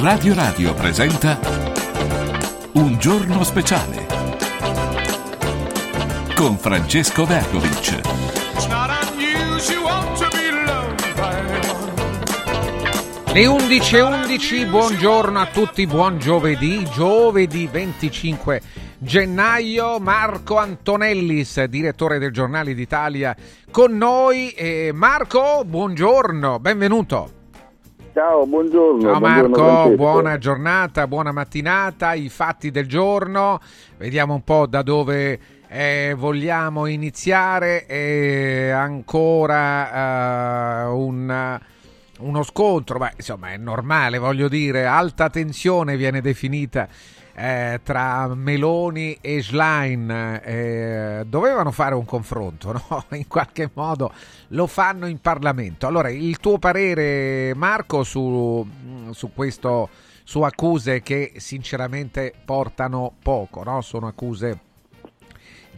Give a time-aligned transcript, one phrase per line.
[0.00, 1.40] Radio Radio presenta
[2.74, 4.06] Un giorno speciale
[6.36, 8.00] con Francesco Vergovic.
[13.32, 18.60] Le 11.11, buongiorno a tutti, buon giovedì, giovedì 25
[18.98, 23.34] gennaio, Marco Antonellis, direttore del Giornale d'Italia,
[23.72, 24.54] con noi.
[24.92, 27.32] Marco, buongiorno, benvenuto.
[28.18, 29.00] Ciao, buongiorno.
[29.00, 33.60] Ciao buongiorno, Marco, buona giornata, buona mattinata, i fatti del giorno,
[33.96, 37.86] vediamo un po' da dove eh, vogliamo iniziare.
[37.86, 41.60] E ancora uh, un
[42.18, 46.88] uno scontro, ma insomma è normale, voglio dire, alta tensione viene definita
[47.38, 50.10] eh, tra Meloni e Schlein.
[50.42, 53.04] Eh, dovevano fare un confronto, no?
[53.16, 54.12] In qualche modo
[54.48, 55.86] lo fanno in Parlamento.
[55.86, 58.66] Allora, il tuo parere, Marco, su,
[59.10, 59.88] su questo,
[60.24, 63.80] su accuse che sinceramente portano poco, no?
[63.82, 64.66] Sono accuse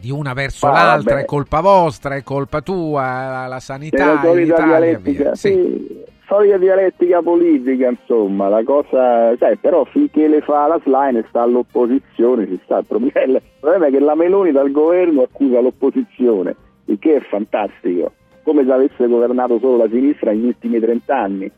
[0.01, 1.23] di una verso ah, l'altra, vabbè.
[1.23, 5.35] è colpa vostra, è colpa tua, la, sanità in Italia, via.
[5.35, 5.51] Sì.
[5.51, 11.41] sì solita dialettica politica, insomma, la cosa, sai, però finché le fa la slime sta
[11.41, 13.37] all'opposizione, ci sta il problema.
[13.37, 18.13] Il problema è che la Meloni dal governo accusa l'opposizione, il che è fantastico,
[18.43, 21.51] come se avesse governato solo la sinistra negli ultimi 30 anni.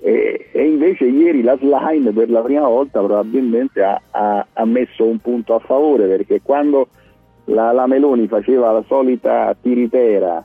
[0.00, 5.04] E, e invece ieri la slime per la prima volta probabilmente ha, ha, ha messo
[5.04, 6.88] un punto a favore, perché quando
[7.46, 10.44] la, la Meloni faceva la solita tiritera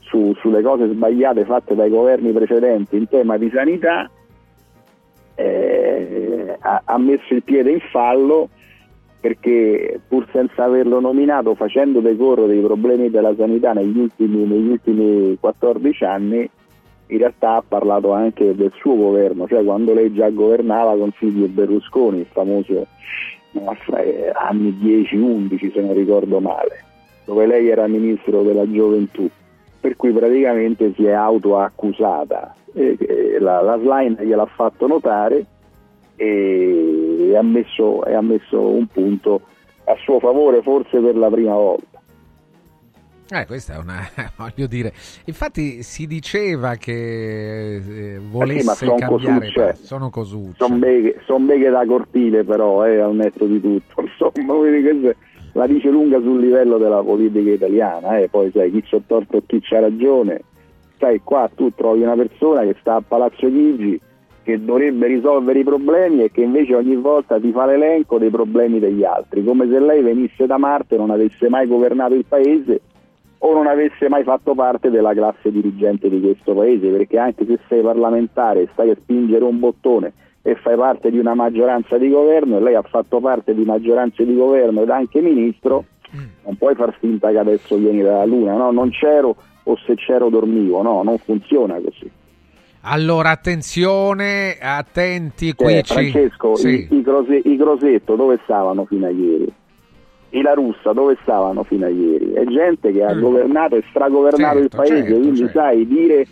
[0.00, 4.10] su, sulle cose sbagliate fatte dai governi precedenti in tema di sanità,
[5.34, 8.48] eh, ha, ha, messo il piede in fallo
[9.20, 15.36] perché pur senza averlo nominato, facendo decorrere i problemi della sanità negli ultimi, negli ultimi
[15.40, 16.50] 14 anni,
[17.06, 21.48] in realtà ha parlato anche del suo governo, cioè quando lei già governava con Silvio
[21.48, 22.86] Berlusconi, il famoso
[24.34, 26.84] anni 10-11 se non ricordo male,
[27.24, 29.28] dove lei era ministro della gioventù
[29.84, 32.54] per cui praticamente si è autoaccusata.
[32.72, 35.44] E, la, la Slime gliel'ha fatto notare
[36.16, 39.42] e, ha messo, ha messo un punto
[39.84, 42.00] a suo favore forse per la prima volta.
[43.30, 44.92] Eh, questa è una, voglio dire,
[45.24, 49.76] infatti si diceva che eh, volesse eh sì, cambiare, cosucce.
[49.80, 50.56] sono cosucce.
[50.58, 55.14] Sono beghe, son beghe da cortile però, eh, al netto di tutto, insomma,
[55.52, 58.28] la dice lunga sul livello della politica italiana, eh?
[58.28, 60.42] poi sai chi c'ha torto e chi c'ha ragione,
[60.98, 63.98] sai qua tu trovi una persona che sta a Palazzo Chigi
[64.42, 68.78] che dovrebbe risolvere i problemi e che invece ogni volta ti fa l'elenco dei problemi
[68.78, 72.80] degli altri, come se lei venisse da Marte e non avesse mai governato il paese
[73.46, 77.58] o non avesse mai fatto parte della classe dirigente di questo paese, perché anche se
[77.68, 82.08] sei parlamentare e stai a spingere un bottone e fai parte di una maggioranza di
[82.08, 85.84] governo e lei ha fatto parte di maggioranze di governo ed anche ministro,
[86.16, 86.24] mm.
[86.44, 88.70] non puoi far finta che adesso vieni dalla luna, no?
[88.70, 92.10] Non c'ero o se c'ero dormivo, no, non funziona così.
[92.86, 95.78] Allora attenzione, attenti qui.
[95.78, 96.88] Eh, Francesco, sì.
[96.90, 99.52] i, i, grose, i, Grosetto dove stavano fino a ieri?
[100.36, 102.32] I La Russa dove stavano fino a ieri?
[102.32, 103.20] È gente che ha mm.
[103.20, 105.58] governato e stragovernato certo, il paese, certo, quindi certo.
[105.58, 106.26] sai, dire,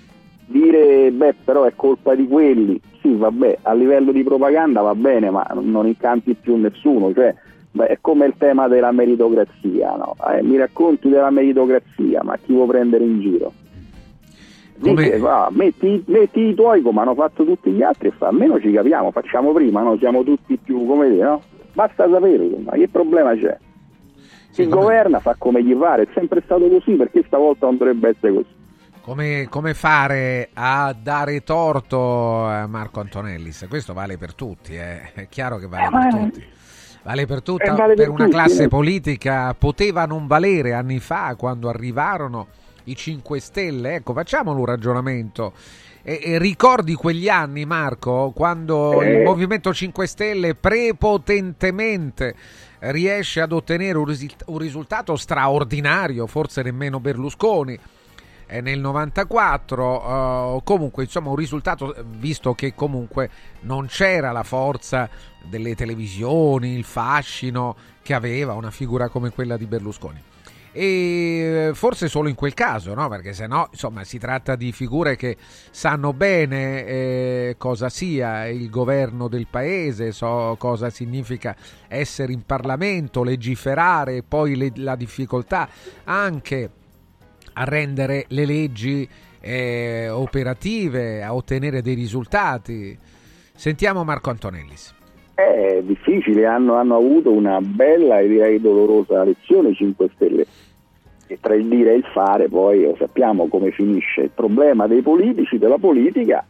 [0.46, 5.28] dire beh però è colpa di quelli sì, vabbè, a livello di propaganda va bene,
[5.28, 7.34] ma non incanti più nessuno, cioè,
[7.72, 10.14] beh, è come il tema della meritocrazia, no?
[10.30, 13.52] eh, mi racconti della meritocrazia, ma chi vuoi prendere in giro?
[14.76, 18.60] Dice, va, metti, metti, i tuoi come hanno fatto tutti gli altri e fa, almeno
[18.60, 19.96] ci capiamo, facciamo prima, no?
[19.98, 21.42] siamo tutti più, come dire, no?
[21.72, 23.56] Basta saperlo, ma che problema c'è?
[24.52, 28.32] Chi governa fa come gli pare, è sempre stato così, perché stavolta non dovrebbe essere
[28.34, 28.60] così.
[29.00, 33.66] Come, come, fare a dare torto a Marco Antonellis?
[33.68, 35.12] Questo vale per tutti, eh.
[35.14, 36.44] è chiaro che vale per tutti.
[37.02, 38.68] Vale per tutti, eh, vale per, per una tutti, classe eh.
[38.68, 42.46] politica, poteva non valere anni fa quando arrivarono
[42.84, 43.94] i 5 Stelle.
[43.96, 45.52] Ecco, facciamolo un ragionamento.
[46.02, 49.14] E, e ricordi quegli anni, Marco, quando eh.
[49.14, 52.34] il Movimento 5 Stelle prepotentemente
[52.90, 57.79] riesce ad ottenere un, risul- un risultato straordinario, forse nemmeno Berlusconi.
[58.46, 63.31] Eh, nel 94 uh, comunque insomma un risultato visto che comunque
[63.61, 65.08] non c'era la forza
[65.44, 70.23] delle televisioni il fascino che aveva una figura come quella di Berlusconi
[70.72, 73.08] e forse solo in quel caso, no?
[73.08, 75.36] perché se no insomma, si tratta di figure che
[75.70, 81.54] sanno bene eh, cosa sia il governo del paese, so cosa significa
[81.88, 85.69] essere in Parlamento, legiferare, poi le, la difficoltà
[86.04, 86.70] anche
[87.54, 89.08] a rendere le leggi
[89.40, 92.98] eh, operative, a ottenere dei risultati.
[93.54, 94.94] Sentiamo Marco Antonellis.
[95.34, 100.46] È difficile, hanno, hanno avuto una bella e direi dolorosa lezione 5 Stelle.
[101.26, 104.23] E tra il dire e il fare poi lo sappiamo come finisce.
[104.23, 106.44] Il problema dei politici, della politica,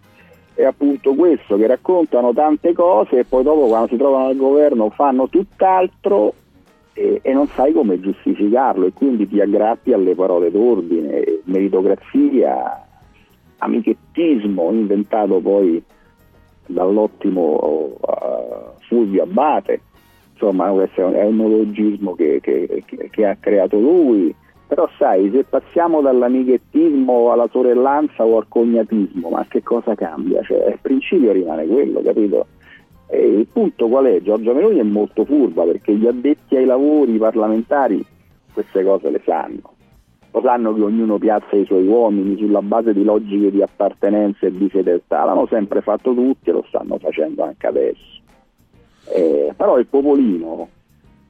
[0.55, 4.91] è appunto questo, che raccontano tante cose e poi dopo quando si trovano al governo
[4.91, 6.35] fanno tutt'altro
[6.93, 12.87] e, e, non sai come giustificarlo e quindi ti aggrappi alle parole d'ordine, meritocrazia,
[13.59, 15.83] amichettismo inventato poi
[16.67, 17.99] dall'ottimo
[18.89, 19.81] Fulvio Abate,
[20.33, 24.35] insomma questo è un neologismo che, che, che, che, ha creato lui,
[24.67, 30.43] però sai, se passiamo dall'amichettismo alla sorellanza o al cognatismo, ma che cosa cambia?
[30.43, 32.47] Cioè, il principio rimane quello, capito?
[33.09, 34.23] E il punto qual è?
[34.23, 38.03] Giorgia Meloni è molto furba perché gli addetti ai lavori parlamentari
[38.53, 39.72] queste cose le sanno.
[40.35, 44.53] Lo sanno che ognuno piazza i suoi uomini sulla base di logiche di appartenenza e
[44.53, 48.21] di fedeltà, l'hanno sempre fatto tutti e lo stanno facendo anche adesso.
[49.15, 50.69] Eh, però il popolino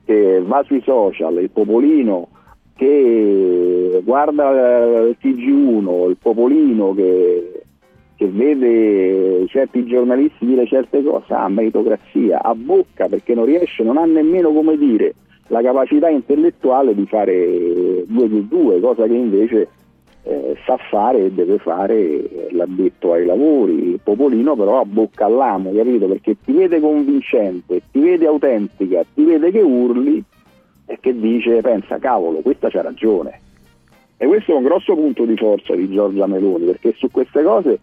[0.04, 2.28] che va sui social, il popolino
[2.76, 4.50] che guarda
[5.00, 7.62] il TG1, il popolino che,
[8.14, 13.96] che vede certi giornalisti dire certe cose, ha meritocrazia, ha bocca perché non riesce, non
[13.96, 15.14] ha nemmeno come dire
[15.48, 19.68] la capacità intellettuale di fare 2 più 2, cosa che invece
[20.24, 25.72] eh, sa fare e deve fare l'addetto ai lavori, il popolino però a bocca all'amo,
[25.72, 26.06] capito?
[26.06, 30.22] Perché ti vede convincente, ti vede autentica, ti vede che urli
[30.86, 33.40] e che dice pensa cavolo, questa c'ha ragione.
[34.16, 37.80] E questo è un grosso punto di forza di Giorgia Meloni, perché su queste cose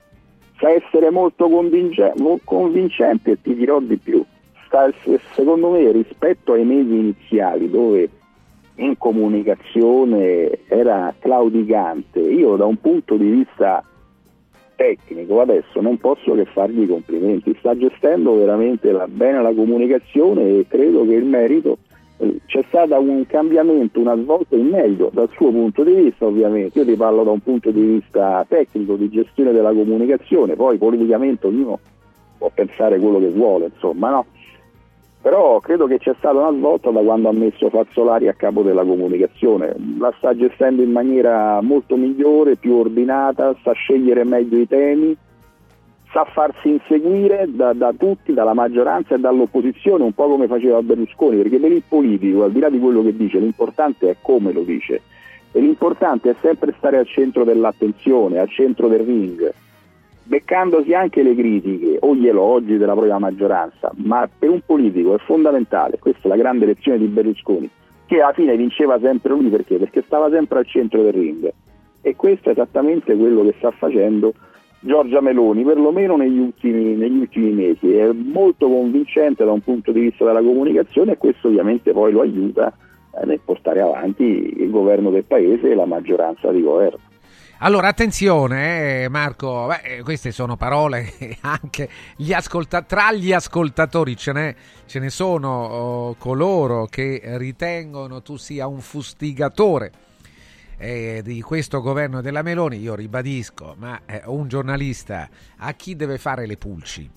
[0.57, 4.23] sa essere molto convincente e ti dirò di più
[4.69, 4.92] sta,
[5.33, 8.10] secondo me rispetto ai mesi iniziali dove
[8.75, 13.83] in comunicazione era claudicante, io da un punto di vista
[14.75, 20.66] tecnico adesso non posso che fargli complimenti, sta gestendo veramente la, bene la comunicazione e
[20.69, 21.80] credo che il merito
[22.18, 26.80] eh, c'è stato un cambiamento, una svolta in meglio dal suo punto di vista ovviamente,
[26.80, 31.48] io ti parlo da un punto di vista tecnico, di gestione della comunicazione, poi politicamente
[31.48, 31.80] ognuno
[32.38, 34.25] può pensare quello che vuole, insomma no
[35.21, 38.86] però credo che c'è stata una svolta da quando ha messo Fazzolari a capo della
[38.86, 45.18] comunicazione, la sta gestendo in maniera molto migliore, più ordinata, sa scegliere meglio i temi,
[46.13, 51.38] sa farsi inseguire da, da, tutti, dalla maggioranza e dall'opposizione, un po' come faceva Berlusconi,
[51.38, 54.62] perché per il politico, al di là di quello che dice, l'importante è come lo
[54.62, 55.01] dice.
[55.51, 59.54] E l'importante è sempre stare al centro dell'attenzione, al centro del ring
[60.29, 65.17] beccandosi anche le critiche o gli elogi della propria maggioranza, ma per un politico è
[65.17, 67.67] fondamentale, questa è la grande lezione di Berlusconi,
[68.05, 69.77] che alla fine vinceva sempre lui perché?
[69.77, 71.51] Perché stava sempre al centro del ring.
[72.01, 74.33] E questo è esattamente quello che sta facendo
[74.81, 77.91] Giorgia Meloni, perlomeno negli ultimi, negli ultimi mesi.
[77.91, 82.21] È molto convincente da un punto di vista della comunicazione e questo ovviamente poi lo
[82.21, 82.71] aiuta
[83.19, 87.08] eh, nel portare avanti il governo del paese e la maggioranza di governo.
[87.61, 94.31] Allora, attenzione, eh, Marco, beh, queste sono parole anche gli ascolta- tra gli ascoltatori ce,
[94.31, 99.91] n'è, ce ne sono oh, coloro che ritengono tu sia un fustigatore
[100.77, 102.77] eh, di questo governo della Meloni.
[102.77, 105.27] Io ribadisco, ma eh, un giornalista
[105.57, 107.09] a chi deve fare le pulci?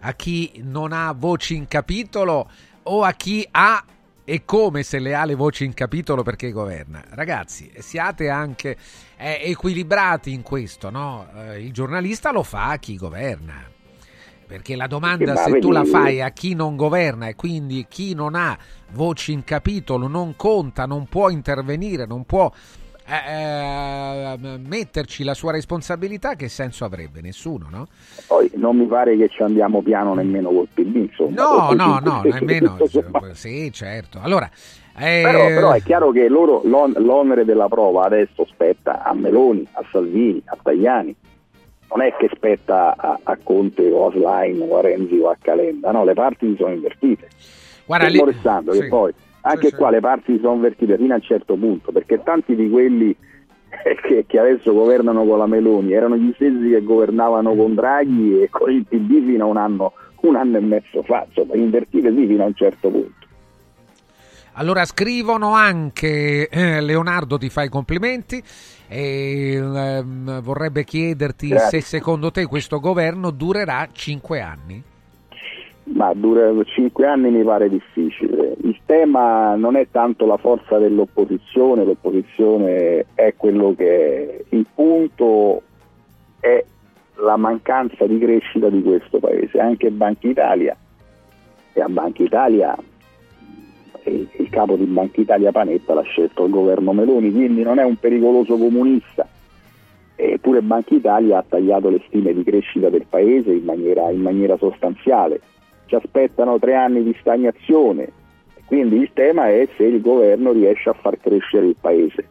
[0.00, 2.48] A chi non ha voci in capitolo
[2.84, 3.84] o a chi ha
[4.30, 7.02] e come se le ha le voci in capitolo perché governa.
[7.08, 8.76] Ragazzi, siate anche
[9.16, 11.26] eh, equilibrati in questo, no?
[11.34, 13.68] Eh, il giornalista lo fa a chi governa.
[14.46, 18.36] Perché la domanda se tu la fai a chi non governa e quindi chi non
[18.36, 18.56] ha
[18.92, 22.52] voci in capitolo, non conta, non può intervenire, non può
[23.10, 27.20] eh, eh, metterci la sua responsabilità, che senso avrebbe?
[27.20, 27.88] Nessuno, no?
[28.26, 31.08] Poi non mi pare che ci andiamo piano nemmeno col PD.
[31.30, 32.76] No, no, no, nemmeno.
[33.32, 34.20] sì, certo.
[34.22, 34.48] Allora,
[34.96, 35.22] eh...
[35.24, 39.84] Però, però, è chiaro che loro, l'on- l'onere della prova adesso spetta a Meloni, a
[39.90, 41.16] Salvini, a Tajani.
[41.92, 45.36] Non è che spetta a, a Conte o a Slime o a Renzi o a
[45.40, 47.28] Calenda, no, le parti sono invertite.
[47.84, 48.18] Guarda, lì...
[48.18, 48.78] sì.
[48.78, 49.12] che poi
[49.42, 49.94] anche sì, qua sì.
[49.94, 53.14] le parti si sono invertite fino a un certo punto, perché tanti di quelli
[54.02, 58.48] che, che, adesso governano con la Meloni erano gli stessi che governavano con Draghi e
[58.50, 59.92] con il PD fino a un anno,
[60.22, 63.18] un anno e mezzo fa, insomma, invertite sì fino a un certo punto.
[64.54, 68.42] Allora scrivono anche eh, Leonardo ti fa i complimenti
[68.88, 71.80] e eh, vorrebbe chiederti Grazie.
[71.80, 74.82] se secondo te questo governo durerà cinque anni.
[75.82, 78.54] Ma dura cinque anni mi pare difficile.
[78.62, 84.44] Il tema non è tanto la forza dell'opposizione, l'opposizione è quello che è.
[84.50, 85.62] Il punto
[86.38, 86.64] è
[87.16, 89.58] la mancanza di crescita di questo paese.
[89.58, 90.76] Anche Banca Italia,
[91.72, 92.76] e a Banca Italia
[94.04, 97.96] il capo di Banca Italia Panetta l'ha scelto il governo Meloni, quindi non è un
[97.96, 99.26] pericoloso comunista.
[100.16, 104.56] Eppure Banca Italia ha tagliato le stime di crescita del paese in maniera, in maniera
[104.56, 105.40] sostanziale.
[105.90, 108.12] Ci aspettano tre anni di stagnazione,
[108.66, 112.28] quindi il tema è se il governo riesce a far crescere il paese.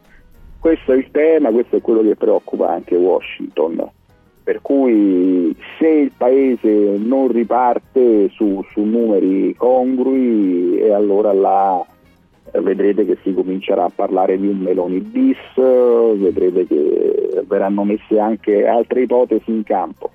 [0.58, 3.86] Questo è il tema, questo è quello che preoccupa anche Washington.
[4.42, 11.84] Per cui se il paese non riparte su, su numeri congrui, e allora là
[12.52, 18.66] vedrete che si comincerà a parlare di un Meloni bis, vedrete che verranno messe anche
[18.66, 20.12] altre ipotesi in campo.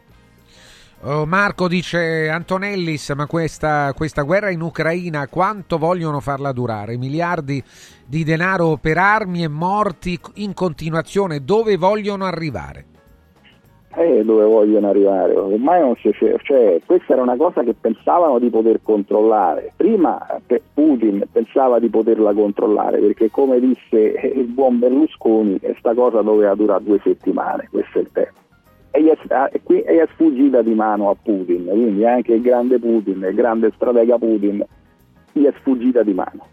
[1.07, 6.97] Oh, Marco dice Antonellis, ma questa, questa, guerra in Ucraina quanto vogliono farla durare?
[6.97, 7.61] Miliardi
[8.07, 12.85] di denaro per armi e morti in continuazione, dove vogliono arrivare?
[13.97, 15.35] Eh, dove vogliono arrivare?
[15.35, 16.09] Ormai non si
[16.41, 19.73] cioè, questa era una cosa che pensavano di poter controllare.
[19.75, 20.25] Prima
[20.73, 23.99] Putin pensava di poterla controllare perché come disse
[24.33, 28.43] il buon Berlusconi questa cosa doveva durare due settimane, questo è il tema.
[28.95, 33.73] E gli, è, sfuggita di mano a Putin, quindi anche il grande Putin, il grande
[33.75, 34.65] stratega Putin,
[35.33, 36.47] gli è sfuggita di mano.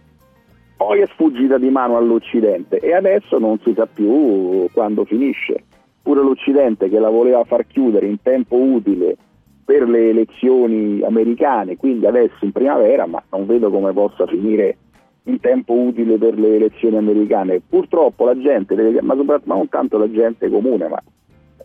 [0.77, 5.63] Poi è sfuggita di mano all'Occidente e adesso non si sa più quando finisce
[6.03, 9.17] pure l'Occidente che la voleva far chiudere in tempo utile
[9.65, 14.79] per le elezioni americane, quindi adesso in primavera, ma non vedo come possa finire
[15.25, 17.61] in tempo utile per le elezioni americane.
[17.61, 21.01] Purtroppo la gente, ma soprattutto non tanto la gente comune, ma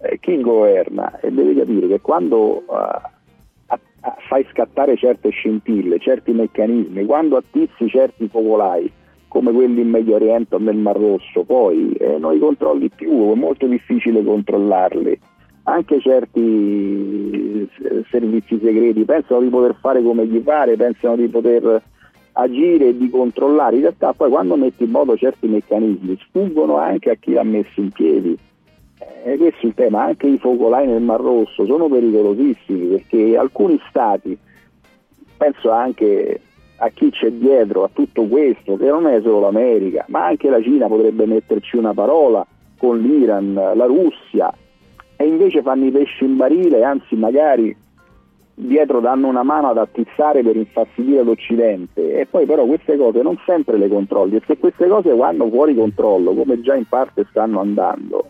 [0.01, 3.11] eh, chi governa e deve capire che quando a,
[4.27, 8.91] fai scattare certe scintille, certi meccanismi, quando attizzi certi focolai,
[9.27, 13.31] come quelli in Medio Oriente o nel Mar Rosso, poi eh, non li controlli più,
[13.31, 15.19] è molto difficile controllarli.
[15.63, 21.83] Anche certi eh, servizi segreti pensano di poter fare come gli pare, pensano di poter
[22.33, 27.09] agire e di controllare, in realtà poi quando metti in moto certi meccanismi sfuggono anche
[27.09, 28.37] a chi l'ha messo in piedi.
[28.99, 33.37] E eh, questo è il tema, anche i focolai nel Mar Rosso sono pericolosissimi perché
[33.37, 34.37] alcuni stati,
[35.37, 36.41] penso anche
[36.77, 40.61] a chi c'è dietro a tutto questo, che non è solo l'America, ma anche la
[40.61, 42.45] Cina potrebbe metterci una parola
[42.77, 44.53] con l'Iran, la Russia,
[45.15, 47.75] e invece fanno i pesci in barile, anzi magari
[48.59, 52.19] dietro danno una mano ad attizzare per infastidire l'Occidente.
[52.19, 55.75] E poi però queste cose non sempre le controlli e se queste cose vanno fuori
[55.75, 58.29] controllo, come già in parte stanno andando,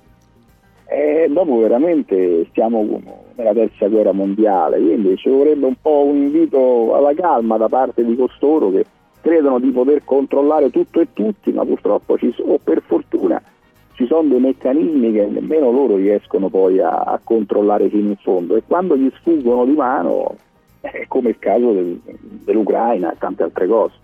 [0.89, 3.01] e dopo veramente stiamo
[3.35, 8.05] nella terza guerra mondiale, quindi ci vorrebbe un po' un invito alla calma da parte
[8.05, 8.85] di costoro che
[9.21, 13.41] credono di poter controllare tutto e tutti, ma purtroppo ci sono, per fortuna
[13.93, 18.55] ci sono dei meccanismi che nemmeno loro riescono poi a, a controllare fino in fondo
[18.55, 20.35] e quando gli sfuggono di mano,
[20.81, 21.99] è come il caso del,
[22.45, 23.95] dell'Ucraina e tante altre cose.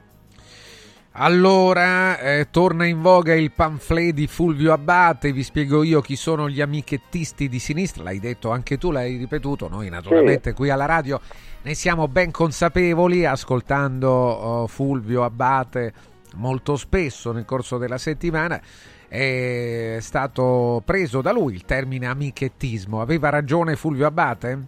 [1.15, 6.49] Allora, eh, torna in voga il pamphlet di Fulvio Abbate, vi spiego io chi sono
[6.49, 10.55] gli amichettisti di sinistra, l'hai detto anche tu, l'hai ripetuto, noi naturalmente sì.
[10.55, 11.21] qui alla radio
[11.61, 15.93] ne siamo ben consapevoli ascoltando oh, Fulvio Abbate
[16.35, 18.59] molto spesso nel corso della settimana
[19.07, 22.99] è stato preso da lui il termine amichettismo.
[22.99, 24.65] Aveva ragione Fulvio Abbate?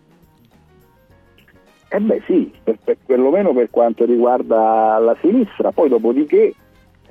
[1.95, 6.53] Eh beh sì, per, per, perlomeno per quanto riguarda la sinistra, poi dopodiché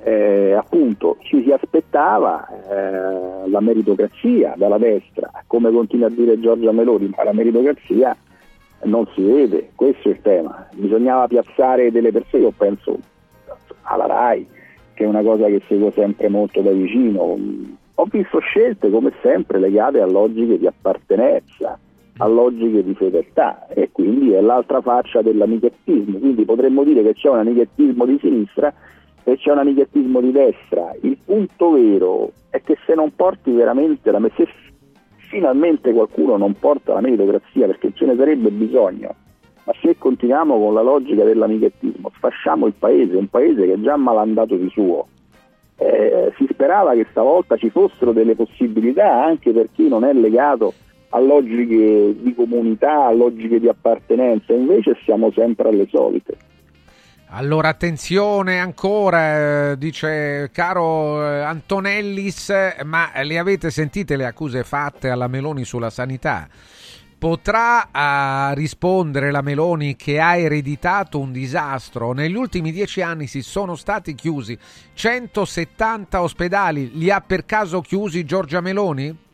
[0.03, 6.71] eh, appunto ci si aspettava eh, la meritocrazia dalla destra, come continua a dire Giorgia
[6.71, 8.15] Meloni, ma la meritocrazia
[8.83, 12.99] non si vede, questo è il tema, bisognava piazzare delle persone, io penso
[13.81, 14.47] alla RAI,
[14.93, 17.35] che è una cosa che seguo sempre molto da vicino,
[17.95, 21.79] ho visto scelte come sempre legate a logiche di appartenenza,
[22.17, 27.29] a logiche di fedeltà e quindi è l'altra faccia dell'amichettismo, quindi potremmo dire che c'è
[27.29, 28.73] un amichettismo di sinistra
[29.23, 30.95] e c'è un amichettismo di destra.
[31.01, 34.47] Il punto vero è che se non porti veramente la se
[35.29, 39.13] finalmente qualcuno non porta la meritocrazia perché ce ne sarebbe bisogno,
[39.65, 43.97] ma se continuiamo con la logica dell'amichettismo, sfasciamo il paese, un paese che è già
[43.97, 45.07] malandato di suo.
[45.77, 50.73] Eh, si sperava che stavolta ci fossero delle possibilità anche per chi non è legato
[51.09, 56.37] a logiche di comunità, a logiche di appartenenza, invece siamo sempre alle solite.
[57.29, 62.53] Allora attenzione ancora, eh, dice caro eh, Antonellis,
[62.85, 66.47] ma le avete sentite le accuse fatte alla Meloni sulla sanità?
[67.17, 72.13] Potrà rispondere la Meloni che ha ereditato un disastro?
[72.13, 74.55] Negli ultimi dieci anni si sono stati chiusi
[74.93, 79.24] 170 ospedali, li ha per caso chiusi Giorgia Meloni?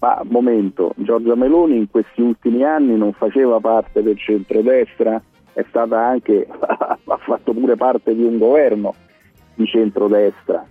[0.00, 5.98] Ma momento, Giorgia Meloni in questi ultimi anni non faceva parte del centrodestra, è stata
[5.98, 8.94] anche, ha fatto pure parte di un governo
[9.54, 10.64] di centrodestra.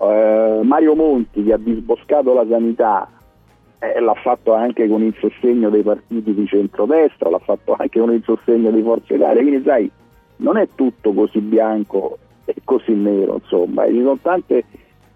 [0.00, 3.08] Eh, Mario Monti che ha disboscato la sanità
[3.80, 8.12] eh, l'ha fatto anche con il sostegno dei partiti di centrodestra, l'ha fatto anche con
[8.12, 9.90] il sostegno di Forza Italia, quindi sai,
[10.36, 13.84] non è tutto così bianco e così nero, insomma,
[14.22, 14.64] tante,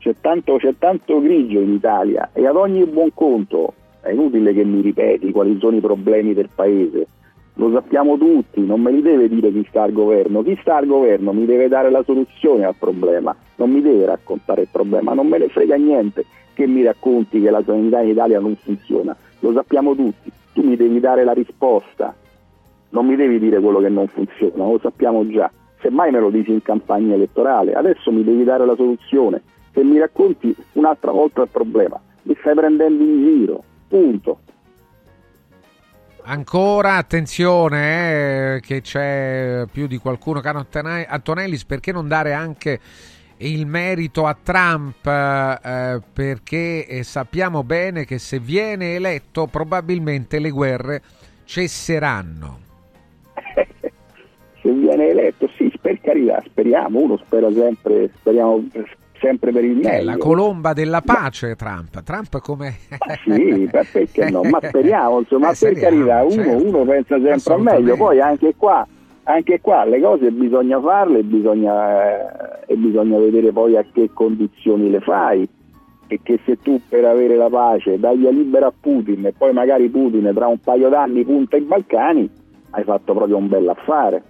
[0.03, 4.65] c'è, tanto, c'è tanto grigio in Italia e ad ogni buon conto è inutile che
[4.65, 7.07] mi ripeti quali sono i problemi del paese.
[7.55, 10.87] Lo sappiamo tutti, non me li deve dire chi sta al governo, chi sta al
[10.87, 15.29] governo mi deve dare la soluzione al problema, non mi deve raccontare il problema, non
[15.29, 19.53] me ne frega niente che mi racconti che la sanità in Italia non funziona, lo
[19.53, 22.13] sappiamo tutti, tu mi devi dare la risposta,
[22.89, 25.49] non mi devi dire quello che non funziona, lo sappiamo già,
[25.81, 29.99] semmai me lo dici in campagna elettorale, adesso mi devi dare la soluzione, se mi
[29.99, 34.41] racconti un'altra volta il problema, mi stai prendendo in giro, punto.
[36.25, 42.79] Ancora attenzione eh, che c'è più di qualcuno, caro Antonellis, perché non dare anche
[43.39, 45.05] il merito a Trump?
[45.05, 51.03] Eh, perché eh, sappiamo bene che se viene eletto probabilmente le guerre
[51.45, 52.61] cesseranno.
[54.63, 58.65] se viene eletto, sì, per carità, speriamo, uno spera sempre, speriamo
[59.23, 59.89] sempre per il meglio.
[59.89, 62.03] È la colomba della pace ma, Trump.
[62.03, 62.75] Trump come...
[63.25, 64.43] sì, perché no?
[64.43, 66.67] Ma speriamo, insomma, eh, per carità, uno, certo.
[66.67, 68.87] uno pensa sempre al meglio, poi anche qua,
[69.23, 74.11] anche qua le cose bisogna farle e bisogna, eh, e bisogna vedere poi a che
[74.13, 75.49] condizioni le fai
[76.09, 79.89] e che se tu per avere la pace dai libera a Putin e poi magari
[79.89, 82.29] Putin tra un paio d'anni punta i Balcani,
[82.71, 84.23] hai fatto proprio un bel affare.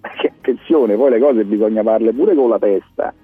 [0.00, 3.14] Perché attenzione, poi le cose bisogna farle pure con la testa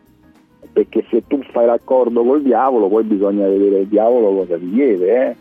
[0.73, 5.31] perché se tu fai l'accordo col diavolo poi bisogna vedere il diavolo cosa ti chiede,
[5.31, 5.37] eh?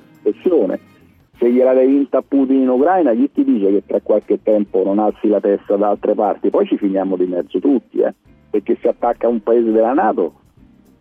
[1.38, 4.84] se gliela devi vinta a Putin in Ucraina chi ti dice che tra qualche tempo
[4.84, 8.14] non alzi la testa da altre parti, poi ci finiamo di mezzo tutti, eh?
[8.50, 10.34] perché se attacca un paese della Nato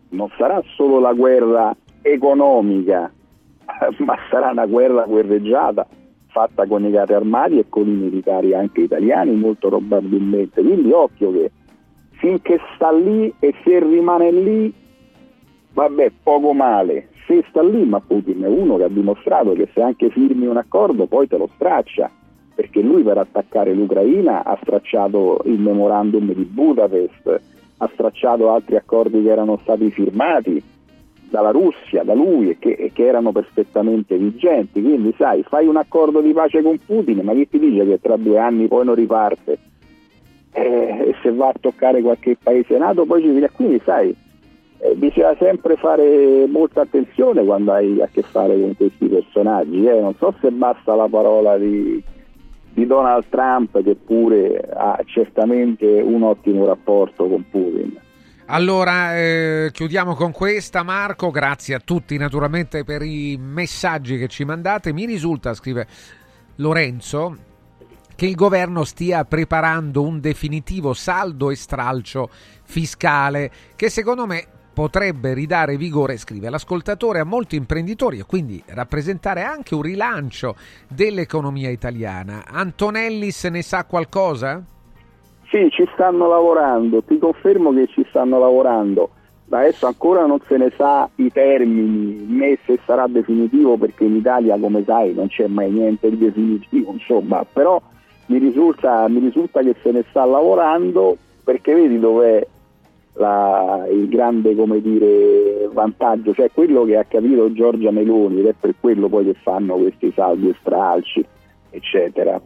[0.09, 3.11] non sarà solo la guerra economica,
[3.99, 5.87] ma sarà una guerra guerreggiata
[6.27, 11.31] fatta con i carri armati e con i militari anche italiani molto probabilmente, quindi occhio
[11.31, 11.51] che
[12.25, 14.73] finché sta lì e se rimane lì,
[15.73, 17.09] vabbè, poco male.
[17.27, 20.57] Se sta lì, ma Putin è uno che ha dimostrato che se anche firmi un
[20.57, 22.09] accordo poi te lo straccia,
[22.55, 27.41] perché lui per attaccare l'Ucraina ha stracciato il memorandum di Budapest,
[27.77, 30.63] ha stracciato altri accordi che erano stati firmati
[31.29, 34.81] dalla Russia, da lui e che, e che, erano perfettamente vigenti.
[34.81, 38.17] Quindi sai, fai un accordo di pace con Putin, ma chi ti dice che tra
[38.17, 39.59] due anni poi non riparte?
[40.55, 44.15] Eh, se va a toccare qualche paese nato poi ci viene quindi sai
[44.79, 49.99] eh, bisogna sempre fare molta attenzione quando hai a che fare con questi personaggi eh.
[49.99, 52.01] non so se basta la parola di,
[52.73, 58.03] di Donald Trump che pure ha certamente un ottimo rapporto con Putin
[58.47, 61.31] allora, eh, chiudiamo con questa, Marco.
[61.31, 64.93] Grazie a tutti naturalmente per i messaggi che ci mandate.
[64.93, 65.87] Mi risulta, scrive
[66.57, 67.35] Lorenzo,
[68.15, 72.29] che il governo stia preparando un definitivo saldo e stralcio
[72.63, 79.41] fiscale che secondo me potrebbe ridare vigore, scrive l'ascoltatore, a molti imprenditori e quindi rappresentare
[79.41, 80.55] anche un rilancio
[80.89, 82.43] dell'economia italiana.
[82.45, 84.61] Antonelli se ne sa qualcosa?
[85.49, 89.11] Sì, ci stanno lavorando, ti confermo che ci stanno lavorando.
[89.45, 94.15] Da adesso ancora non se ne sa i termini né se sarà definitivo perché in
[94.15, 97.81] Italia, come sai, non c'è mai niente di definitivo, insomma, però
[98.27, 102.45] mi risulta, mi risulta che se ne sta lavorando perché vedi dov'è
[103.13, 108.75] la, il grande dire, vantaggio, cioè quello che ha capito Giorgia Meloni ed è per
[108.79, 111.25] quello poi che fanno questi saldi e stralci,
[111.69, 112.41] eccetera.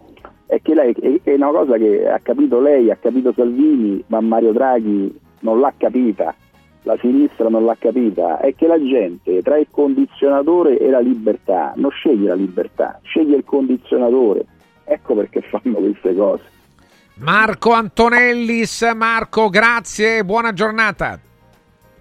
[0.45, 4.51] È che lei è una cosa che ha capito lei, ha capito Salvini, ma Mario
[4.51, 6.35] Draghi non l'ha capita,
[6.83, 11.73] la sinistra non l'ha capita, è che la gente tra il condizionatore e la libertà
[11.75, 14.45] non sceglie la libertà, sceglie il condizionatore
[14.91, 16.43] Ecco perché fanno queste cose.
[17.15, 21.19] Marco Antonellis, Marco, grazie, buona giornata.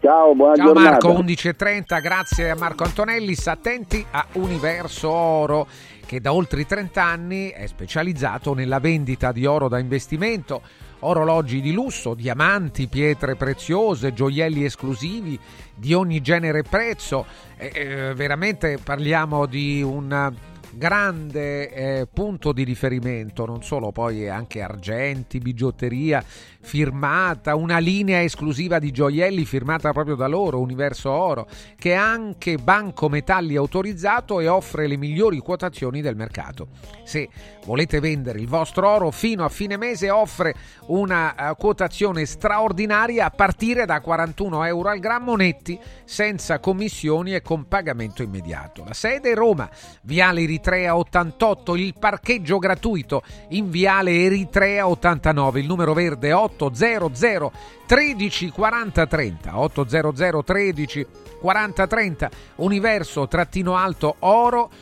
[0.00, 0.90] Ciao, buona Ciao giornata.
[0.90, 3.46] Marco, 11.30, grazie a Marco Antonellis.
[3.46, 5.66] Attenti a Universo Oro,
[6.06, 10.62] che da oltre 30 anni è specializzato nella vendita di oro da investimento,
[11.00, 15.38] orologi di lusso, diamanti, pietre preziose, gioielli esclusivi
[15.74, 17.26] di ogni genere e prezzo.
[17.58, 20.32] Eh, veramente parliamo di un
[20.78, 26.24] grande eh, punto di riferimento, non solo poi anche argenti, bigiotteria
[26.60, 32.56] firmata, una linea esclusiva di gioielli firmata proprio da loro, Universo Oro, che è anche
[32.56, 36.68] banco metalli autorizzato e offre le migliori quotazioni del mercato.
[37.04, 37.28] Se
[37.64, 40.54] volete vendere il vostro oro fino a fine mese offre
[40.86, 47.42] una uh, quotazione straordinaria a partire da 41 euro al grammo netti senza commissioni e
[47.42, 48.84] con pagamento immediato.
[48.84, 49.68] La sede è Roma,
[50.02, 57.50] Viale Eritrea 88, il parcheggio gratuito in Viale Eritrea 89, il numero verde 800
[57.86, 61.06] 13 40 30 800 13
[61.40, 64.76] 40 30 universo trattino alto oro.it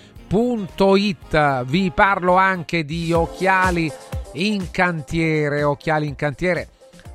[1.67, 3.89] vi parlo anche di occhiali
[4.33, 6.69] in cantiere occhiali in cantiere.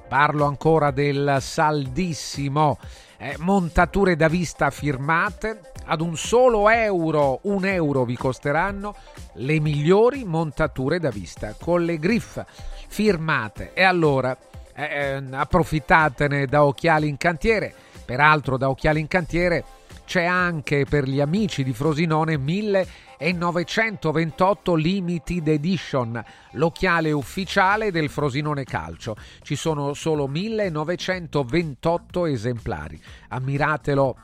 [0.07, 2.79] Parlo ancora del saldissimo
[3.17, 8.95] eh, montature da vista firmate ad un solo euro, un euro vi costeranno
[9.33, 12.45] le migliori montature da vista con le griffe
[12.87, 13.73] firmate.
[13.73, 14.37] E allora
[14.73, 17.73] eh, eh, approfittatene da Occhiali in Cantiere.
[18.05, 19.65] Peraltro da Occhiali in Cantiere
[20.05, 29.17] c'è anche per gli amici di Frosinone 1928 Limited Edition, l'occhiale ufficiale del Frosinone Calcio.
[29.41, 32.97] Ci sono solo 1928 esemplari.
[33.27, 34.15] Ammiratelo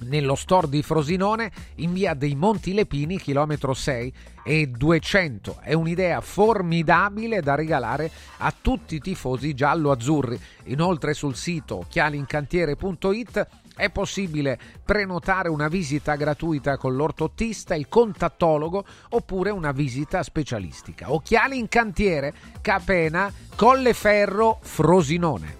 [0.00, 4.12] nello store di Frosinone in via dei Monti Lepini, chilometro 6
[4.44, 5.58] e 200.
[5.60, 10.40] È un'idea formidabile da regalare a tutti i tifosi giallo-azzurri.
[10.64, 19.50] Inoltre sul sito occhialincantiere.it è possibile prenotare una visita gratuita con l'ortottista, il contattologo oppure
[19.50, 21.12] una visita specialistica.
[21.12, 25.59] Occhiali in cantiere, Capena, Colleferro, Frosinone.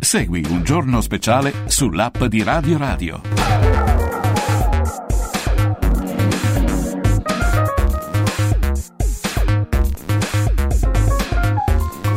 [0.00, 3.20] Segui un giorno speciale sull'app di Radio Radio.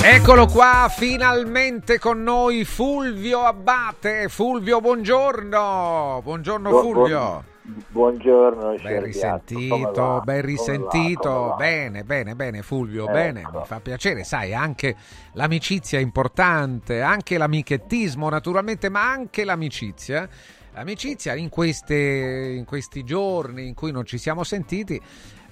[0.01, 4.27] Eccolo qua, finalmente con noi Fulvio Abbate.
[4.29, 6.21] Fulvio, buongiorno.
[6.23, 7.43] Buongiorno Fulvio.
[7.89, 11.55] Buongiorno, ben risentito, ben risentito.
[11.57, 13.11] Bene, bene, bene, Fulvio, ecco.
[13.11, 14.95] bene, mi fa piacere, sai, anche
[15.33, 20.27] l'amicizia è importante, anche l'amichettismo naturalmente, ma anche l'amicizia.
[20.73, 25.01] L'amicizia in, queste, in questi giorni in cui non ci siamo sentiti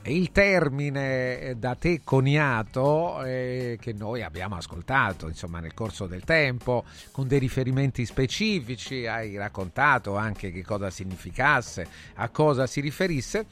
[0.09, 6.85] il termine da te coniato eh, che noi abbiamo ascoltato insomma nel corso del tempo
[7.11, 13.45] con dei riferimenti specifici hai raccontato anche che cosa significasse a cosa si riferisse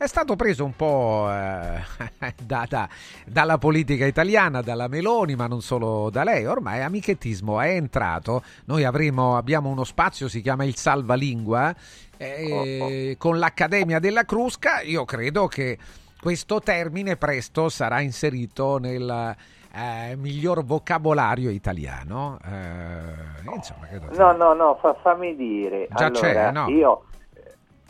[0.00, 1.84] è stato preso un po' eh,
[2.42, 2.88] da, da,
[3.26, 6.46] dalla politica italiana, dalla Meloni, ma non solo da lei.
[6.46, 8.42] Ormai amichettismo è entrato.
[8.64, 11.76] Noi avremo, abbiamo uno spazio, si chiama il Salvalingua,
[12.20, 14.80] eh, con l'Accademia della Crusca.
[14.82, 15.78] Io credo che
[16.20, 19.34] questo termine presto sarà inserito nel
[19.72, 22.38] eh, miglior vocabolario italiano.
[22.44, 25.88] Eh, insomma, no, no, no, fa, fammi dire.
[25.90, 26.68] Già allora, c'è, no?
[26.68, 27.04] Io,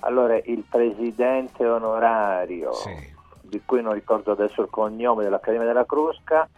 [0.00, 2.94] allora, il presidente onorario, sì.
[3.42, 6.48] di cui non ricordo adesso il cognome dell'Accademia della Crusca,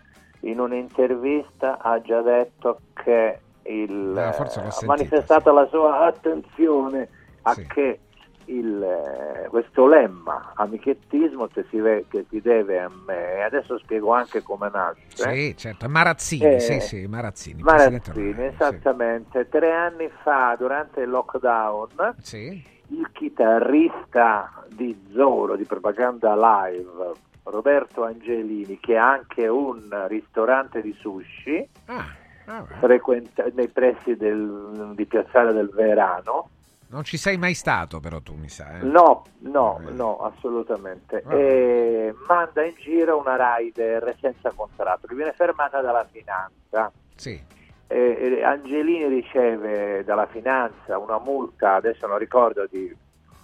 [0.41, 7.09] in un'intervista ha già detto che il, eh, ha manifestato la sua attenzione
[7.42, 7.66] a sì.
[7.66, 8.00] che
[8.46, 14.12] il, eh, questo lemma amichettismo che si, ve, che si, deve a me, adesso spiego
[14.12, 15.02] anche come nasce.
[15.09, 17.62] Sì, certo, Marazzini, eh, sì, sì, Marazzini.
[17.62, 19.44] Marazzini esattamente.
[19.44, 19.50] Sì.
[19.50, 22.62] Tre anni fa, durante il lockdown, sì.
[22.88, 27.12] il chitarrista di Zoro, di Propaganda Live,
[27.44, 32.07] Roberto Angelini, che ha anche un ristorante di sushi, ah,
[32.46, 36.48] ah, frequenta, nei pressi del, di Piazzale del Verano,
[36.92, 38.78] non ci sei mai stato però tu, mi sa.
[38.78, 38.83] Eh?
[38.83, 41.22] No, no, no, assolutamente.
[41.26, 46.92] E manda in giro una rider senza contratto che viene fermata dalla finanza.
[47.16, 47.42] Sì.
[47.87, 52.94] E Angelini riceve dalla finanza una multa, adesso non ricordo, di,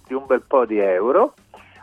[0.07, 1.35] di un bel po' di euro.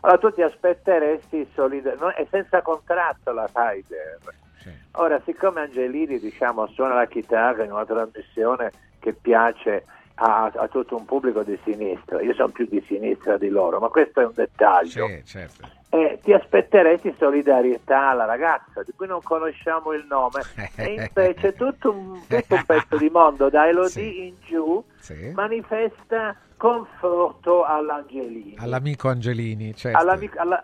[0.01, 4.19] Allora tu ti aspetteresti solidar- no, è senza contratto la rider.
[4.59, 4.69] Sì.
[4.93, 10.95] Ora, siccome Angelini diciamo, suona la chitarra in una trasmissione che piace a, a, tutto
[10.95, 12.21] un pubblico di sinistra.
[12.21, 15.07] Io sono più di sinistra di loro, ma questo è un dettaglio.
[15.07, 15.67] Sì, certo.
[15.89, 20.41] E ti aspetteresti solidarietà alla ragazza di cui non conosciamo il nome
[20.75, 24.25] e invece tutto un, tutto un pezzo di mondo da Elodie sì.
[24.25, 25.31] in giù sì.
[25.33, 29.97] manifesta conforto all'Angelini all'amico Angelini certo.
[29.97, 30.61] all'amico, alla,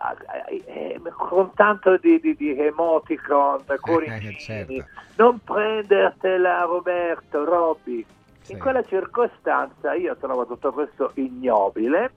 [0.48, 4.86] eh, eh, con tanto di, di, di emoticon cuoricini certo.
[5.18, 8.06] non prendertela Roberto Robby
[8.52, 8.58] Sì.
[8.58, 12.12] in quella circostanza io trovo tutto questo ignobile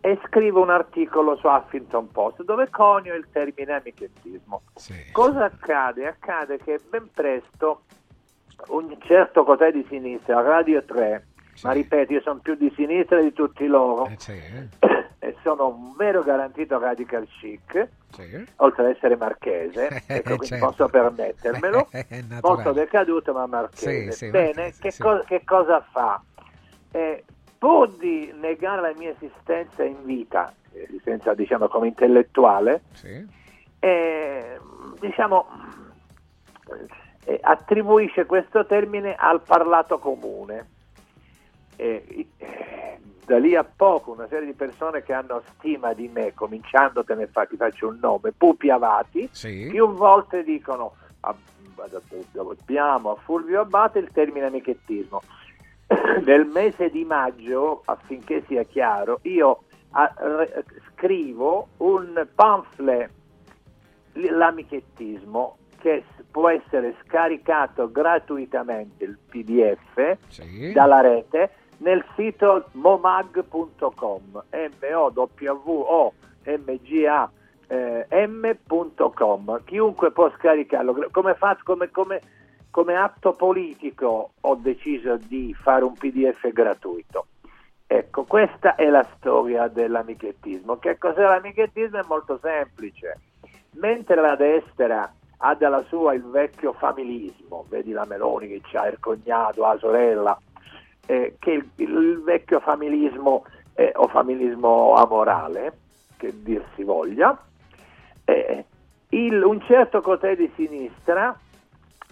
[0.00, 4.62] e scrivo un articolo su Huffington Post dove conio il termine amichettismo.
[4.76, 4.94] Sì.
[5.12, 6.06] Cosa accade?
[6.06, 7.82] Accade che ben presto
[8.68, 11.26] un certo cos'è di sinistra, Radio 3,
[11.62, 14.06] ma ripeto, io sono più di sinistra di tutti loro.
[14.06, 14.68] Eh, sì, eh.
[15.48, 18.46] Sono un vero garantito radical chic, Sì.
[18.56, 20.66] oltre ad essere marchese, ecco, quindi certo.
[20.66, 21.88] posso permettermelo.
[22.42, 24.12] Molto decaduto, ma marchese.
[24.12, 26.22] Sì, sì, Bene, che, co- che cosa fa?
[26.90, 27.24] Eh,
[27.56, 32.82] pur di negare la mia esistenza in vita, esistenza diciamo come intellettuale,
[33.78, 34.60] eh,
[35.00, 35.46] diciamo,
[37.24, 40.66] eh, attribuisce questo termine al parlato comune.
[41.76, 46.32] Eh, eh, da lì a poco una serie di persone che hanno stima di me,
[46.32, 49.66] cominciando, te ne fa, ti faccio un nome, Pupi Avati, Sì.
[49.70, 51.34] più volte dicono "Ah,
[52.38, 55.20] abbiamo a Fulvio Abate il termine amichettismo.
[56.24, 60.64] Nel mese di maggio, affinché sia chiaro, io ah, re-
[60.94, 63.10] scrivo un pamphlet
[64.14, 70.72] l'amichettismo che può essere scaricato gratuitamente il pdf Sì.
[70.72, 75.70] dalla rete nel sito momag.com m-o-w-o-m-g-a
[77.70, 82.22] eh, m.com chiunque può scaricarlo come, fa- come- come-
[82.70, 87.26] come atto politico ho deciso di fare un pdf gratuito
[87.90, 90.76] Ecco, questa è la storia dell'amichettismo.
[90.76, 91.98] Che cos'è l'amichettismo?
[91.98, 93.18] È molto semplice.
[93.76, 98.98] Mentre la destra ha dalla sua il vecchio familismo, vedi la Meloni che ha il
[99.00, 100.38] cognato, la sorella,
[101.10, 103.44] eh, che il, il vecchio familismo
[103.74, 105.72] eh, o familismo amorale,
[106.18, 107.36] che dir si voglia,
[108.24, 108.64] eh,
[109.10, 111.34] il- un certo cotè di sinistra,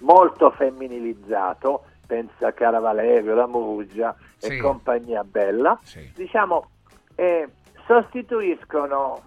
[0.00, 4.52] molto femminilizzato, pensa a Cara Valerio, la Muggia Sì.
[4.56, 5.78] e compagnia bella,
[6.14, 6.70] diciamo,
[7.16, 7.48] eh,
[7.86, 9.20] sostituiscono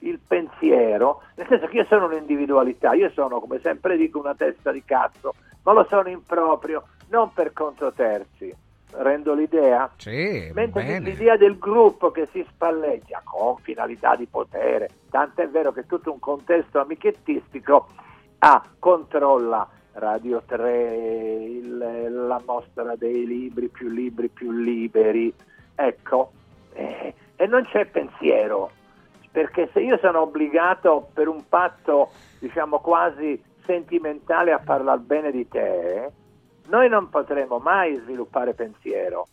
[0.00, 4.70] il pensiero, nel senso che io sono un'individualità, io sono, come sempre dico, una testa
[4.70, 8.54] di cazzo, ma lo sono in proprio, non per conto terzi.
[8.96, 9.90] Rendo l'idea?
[9.96, 11.10] Sì, Mentre bene.
[11.10, 16.20] l'idea del gruppo che si spalleggia con finalità di potere, tant'è vero che tutto un
[16.20, 17.88] contesto amichettistico
[18.38, 25.32] ah, controlla Radio 3, il- la mostra dei libri, più libri, più liberi,
[25.74, 26.32] ecco,
[26.74, 28.70] eh, e non c'è pensiero,
[29.30, 35.48] perché se io sono obbligato per un patto, diciamo quasi sentimentale a parlare bene di
[35.48, 36.10] te,
[36.66, 39.28] noi non potremo mai sviluppare pensiero.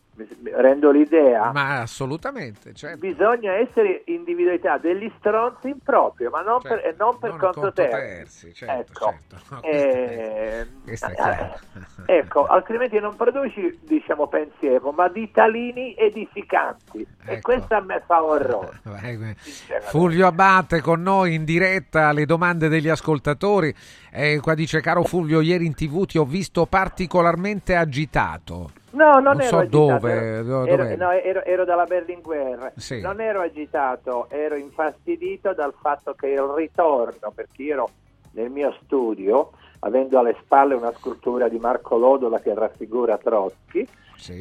[0.53, 1.51] Rendo l'idea?
[1.53, 2.97] Ma assolutamente, certo.
[2.99, 7.45] Bisogna essere individualità degli stronzi in proprio, ma non per, e non per Certo.
[7.45, 8.51] non conto conto terzi.
[8.51, 9.05] terzi, certo, ecco.
[9.05, 9.39] certo.
[9.51, 16.99] No, Eh, eh, ecco, altrimenti non produci diciamo, pensiero, ma di talini edificanti.
[17.25, 17.51] E Ecco.
[17.53, 18.79] questo a me fa orrore.
[19.89, 23.73] Fulvio Abate con noi in diretta alle domande degli ascoltatori.
[24.11, 28.71] Eh, qua dice, caro Fulvio, ieri in tv ti ho visto particolarmente agitato.
[28.91, 32.73] No, non, Non ero so agitato, dove, ero, do- ero- no, ero- ero dalla Berlinguer.
[32.75, 32.99] Sì.
[33.01, 37.89] Non ero agitato, ero infastidito dal fatto che il ritorno, perché io ero
[38.33, 43.87] nel mio studio, avendo alle spalle una scultura di Marco Lodola che raffigura Trotsky,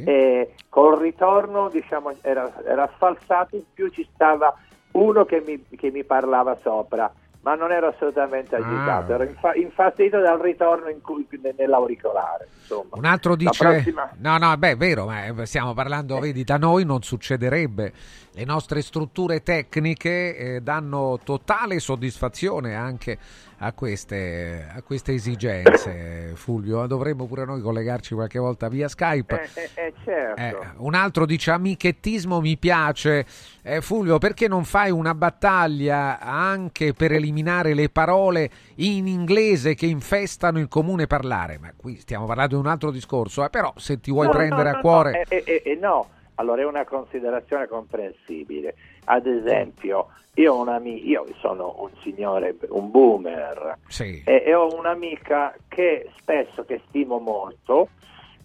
[0.04, 4.54] e col ritorno diciamo, era, era sfalsato, in più ci stava
[4.92, 7.10] uno che mi, che mi parlava sopra.
[7.42, 9.14] Ma non ero assolutamente agitato, Ah.
[9.14, 12.48] ero infa- infastidito dal ritorno in cui, nell'auricolare.
[12.70, 12.96] Insomma.
[12.96, 16.56] Un altro dice: prossima- No, no, beh, è vero, ma eh, stiamo parlando, vedi, da
[16.56, 17.92] noi non succederebbe.
[18.32, 23.18] Le nostre strutture tecniche eh, danno totale soddisfazione anche
[23.62, 26.86] a queste, a queste esigenze, Fulvio.
[26.86, 29.50] Dovremmo pure noi collegarci qualche volta via Skype.
[29.54, 30.62] Eh, eh, eh, certo.
[30.62, 33.26] Eh, un altro dice amichettismo mi piace.
[33.62, 39.86] Eh, Fulvio, perché non fai una battaglia anche per eliminare le parole in inglese che
[39.86, 41.58] infestano il comune parlare?
[41.58, 44.64] Ma qui stiamo parlando di un altro discorso, eh, però se ti vuoi No, prendere
[44.64, 45.10] no, a no, cuore...
[45.12, 48.74] no, eh, eh, eh, no, allora è una considerazione comprensibile.
[49.04, 54.22] Ad esempio, io ho un'amica, io sono un signore, un boomer, Sì.
[54.24, 57.88] e, e ho un'amica che spesso, che stimo molto,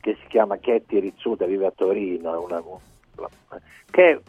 [0.01, 2.63] che si chiama Chetti Rizzuta, vive a Torino, è una-
[3.91, 4.19] che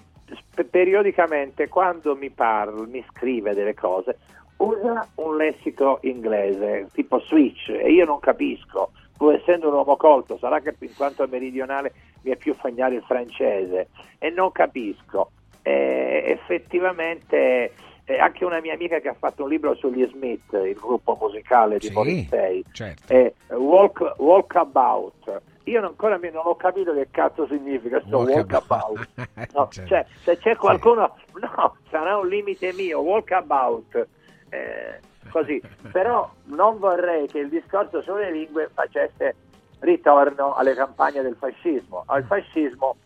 [0.71, 4.19] periodicamente quando mi parla, mi scrive delle cose,
[4.59, 10.37] usa un lessico inglese, tipo switch, e io non capisco, pur essendo un uomo colto,
[10.39, 15.31] sarà che in quanto meridionale mi è più familiare il francese, e non capisco.
[15.63, 17.73] Eh, effettivamente
[18.05, 21.79] eh, anche una mia amica che ha fatto un libro sugli Smith, il gruppo musicale
[21.79, 23.13] di Sì, Morrissey, certo.
[23.13, 25.41] eh, walk, Walkabout.
[25.65, 29.09] Io non- ancora non ho capito che cazzo significa sto Walkabout.
[29.17, 29.29] walkabout.
[29.55, 29.89] No, Certo.
[29.89, 34.07] cioè, se c'è qualcuno, no, sarà un limite mio, walkabout.
[34.51, 35.01] Eh,
[35.31, 35.61] così,
[35.93, 39.35] però non vorrei che il discorso sulle lingue facesse
[39.81, 42.05] ritorno alle campagne del fascismo.
[42.17, 42.97] Il fascismo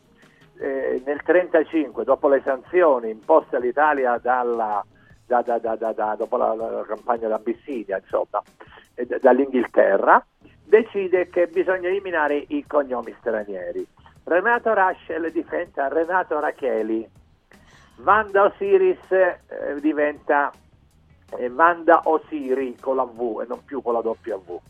[0.59, 4.85] eh, nel 1935, dopo le sanzioni imposte all'Italia dalla,
[5.27, 8.43] da, da, da, dopo la, la, campagna d'Abissinia, insomma,
[8.95, 10.25] eh, dall'Inghilterra,
[10.65, 13.87] decide che bisogna eliminare i cognomi stranieri.
[14.25, 17.09] Renato Raschel diventa Renato Racheli,
[17.97, 19.37] Vanda Osiris eh,
[19.81, 20.51] diventa
[21.39, 24.61] eh, Vanda Osiri con la V e non più con la W.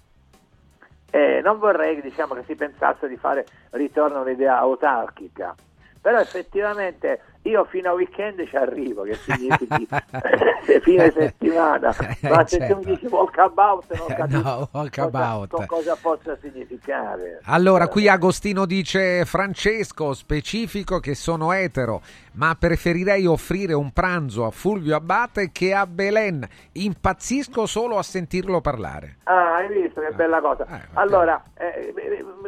[1.11, 5.55] Eh, non vorrei diciamo, che si pensasse di fare ritorno a un'idea autarchica,
[6.01, 10.05] però effettivamente io fino a weekend ci arrivo, che significa
[10.83, 12.75] fine settimana, eh, ma se certo.
[12.75, 15.51] tu mi dici walkabout non capisco no, walkabout.
[15.51, 17.41] Cosa, cosa possa significare.
[17.45, 24.51] Allora, qui Agostino dice Francesco, specifico che sono etero, ma preferirei offrire un pranzo a
[24.51, 26.47] Fulvio Abate che a Belen.
[26.73, 29.17] Impazzisco solo a sentirlo parlare.
[29.25, 30.67] Ah, hai visto che bella cosa.
[30.67, 31.95] Eh, allora, eh,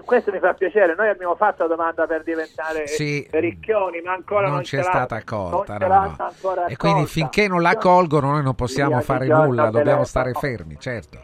[0.04, 0.94] questo mi fa piacere.
[0.94, 5.16] Noi abbiamo fatto la domanda per diventare sì, ricchioni, ma ancora non, non c'è stata
[5.16, 5.76] accolta.
[5.78, 6.66] No, no.
[6.66, 10.78] E quindi finché non la colgono noi non possiamo sì, fare nulla, dobbiamo stare fermi,
[10.78, 11.18] certo.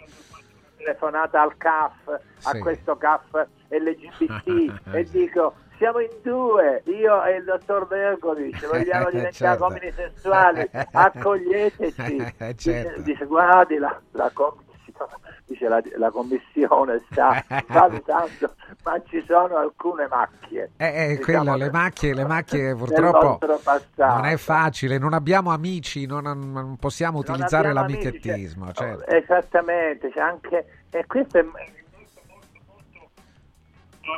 [0.76, 2.56] Telefonata al CAF, sì.
[2.56, 9.11] a questo CAF LGBT e dico siamo in due, io e il dottor Bergovic, vogliamo
[9.11, 9.62] diventare certo.
[9.62, 12.34] uomini sessuali, accoglieteci.
[12.56, 13.00] certo.
[13.02, 14.30] Dice, guardi la, la
[15.44, 20.70] dice la, la commissione sta valutando, ma ci sono alcune macchie.
[20.76, 23.38] Eh, eh, diciamo, quello, le macchie, le macchie purtroppo
[23.96, 28.64] non è facile, non abbiamo amici, non, non possiamo utilizzare non l'amichettismo.
[28.64, 29.07] Amici, certo.
[29.07, 31.44] Esattamente, c'è anche, e questo è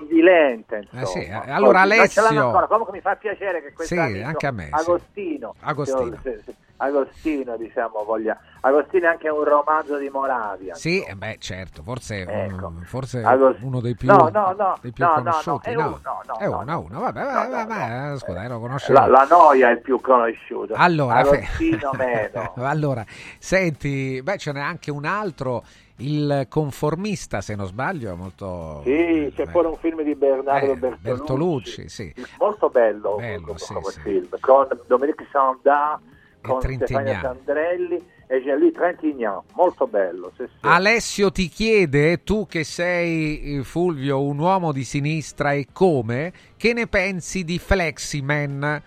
[0.01, 0.89] avvilente.
[0.93, 2.23] Eh sì, allora Alessio...
[2.69, 5.65] Comunque mi fa piacere che questo sì, anche a me, Agostino, sì.
[5.65, 6.19] Agostino.
[6.23, 8.39] Se, se, Agostino, diciamo, voglia.
[8.61, 10.75] Agostino è anche un romanzo di Moravia.
[10.75, 12.67] Sì, eh beh, certo, forse, ecco.
[12.69, 13.61] un, forse Agost...
[13.61, 15.73] uno dei più, no, no, no, dei più no, conosciuti.
[15.73, 18.93] No, no, no, è uno, no, uno, vabbè, vabbè, vabbè, scusa, lo conosce.
[18.93, 20.73] La, la, noia è il più conosciuto.
[20.75, 22.53] Allora, Agostino meno.
[22.65, 23.05] allora,
[23.39, 25.63] senti, beh, ce n'è anche un altro
[26.01, 28.81] il conformista, se non sbaglio, molto...
[28.85, 32.15] Sì, c'è eh, pure un film di Bernardo eh, Bertolucci, Bertolucci sì.
[32.39, 34.01] molto bello, bello sì, sì.
[34.01, 36.01] film, con Dominique Sanda,
[36.41, 40.31] con Stefania Sandrelli e Jean-Louis Trintignant, molto bello.
[40.37, 40.59] Sì, sì.
[40.61, 46.73] Alessio ti chiede, tu che sei eh, Fulvio un uomo di sinistra e come, che
[46.73, 48.83] ne pensi di Fleximan?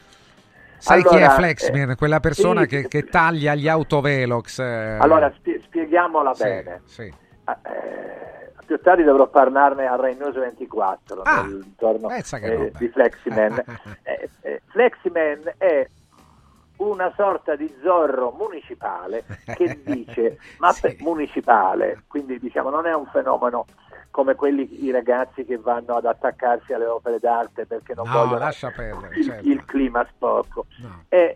[0.77, 1.89] Sai allora, chi è Fleximan?
[1.91, 4.59] Eh, Quella persona sì, che, che, taglia gli autovelox.
[4.59, 4.97] Eh.
[4.99, 6.81] Allora spie- spieghiamola bene.
[6.85, 7.03] Sì.
[7.03, 13.63] Eh, più tardi dovrò parlarne a Rai News 24 ah, intorno eh, di Fleximan.
[14.45, 15.87] Eh, Fleximan è
[16.77, 19.23] una sorta di zorro municipale
[19.55, 20.97] che dice, ma sì.
[20.99, 23.65] municipale, quindi diciamo non è un fenomeno
[24.13, 28.49] come quelli i ragazzi che vanno ad attaccarsi alle opere d'arte perché non no, vogliono
[28.75, 29.49] perdere, certo.
[29.49, 30.67] il clima sporco.
[30.81, 31.05] No.
[31.07, 31.35] È,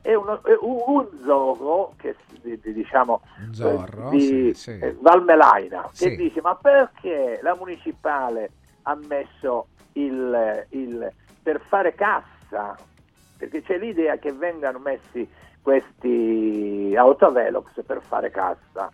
[0.00, 2.16] è, uno, è, un zorro che
[2.62, 3.20] diciamo
[3.50, 4.78] zorro, di sì, sì.
[4.78, 8.50] Eh, Valmelaina che dice ma perché la municipale
[8.82, 11.12] ha messo il, il
[11.42, 12.74] per fare cassa
[13.44, 15.28] perché c'è l'idea che vengano messi
[15.60, 18.90] questi autovelox per fare cassa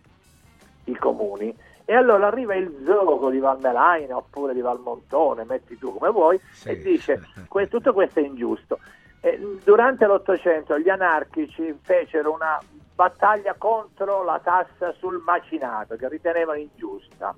[0.85, 6.11] i comuni e allora arriva il gioco di Valmelaina oppure di Valmontone, metti tu come
[6.11, 6.69] vuoi, sì.
[6.69, 8.79] e dice que- tutto questo è ingiusto.
[9.19, 12.59] E durante l'Ottocento gli anarchici fecero una
[12.95, 17.35] battaglia contro la tassa sul macinato che ritenevano ingiusta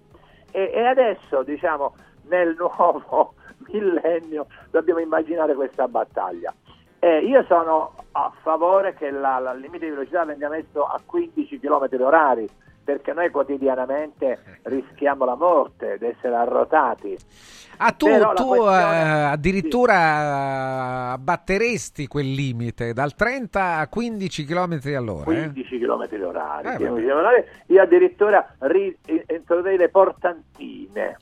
[0.52, 3.34] e, e adesso diciamo nel nuovo
[3.72, 6.54] millennio dobbiamo immaginare questa battaglia.
[7.04, 11.02] Eh, io sono a favore che la, la, il limite di velocità venga messo a
[11.06, 12.50] 15 km orari
[12.82, 17.18] perché noi quotidianamente rischiamo la morte di essere arrotati.
[17.76, 19.02] Ah, tu, tu questione...
[19.02, 21.14] eh, addirittura sì.
[21.20, 25.24] abbatteresti quel limite dal 30 a 15 km all'ora?
[25.26, 25.80] 15 eh?
[25.80, 26.68] km orari.
[26.70, 28.98] Eh, io addirittura ri-
[29.28, 31.18] introdurrei le portantine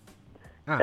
[0.66, 0.78] Ah.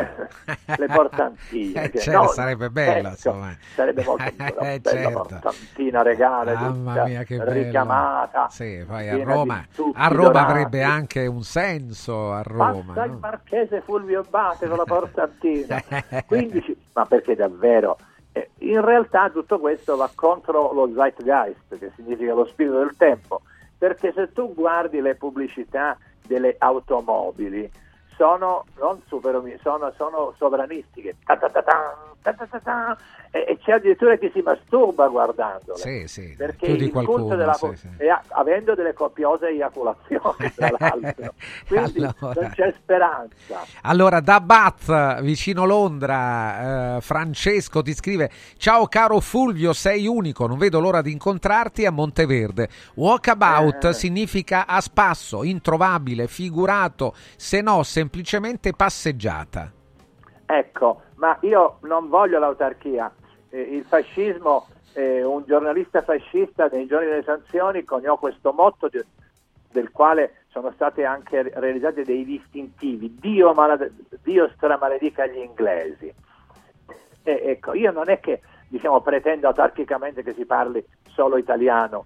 [0.77, 1.85] le portantine.
[1.85, 3.37] Eh, cioè, no, sarebbe bello, ecco,
[3.75, 4.25] sarebbe molto
[4.63, 5.11] eh, bella certo.
[5.11, 8.49] portantina regale, Mamma mia, che richiamata.
[8.49, 12.95] Sì, poi a Roma, a Roma avrebbe anche un senso a Roma.
[12.95, 13.05] No?
[13.05, 15.83] il marchese Fulvio Bate con la portantina.
[16.27, 17.97] 15, ma perché davvero
[18.33, 23.43] eh, in realtà tutto questo va contro lo zeitgeist, che significa lo spirito del tempo,
[23.77, 27.71] perché se tu guardi le pubblicità delle automobili,
[28.19, 31.17] sono, non super, sono, sono sovranistiche.
[31.25, 31.63] Ta ta ta
[32.33, 32.99] ta ta ta
[33.31, 35.79] e, e, c'è addirittura chi si masturba guardandole.
[35.79, 37.89] Sì, sì, perché il qualcuno, della, sì, sì.
[37.99, 41.35] È, avendo delle copiose eiaculazioni, tra l'altro.
[41.67, 43.61] Quindi allora, non c'è speranza.
[43.83, 50.57] Allora, da Bath, vicino Londra, eh, Francesco ti scrive: Ciao caro Fulvio, sei unico, non
[50.57, 52.69] vedo l'ora di incontrarti a Monteverde.
[52.95, 53.93] Walkabout eh.
[53.93, 59.73] significa a spasso, introvabile, figurato, se no semplicemente passeggiata.
[60.47, 63.13] Ecco, ma io non voglio l'autarchia.
[63.51, 69.01] Eh, il fascismo, eh, un giornalista fascista nei giorni delle sanzioni coniò questo motto di,
[69.71, 73.17] del quale sono stati anche realizzati dei distintivi.
[73.19, 73.93] Dio, malade,
[74.23, 76.13] Dio stramaledica gli inglesi.
[77.23, 82.05] E, ecco, io non è che diciamo, pretendo autarchicamente che si parli solo italiano,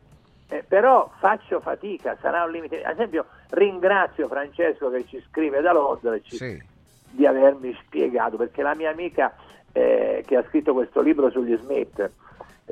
[0.49, 2.83] eh, però faccio fatica, sarà un limite.
[2.83, 6.71] Ad esempio, ringrazio Francesco che ci scrive da Londra ci, sì
[7.13, 9.35] di avermi spiegato, perché la mia amica
[9.73, 12.11] eh, che ha scritto questo libro sugli Smith,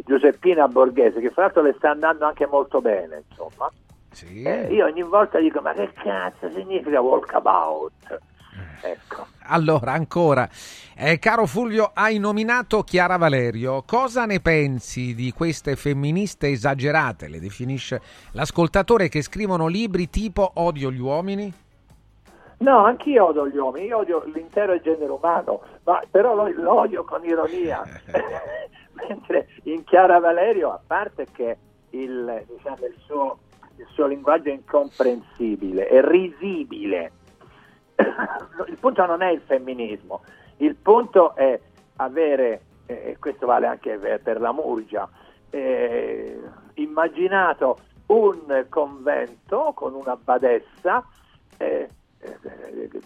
[0.05, 3.71] Giuseppina Borghese, che fra l'altro le sta andando anche molto bene, insomma,
[4.11, 4.43] sì.
[4.43, 8.21] eh, io ogni volta dico, ma che cazzo significa walkabout?
[8.83, 9.27] Ecco.
[9.45, 10.49] Allora, ancora,
[10.97, 13.83] eh, caro Fulvio, hai nominato Chiara Valerio.
[13.85, 18.01] Cosa ne pensi di queste femministe esagerate, le definisce
[18.33, 21.53] l'ascoltatore, che scrivono libri tipo Odio gli uomini?
[22.61, 27.05] No, anch'io odio gli uomini, io odio l'intero genere umano, ma però lo, lo odio
[27.05, 27.83] con ironia.
[29.09, 31.57] Mentre in Chiara Valerio, a parte che
[31.91, 33.39] il, diciamo, il, suo,
[33.77, 37.13] il suo linguaggio è incomprensibile, è risibile,
[37.97, 40.23] il punto non è il femminismo,
[40.59, 41.59] il punto è
[41.97, 45.09] avere, e questo vale anche per la Murgia,
[45.49, 46.39] eh,
[46.75, 51.03] immaginato un convento con una badessa
[51.57, 51.89] eh,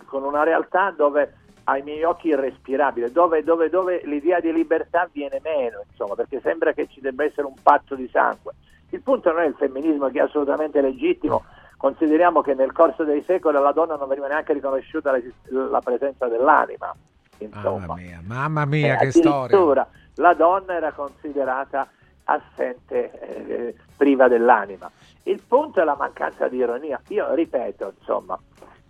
[0.07, 1.35] con una realtà dove
[1.65, 6.73] ai miei occhi irrespirabile, dove, dove, dove, l'idea di libertà viene meno, insomma, perché sembra
[6.73, 8.53] che ci debba essere un patto di sangue.
[8.91, 11.45] Il punto non è il femminismo che è assolutamente legittimo,
[11.77, 15.21] consideriamo che nel corso dei secoli alla donna non veniva neanche riconosciuta la,
[15.69, 16.95] la presenza dell'anima.
[17.39, 17.87] Insomma.
[17.87, 19.89] Mamma mia, mamma mia eh, che storia!
[20.17, 21.89] La donna era considerata
[22.25, 24.91] assente, eh, priva dell'anima.
[25.25, 27.01] Il punto è la mancanza di ironia.
[27.09, 28.39] Io ripeto, insomma,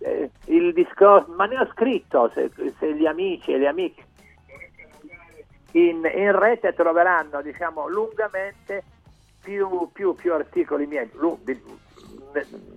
[0.05, 4.03] eh, il discorso, ma ne ho scritto se, se gli amici e le amiche
[5.71, 8.83] in, in rete troveranno diciamo, lungamente
[9.41, 11.61] più, più, più articoli miei, lunghi,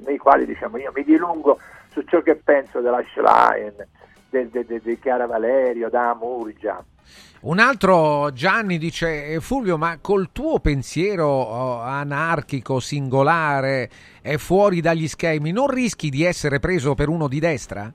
[0.04, 1.58] nei quali diciamo, io mi dilungo
[1.90, 3.74] su ciò che penso della Schlein,
[4.30, 6.82] di de, de, de Chiara Valerio, da Murgia.
[7.40, 13.88] Un altro Gianni dice Fulvio, ma col tuo pensiero oh, anarchico, singolare,
[14.20, 17.92] è fuori dagli schemi, non rischi di essere preso per uno di destra?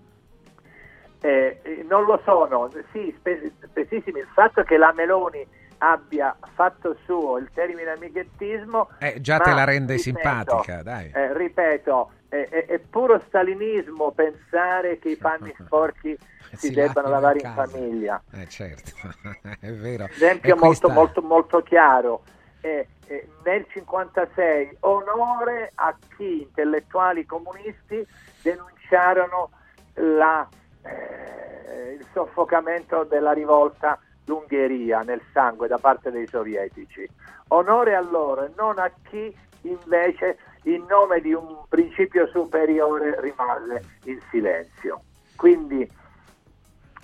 [1.19, 4.19] Eh, non lo sono, sì, spessissimi.
[4.19, 5.45] Il fatto che la Meloni
[5.79, 11.11] abbia fatto suo il termine amichettismo eh, già te la rende ripeto, simpatica, dai.
[11.13, 16.17] Eh, ripeto, è, è, è, puro stalinismo pensare che i panni sporchi
[16.53, 18.23] si, si debbano lavare in, in famiglia.
[18.31, 18.91] Eh, certo,
[19.59, 20.05] è vero.
[20.05, 22.23] Esempio molto, molto, molto chiaro.
[22.61, 28.05] Eh, eh, nel 1956 onore a chi intellettuali comunisti
[28.41, 29.51] denunciarono
[29.95, 30.47] la,
[30.81, 37.07] eh, il soffocamento della rivolta l'Ungheria nel sangue da parte dei sovietici.
[37.49, 43.97] Onore a loro e non a chi invece in nome di un principio superiore rimase
[44.05, 45.01] in silenzio.
[45.35, 45.89] Quindi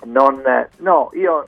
[0.06, 0.42] non,
[0.78, 1.46] no, io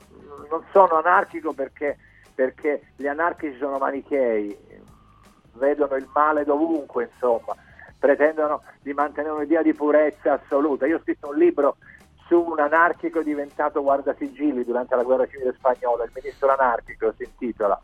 [0.50, 1.98] non sono anarchico perché,
[2.34, 4.58] perché gli anarchici sono manichei,
[5.54, 7.56] vedono il male dovunque, insomma,
[7.98, 10.88] pretendono di mantenere un'idea di purezza assoluta.
[10.88, 11.78] Io ho scritto un libro
[12.28, 17.80] su un anarchico diventato guardasigilli durante la guerra civile spagnola, il ministro anarchico si intitola,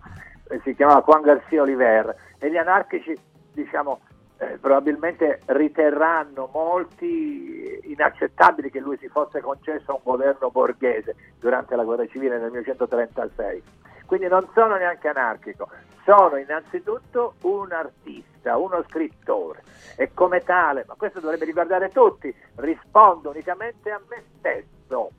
[0.63, 3.15] si chiamava Juan García Oliver, e gli anarchici
[3.51, 3.99] diciamo,
[4.39, 11.75] eh, probabilmente riterranno molti inaccettabili che lui si fosse concesso a un governo borghese durante
[11.75, 13.63] la guerra civile nel 1936.
[14.05, 15.67] Quindi non sono neanche anarchico,
[16.05, 19.63] sono innanzitutto un artista, uno scrittore
[19.97, 25.11] e come tale, ma questo dovrebbe riguardare tutti, rispondo unicamente a me stesso.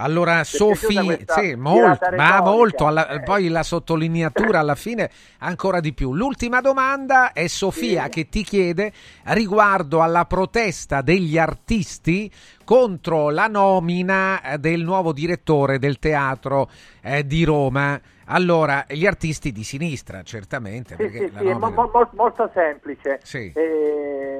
[0.00, 3.22] Allora, Sofì, sì, molto, ma molto, alla, eh.
[3.22, 6.14] poi la sottolineatura alla fine ancora di più.
[6.14, 8.10] L'ultima domanda è Sofia sì.
[8.10, 8.92] che ti chiede
[9.24, 12.32] riguardo alla protesta degli artisti
[12.64, 16.70] contro la nomina del nuovo direttore del teatro
[17.02, 18.00] eh, di Roma.
[18.32, 20.96] Allora, gli artisti di sinistra, certamente.
[20.96, 21.58] Sì, sì, sì, nomina...
[21.58, 23.18] mo- mo- molto semplice.
[23.22, 23.52] Sì.
[23.54, 24.39] Eh,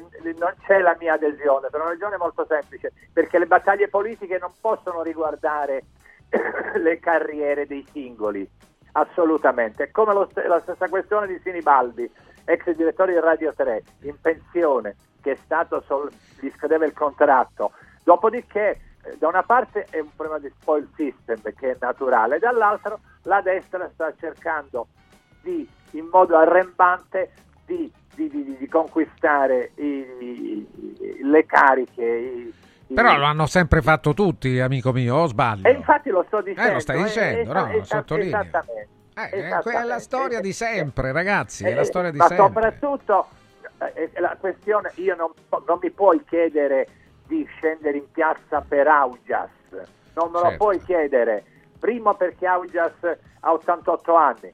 [0.00, 4.52] non c'è la mia adesione, per una ragione molto semplice, perché le battaglie politiche non
[4.60, 5.84] possono riguardare
[6.76, 8.48] le carriere dei singoli,
[8.92, 9.90] assolutamente.
[9.90, 12.10] Come lo, la stessa questione di Sinibaldi,
[12.44, 17.72] ex direttore di Radio 3, in pensione, che è stato sol- gli scadeva il contratto.
[18.02, 23.00] Dopodiché, eh, da una parte è un problema di spoil system che è naturale, dall'altro
[23.22, 24.88] la destra sta cercando
[25.42, 27.32] di, in modo arrembante
[27.64, 30.66] di, di, di conquistare i,
[31.22, 32.50] le cariche.
[32.92, 35.66] Però lo hanno sempre fatto tutti, amico mio, o sbaglio?
[35.66, 36.70] E infatti lo sto dicendo.
[36.70, 37.50] Eh, lo stai dicendo, eh, no?
[37.52, 37.84] Esattamente.
[37.86, 38.40] Sottolineo.
[38.40, 38.88] Esattamente.
[39.14, 42.46] Eh, è la storia di sempre, ragazzi, è la Eh, storia di ma sempre.
[42.46, 43.26] soprattutto
[43.94, 45.30] eh, la questione, io non,
[45.66, 46.86] non mi puoi chiedere
[47.26, 49.48] di scendere in piazza per Augias,
[50.14, 50.56] non me lo Certo.
[50.56, 51.44] puoi chiedere,
[51.78, 52.92] primo perché Augias
[53.40, 54.52] ha 88 anni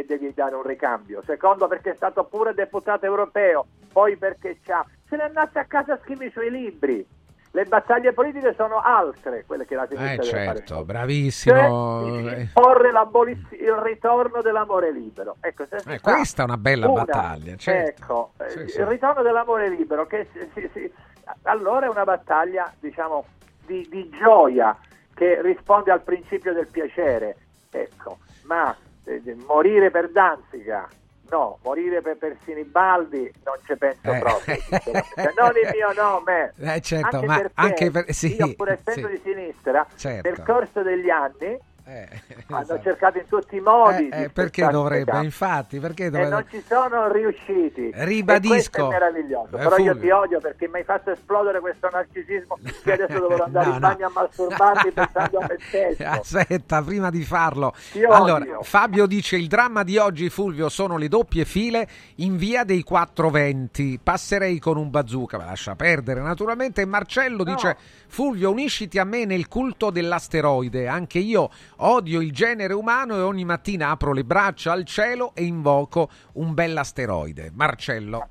[0.00, 4.84] e devi dare un ricambio, secondo perché è stato pure deputato europeo, poi perché c'ha,
[5.08, 7.06] se n'è andato a casa a scrivere i suoi libri.
[7.52, 10.58] Le battaglie politiche sono altre, quelle che la sinistra Eh deve fare.
[10.58, 11.56] certo, bravissimo.
[11.56, 15.34] Cioè, porre il ritorno dell'amore libero.
[15.40, 18.02] Ecco, eh, questa è una bella una- battaglia, certo.
[18.02, 18.78] Ecco, eh, Sì, sì.
[18.78, 20.28] il ritorno dell'amore libero, che
[20.72, 20.92] si-
[21.42, 23.24] allora è una battaglia, diciamo,
[23.66, 24.76] di, di gioia
[25.12, 27.36] che risponde al principio del piacere.
[27.72, 28.74] Ecco, ma
[29.46, 30.88] morire per Danzica,
[31.30, 34.18] no, morire per, per Sinibaldi non ci penso Eh.
[34.18, 34.56] proprio.
[35.36, 36.52] non il mio nome.
[36.58, 39.14] Eh, certo, anche ma perché anche per- sì, io pur essendo sì.
[39.14, 40.28] di sinistra, Certo.
[40.28, 41.58] nel corso degli anni
[42.48, 42.82] hanno esatto.
[42.82, 45.10] cercato in tutti i modi Eh, eh, perché dovrebbe?
[45.12, 46.30] da- Infatti, perché e dovrebbe?
[46.30, 47.90] non ci sono riusciti.
[47.94, 48.90] Ribadisco.
[48.92, 48.96] E.
[48.96, 49.96] Eh, Però io Fulvio.
[50.00, 53.80] ti odio perché mi hai fatto esplodere questo narcisismo che adesso dovrò andare No, in
[53.80, 53.88] no.
[53.88, 56.04] bagno a masturbarmi pensando a me stesso.
[56.04, 57.74] Aspetta, prima di farlo.
[58.08, 62.82] Allora, Fabio dice: Il dramma di oggi, Fulvio, sono le doppie file in via dei
[62.82, 64.00] 420.
[64.02, 65.38] Passerei con un bazooka.
[65.38, 66.80] Ma lascia perdere, naturalmente.
[66.82, 67.76] E Marcello dice:
[68.08, 70.86] Fulvio, unisciti a me nel culto dell'asteroide.
[70.88, 71.50] Anche io
[71.80, 76.54] odio il genere umano e ogni mattina apro le braccia al cielo e invoco un
[76.54, 77.50] bell'asteroide.
[77.54, 78.28] Marcello.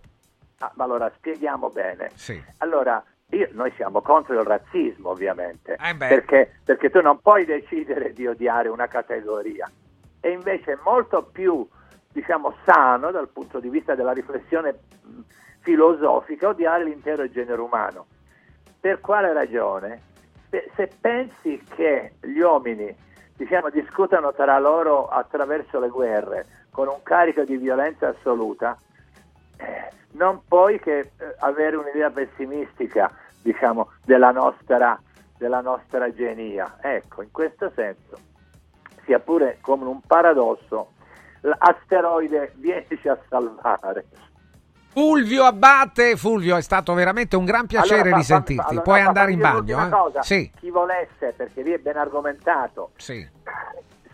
[0.60, 2.12] Ah, ma allora spieghiamo bene.
[2.16, 2.42] Sì.
[2.58, 8.14] Allora, io- noi siamo contro il razzismo, ovviamente, Eh perché, perché tu non puoi decidere
[8.14, 9.70] di odiare una categoria.
[10.20, 11.66] E invece è molto più,
[12.12, 15.20] diciamo, sano dal punto di vista della riflessione mh,
[15.62, 18.08] filosofica odiare l'intero genere umano.
[18.80, 20.02] Per quale ragione?
[20.50, 22.94] Se pensi che gli uomini
[23.40, 28.78] diciamo, discutano tra loro attraverso le guerre con un carico di violenza assoluta,
[29.56, 33.10] eh, non puoi che eh, avere un'idea pessimistica
[33.42, 35.00] diciamo, della, nostra,
[35.38, 36.80] della nostra genia.
[36.82, 38.18] Ecco, in questo senso,
[39.06, 40.92] sia pure come un paradosso,
[41.40, 44.06] l'asteroide vienici a salvare.
[44.92, 48.70] Fulvio Abate, Fulvio, è stato veramente un gran piacere Allora, risentirti.
[48.70, 49.86] allora, Puoi no, andare in bagno.
[49.86, 49.90] Eh?
[49.90, 50.22] cosa.
[50.24, 53.26] Sì, Chi volesse, perché lì è ben argomentato, sì.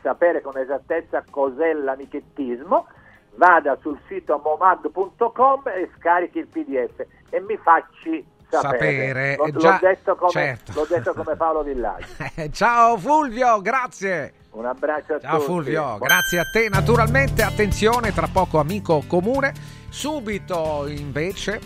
[0.01, 2.87] sapere con esattezza cos'è l'anichettismo,
[3.35, 8.77] vada sul sito momad.com e scarichi il PDF e mi facci sapere.
[8.77, 10.71] Sapere, L'ho, eh, l'ho già- detto come, certo.
[10.75, 12.05] l'ho detto come Paolo Villaggio.
[12.51, 14.33] Ciao Fulvio, grazie.
[14.51, 15.45] Un abbraccio a Ciao tutti.
[15.45, 16.69] Fulvio, grazie a te.
[16.69, 19.53] Naturalmente, attenzione, tra poco amico comune.
[19.95, 21.61] Subito invece,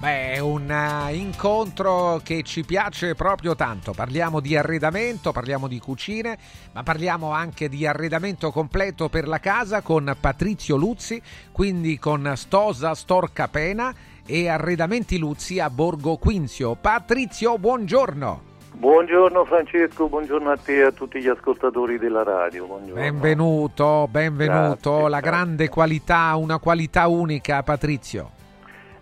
[0.00, 3.92] beh, un eh, incontro che ci piace proprio tanto.
[3.92, 6.36] Parliamo di arredamento, parliamo di cucine,
[6.72, 12.92] ma parliamo anche di arredamento completo per la casa con Patrizio Luzzi, quindi con Stosa
[12.92, 13.94] Storcapena
[14.26, 16.74] e Arredamenti Luzzi a Borgo Quinzio.
[16.74, 18.49] Patrizio, buongiorno.
[18.80, 22.64] Buongiorno Francesco, buongiorno a te e a tutti gli ascoltatori della radio.
[22.64, 22.94] Buongiorno.
[22.94, 24.90] Benvenuto, benvenuto.
[24.92, 28.30] Grazie, la grande qualità, una qualità unica, Patrizio.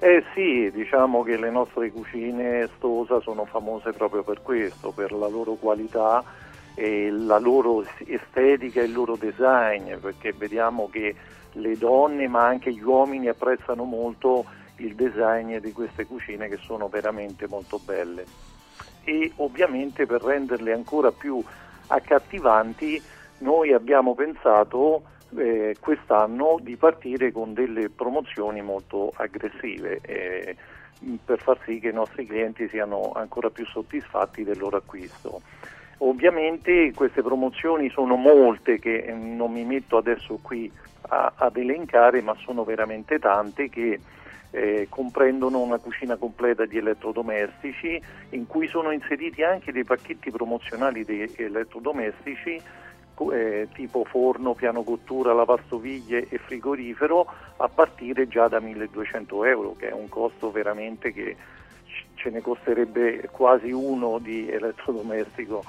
[0.00, 5.28] Eh sì, diciamo che le nostre cucine Stosa sono famose proprio per questo, per la
[5.28, 6.24] loro qualità
[6.74, 11.14] e la loro estetica e il loro design, perché vediamo che
[11.52, 14.44] le donne ma anche gli uomini apprezzano molto
[14.78, 18.56] il design di queste cucine che sono veramente molto belle.
[19.08, 21.42] E ovviamente per renderle ancora più
[21.86, 23.02] accattivanti
[23.38, 25.04] noi abbiamo pensato
[25.34, 30.56] eh, quest'anno di partire con delle promozioni molto aggressive eh,
[31.24, 35.40] per far sì che i nostri clienti siano ancora più soddisfatti del loro acquisto.
[36.00, 40.70] Ovviamente queste promozioni sono molte che eh, non mi metto adesso qui
[41.08, 44.00] a- ad elencare, ma sono veramente tante che
[44.50, 51.04] eh, comprendono una cucina completa di elettrodomestici in cui sono inseriti anche dei pacchetti promozionali
[51.04, 52.60] di elettrodomestici
[53.32, 57.26] eh, tipo forno, piano cottura, lavastoviglie e frigorifero
[57.56, 61.36] a partire già da 1200 euro che è un costo veramente che
[62.14, 65.64] ce ne costerebbe quasi uno di elettrodomestico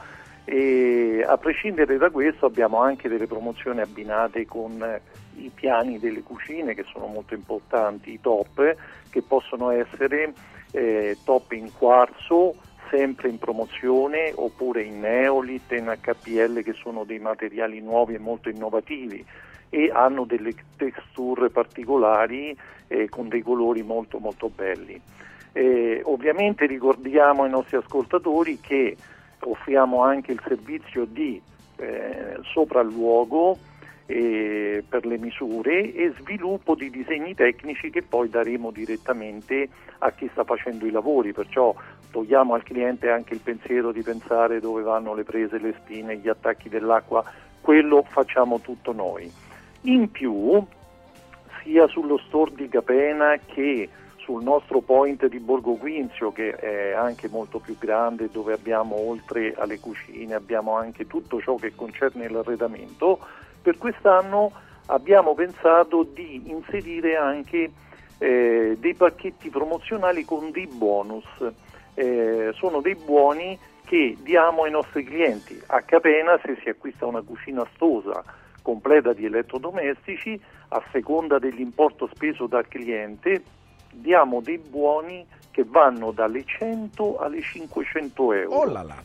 [0.51, 4.99] E a prescindere da questo abbiamo anche delle promozioni abbinate con eh,
[5.35, 8.75] i piani delle cucine che sono molto importanti, i top,
[9.11, 10.33] che possono essere
[10.71, 12.55] eh, top in quarzo,
[12.89, 18.49] sempre in promozione, oppure in neolit, in HPL che sono dei materiali nuovi e molto
[18.49, 19.23] innovativi
[19.69, 24.99] e hanno delle texture particolari eh, con dei colori molto molto belli.
[25.51, 28.97] Eh, ovviamente ricordiamo ai nostri ascoltatori che
[29.41, 31.41] offriamo anche il servizio di
[31.77, 33.57] eh, sopralluogo
[34.05, 39.69] eh, per le misure e sviluppo di disegni tecnici che poi daremo direttamente
[39.99, 41.75] a chi sta facendo i lavori, perciò
[42.09, 46.27] togliamo al cliente anche il pensiero di pensare dove vanno le prese, le spine, gli
[46.27, 47.23] attacchi dell'acqua,
[47.61, 49.31] quello facciamo tutto noi.
[49.81, 50.65] In più,
[51.61, 53.87] sia sullo store di Capena che
[54.29, 59.55] sul nostro point di Borgo Quinzio che è anche molto più grande dove abbiamo oltre
[59.57, 63.17] alle cucine abbiamo anche tutto ciò che concerne l'arredamento.
[63.59, 64.51] Per quest'anno
[64.85, 67.71] abbiamo pensato di inserire anche
[68.19, 71.25] eh, dei pacchetti promozionali con dei bonus.
[71.95, 75.59] Eh, sono dei buoni che diamo ai nostri clienti.
[75.65, 78.23] A Capena se si acquista una cucina stosa
[78.61, 83.57] completa di elettrodomestici a seconda dell'importo speso dal cliente
[83.91, 88.55] diamo dei buoni che vanno dalle 100 alle 500 euro.
[88.55, 88.95] Oh là là.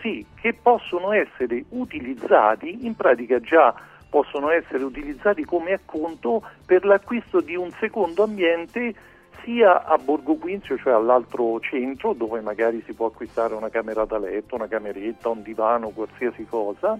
[0.00, 3.74] Sì, che possono essere utilizzati, in pratica già
[4.08, 8.94] possono essere utilizzati come acconto per l'acquisto di un secondo ambiente
[9.42, 14.18] sia a Borgo Quinzio, cioè all'altro centro, dove magari si può acquistare una camera da
[14.18, 16.98] letto, una cameretta, un divano, qualsiasi cosa,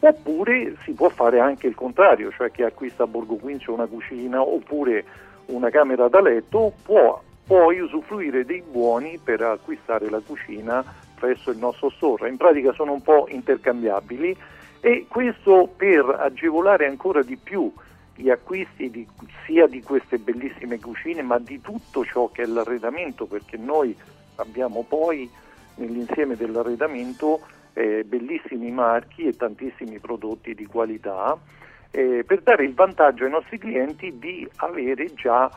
[0.00, 4.40] oppure si può fare anche il contrario, cioè chi acquista a Borgo Quinzio una cucina
[4.40, 5.04] oppure
[5.48, 10.84] una camera da letto può poi usufruire dei buoni per acquistare la cucina
[11.18, 12.28] presso il nostro store.
[12.28, 14.36] In pratica sono un po' intercambiabili
[14.80, 17.72] e questo per agevolare ancora di più
[18.14, 19.06] gli acquisti di,
[19.46, 23.96] sia di queste bellissime cucine ma di tutto ciò che è l'arredamento perché noi
[24.36, 25.28] abbiamo poi
[25.76, 27.40] nell'insieme dell'arredamento
[27.72, 31.38] eh, bellissimi marchi e tantissimi prodotti di qualità
[31.90, 35.50] eh, per dare il vantaggio ai nostri clienti di avere già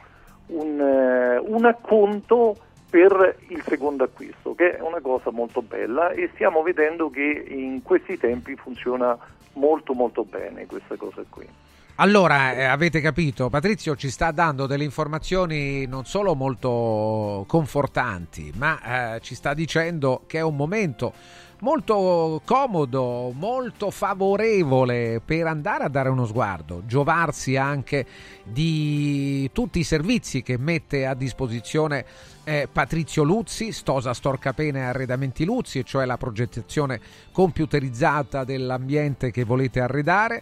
[0.47, 2.55] un, eh, un acconto
[2.89, 7.81] per il secondo acquisto, che è una cosa molto bella e stiamo vedendo che in
[7.81, 9.17] questi tempi funziona
[9.53, 11.47] molto molto bene questa cosa qui.
[11.95, 19.15] Allora, eh, avete capito, Patrizio ci sta dando delle informazioni non solo molto confortanti, ma
[19.15, 21.13] eh, ci sta dicendo che è un momento
[21.59, 28.05] molto comodo, molto favorevole per andare a dare uno sguardo, giovarsi anche
[28.43, 32.05] di tutti i servizi che mette a disposizione
[32.43, 36.99] eh, Patrizio Luzzi, Stosa Storcapene e Arredamenti Luzzi, cioè la progettazione
[37.31, 40.41] computerizzata dell'ambiente che volete arredare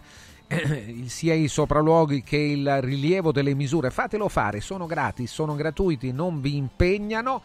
[1.06, 3.90] sia i sopralluoghi che il rilievo delle misure.
[3.90, 7.42] Fatelo fare, sono gratis, sono gratuiti, non vi impegnano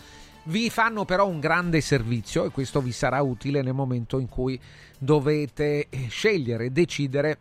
[0.48, 4.60] vi fanno però un grande servizio e questo vi sarà utile nel momento in cui
[4.98, 7.38] dovete eh, scegliere, decidere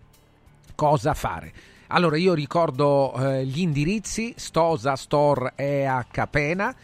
[0.75, 1.53] cosa fare.
[1.89, 6.75] Allora io ricordo eh, gli indirizzi, Stosa Store è a Capena,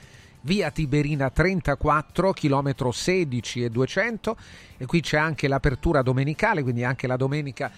[0.43, 4.37] via Tiberina 34, chilometro 16 e 200
[4.76, 7.70] e qui c'è anche l'apertura domenicale, quindi anche la domenica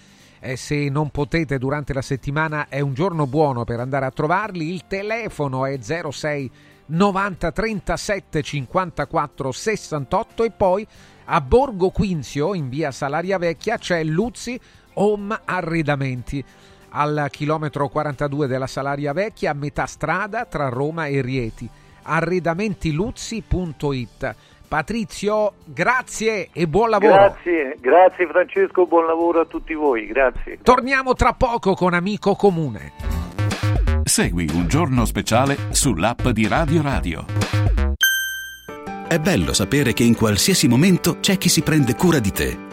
[0.43, 4.73] eh, se non potete durante la settimana è un giorno buono per andare a trovarli,
[4.73, 6.51] il telefono è 06
[6.85, 10.85] 90 37 54 68 e poi
[11.25, 14.59] a Borgo Quinzio in via Salaria Vecchia c'è Luzzi
[14.95, 16.43] Home Arredamenti
[16.89, 21.69] al chilometro 42 della Salaria Vecchia a metà strada tra Roma e Rieti.
[22.03, 24.35] Arredamentiluzzi.it
[24.73, 27.13] Patrizio, grazie e buon lavoro.
[27.13, 30.57] Grazie, grazie Francesco, buon lavoro a tutti voi, grazie.
[30.63, 32.93] Torniamo tra poco con Amico Comune.
[34.03, 37.25] Segui un giorno speciale sull'app di Radio Radio.
[39.07, 42.72] È bello sapere che in qualsiasi momento c'è chi si prende cura di te.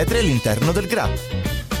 [0.01, 1.80] metri all'interno del GRA.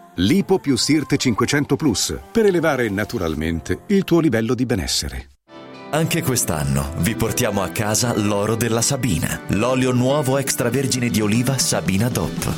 [0.15, 5.29] Lipo più Sirte 500 Plus per elevare naturalmente il tuo livello di benessere.
[5.91, 12.09] Anche quest'anno vi portiamo a casa l'oro della Sabina, l'olio nuovo extravergine di oliva Sabina
[12.09, 12.53] DOP.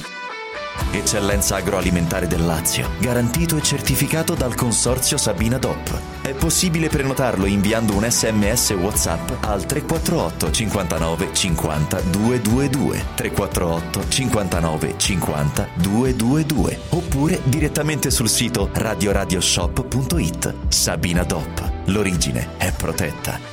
[0.94, 6.13] Eccellenza agroalimentare del Lazio, garantito e certificato dal consorzio Sabina DOP.
[6.24, 15.68] È possibile prenotarlo inviando un sms WhatsApp al 348 59 50 222 348 59 50
[15.74, 20.54] 222 oppure direttamente sul sito radioradioshop.it.
[20.70, 21.72] Sabina DOP.
[21.88, 23.53] L'origine è protetta.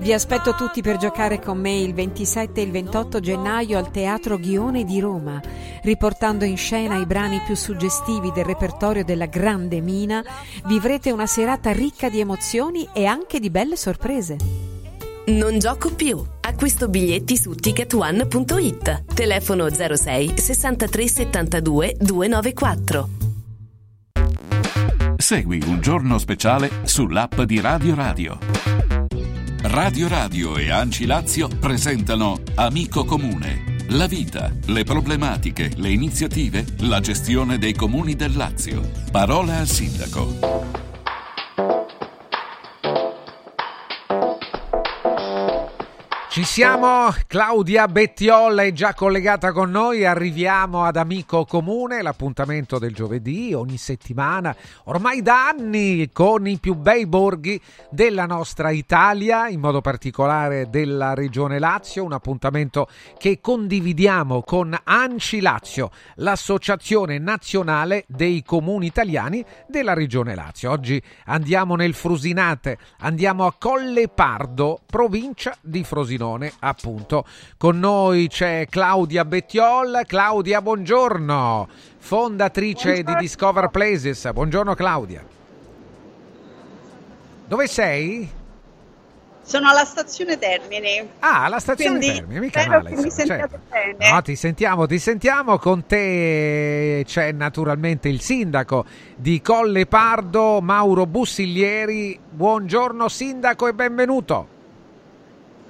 [0.00, 4.38] Vi aspetto tutti per giocare con me il 27 e il 28 gennaio al Teatro
[4.38, 5.38] Ghione di Roma,
[5.82, 10.24] riportando in scena i brani più suggestivi del repertorio della Grande Mina.
[10.64, 14.38] Vivrete una serata ricca di emozioni e anche di belle sorprese.
[15.26, 16.24] Non gioco più.
[16.40, 19.04] Acquisto biglietti su ticketone.it.
[19.12, 23.08] Telefono 06 63 72 294.
[25.18, 28.79] Segui un giorno speciale sull'app di Radio Radio.
[29.62, 33.76] Radio Radio e Anci Lazio presentano Amico Comune.
[33.90, 38.90] La vita, le problematiche, le iniziative, la gestione dei comuni del Lazio.
[39.10, 40.89] Parola al sindaco.
[46.30, 52.94] Ci siamo, Claudia Bettiolla è già collegata con noi, arriviamo ad Amico Comune, l'appuntamento del
[52.94, 54.54] giovedì ogni settimana,
[54.84, 57.60] ormai da anni con i più bei borghi
[57.90, 62.86] della nostra Italia, in modo particolare della regione Lazio, un appuntamento
[63.18, 70.70] che condividiamo con Anci Lazio, l'associazione nazionale dei comuni italiani della regione Lazio.
[70.70, 76.18] Oggi andiamo nel Frusinate, andiamo a Colle Pardo, provincia di Frosinone.
[76.20, 77.24] Frosinone, appunto.
[77.56, 80.02] Con noi c'è Claudia Bettiol.
[80.06, 81.68] Claudia, buongiorno,
[81.98, 83.14] fondatrice buongiorno.
[83.14, 84.30] di Discover Places.
[84.32, 85.24] Buongiorno Claudia.
[87.46, 88.38] Dove sei?
[89.42, 91.08] Sono alla stazione Termini.
[91.20, 92.90] Ah, alla stazione Quindi Termini, mica male.
[92.90, 93.58] mi certo.
[93.68, 94.10] bene.
[94.10, 95.58] No, ti sentiamo, ti sentiamo.
[95.58, 98.84] Con te c'è naturalmente il sindaco
[99.16, 102.16] di Colle Pardo, Mauro Bussiglieri.
[102.30, 104.58] Buongiorno sindaco e benvenuto.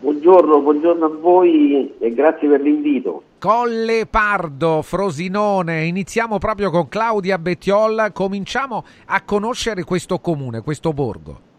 [0.01, 3.23] Buongiorno, buongiorno a voi e grazie per l'invito.
[3.39, 11.50] Colle Pardo, Frosinone, iniziamo proprio con Claudia Bettiolla, cominciamo a conoscere questo comune, questo borgo.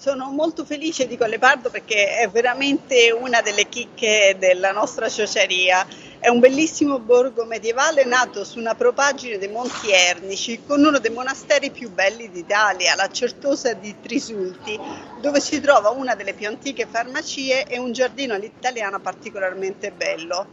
[0.00, 5.86] Sono molto felice di Colle Pardo perché è veramente una delle chicche della nostra ciociaria
[6.18, 11.10] è un bellissimo borgo medievale nato su una propagine dei Monti Ernici con uno dei
[11.10, 14.80] monasteri più belli d'Italia, la Certosa di Trisulti,
[15.20, 20.46] dove si trova una delle più antiche farmacie e un giardino all'italiana particolarmente bello.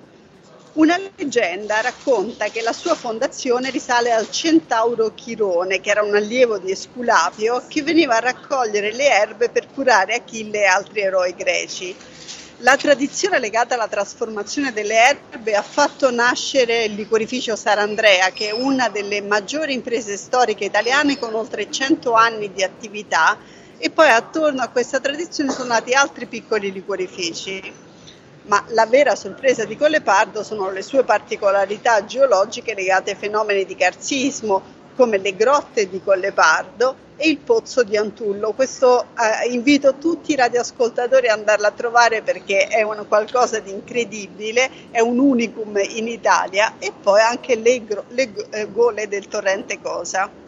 [0.77, 6.59] Una leggenda racconta che la sua fondazione risale al centauro Chirone, che era un allievo
[6.59, 11.95] di Esculapio, che veniva a raccogliere le erbe per curare Achille e altri eroi greci.
[12.57, 18.51] La tradizione legata alla trasformazione delle erbe ha fatto nascere il liquorificio Sarandrea, che è
[18.51, 23.35] una delle maggiori imprese storiche italiane con oltre 100 anni di attività
[23.79, 27.86] e poi attorno a questa tradizione sono nati altri piccoli liquorifici.
[28.47, 33.75] Ma la vera sorpresa di Collepardo sono le sue particolarità geologiche legate ai fenomeni di
[33.75, 38.53] carsismo, come le grotte di Collepardo e il pozzo di Antullo.
[38.53, 43.71] Questo eh, invito tutti i radioascoltatori ad andarla a trovare perché è un qualcosa di
[43.71, 49.79] incredibile, è un unicum in Italia e poi anche le, le eh, gole del torrente
[49.81, 50.46] Cosa.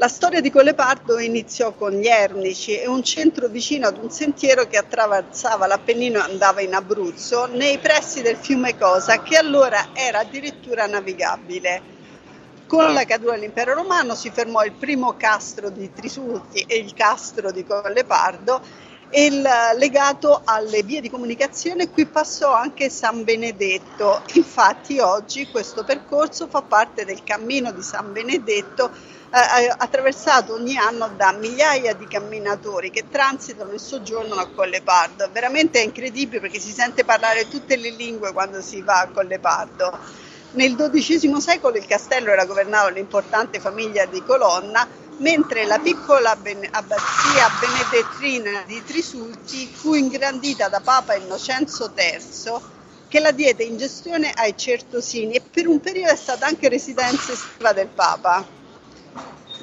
[0.00, 4.66] La storia di Collepardo iniziò con gli Ernici, è un centro vicino ad un sentiero
[4.66, 10.20] che attraversava l'Appennino e andava in Abruzzo, nei pressi del fiume Cosa, che allora era
[10.20, 11.82] addirittura navigabile.
[12.66, 17.52] Con la caduta dell'impero romano si fermò il primo castro di Trisulti e il castro
[17.52, 18.62] di Collepardo
[19.10, 19.46] e il,
[19.76, 24.22] legato alle vie di comunicazione qui passò anche San Benedetto.
[24.32, 31.32] Infatti oggi questo percorso fa parte del cammino di San Benedetto attraversato ogni anno da
[31.32, 35.28] migliaia di camminatori che transitano e soggiornano a Collepardo.
[35.32, 39.98] Veramente è incredibile perché si sente parlare tutte le lingue quando si va a Collepardo.
[40.52, 44.84] Nel XII secolo il castello era governato dall'importante famiglia di Colonna,
[45.18, 53.30] mentre la piccola abbazia benedettrina di Trisulti fu ingrandita da Papa Innocenzo III che la
[53.30, 57.88] diede in gestione ai Certosini e per un periodo è stata anche residenza estiva del
[57.88, 58.58] Papa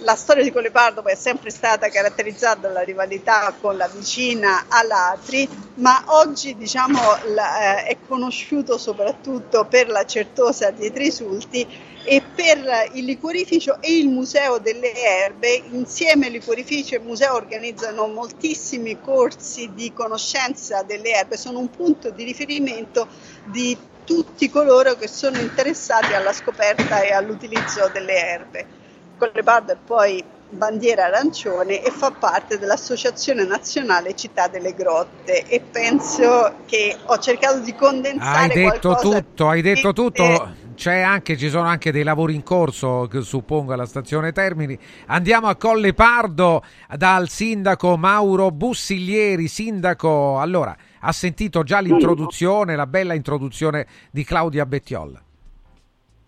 [0.02, 5.48] la storia di Colepardo poi è sempre stata caratterizzata dalla rivalità con la vicina Alatri,
[5.76, 7.00] ma oggi diciamo,
[7.34, 11.66] la, eh, è conosciuto soprattutto per la certosa di Trisulti
[12.04, 15.62] e per il liquorificio e il museo delle erbe.
[15.72, 22.24] Insieme liquorificio e museo organizzano moltissimi corsi di conoscenza delle erbe, sono un punto di
[22.24, 23.08] riferimento
[23.46, 28.77] di tutti coloro che sono interessati alla scoperta e all'utilizzo delle erbe
[29.18, 35.46] con le barbe e poi bandiera arancione e fa parte dell'Associazione Nazionale Città delle Grotte
[35.46, 40.66] e penso che ho cercato di condensare Hai detto tutto, hai detto tutto.
[40.76, 44.78] C'è anche, ci sono anche dei lavori in corso, suppongo, alla stazione Termini.
[45.08, 46.64] Andiamo a Colle Pardo
[46.96, 49.48] dal sindaco Mauro Bussiglieri.
[49.48, 55.20] Sindaco, allora, ha sentito già l'introduzione, la bella introduzione di Claudia Bettiolla.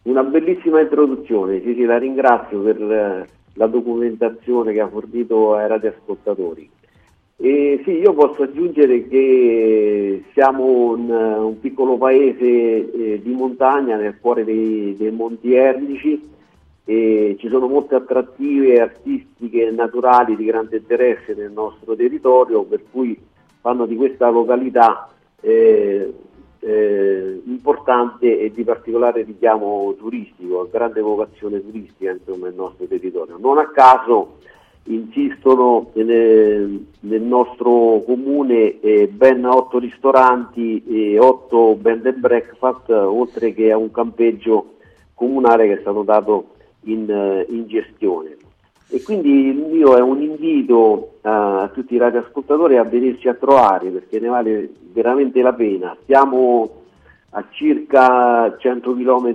[0.09, 5.67] Una bellissima introduzione, sì, sì, la ringrazio per eh, la documentazione che ha fornito ai
[5.67, 6.67] radioascoltatori.
[7.37, 14.17] E sì, io posso aggiungere che siamo un, un piccolo paese eh, di montagna nel
[14.19, 16.27] cuore dei, dei Monti Ernici
[16.85, 22.81] e ci sono molte attrattive artistiche e naturali di grande interesse nel nostro territorio, per
[22.89, 23.15] cui
[23.61, 25.07] fanno di questa località
[25.41, 26.11] eh,
[26.59, 33.37] eh, importante e di particolare richiamo turistico, grande vocazione turistica insomma, nel nostro territorio.
[33.39, 34.37] Non a caso
[34.83, 43.53] insistono nel, nel nostro comune eh, ben otto ristoranti e otto bed and breakfast, oltre
[43.53, 44.75] che a un campeggio
[45.13, 46.47] comunale che è stato dato
[46.83, 48.37] in, eh, in gestione.
[48.91, 53.35] E quindi il mio è un invito a, a tutti i radioascoltatori a venirci a
[53.35, 55.95] trovare perché ne vale veramente la pena.
[56.05, 56.77] Siamo
[57.31, 59.31] a circa 100 km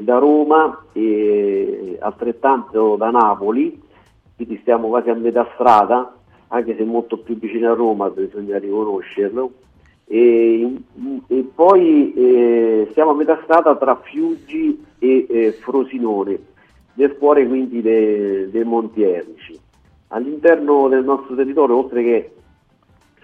[0.00, 3.78] da Roma e altrettanto da Napoli,
[4.36, 6.16] quindi stiamo quasi a metà strada,
[6.48, 9.52] anche se molto più vicino a Roma, bisogna riconoscerlo.
[10.06, 10.76] E,
[11.26, 16.38] e poi eh, siamo a metà strada tra Fiuggi e eh, Frosinone,
[16.94, 19.58] nel cuore quindi dei, dei Monti Erici.
[20.08, 22.30] All'interno del nostro territorio, oltre che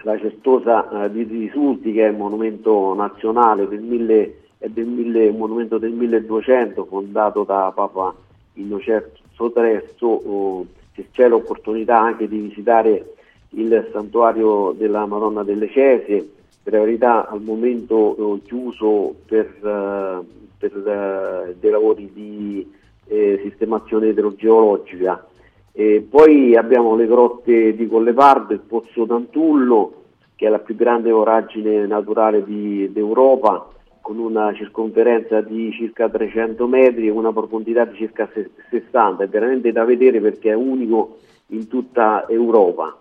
[0.03, 5.27] la Certosa eh, di Risulti, che è un monumento nazionale del mille, è del mille,
[5.27, 8.13] un monumento del 1200 fondato da Papa
[8.53, 10.65] Innocenzo III, oh,
[11.11, 13.13] c'è l'opportunità anche di visitare
[13.49, 16.29] il santuario della Madonna delle Cese,
[16.63, 20.25] per la verità al momento eh, chiuso per, uh,
[20.57, 22.79] per dei lavori di
[23.11, 25.27] eh, sistemazione idrogeologica.
[25.73, 30.03] E poi abbiamo le grotte di Collepardo, il Pozzo d'Antullo,
[30.35, 33.67] che è la più grande voragine naturale d'Europa,
[33.99, 38.29] con una circonferenza di circa 300 metri e una profondità di circa
[38.69, 39.23] 60.
[39.23, 42.97] È veramente da vedere perché è unico in tutta Europa.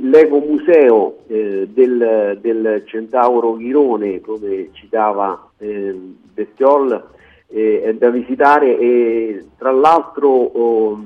[0.00, 5.98] L'ecomuseo eh, del, del, Centauro Chirone, come citava eh,
[6.32, 7.16] Bettiol,
[7.48, 11.02] eh, da visitare e tra l'altro oh,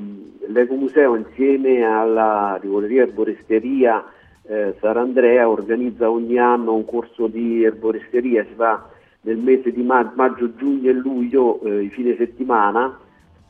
[0.46, 4.04] l'ecomuseo insieme alla rivoleria erboristeria
[4.44, 8.88] eh, Sarandrea organizza ogni anno un corso di erboristeria, si fa
[9.22, 12.98] nel mese di ma- maggio, giugno e luglio, eh, fine settimana,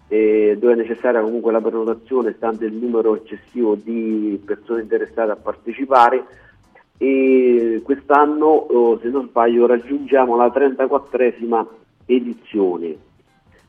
[0.09, 5.37] eh, dove è necessaria comunque la prenotazione stante il numero eccessivo di persone interessate a
[5.37, 6.25] partecipare.
[6.99, 11.67] E quest'anno, oh, se non sbaglio, raggiungiamo la 34esima
[12.07, 12.97] edizione,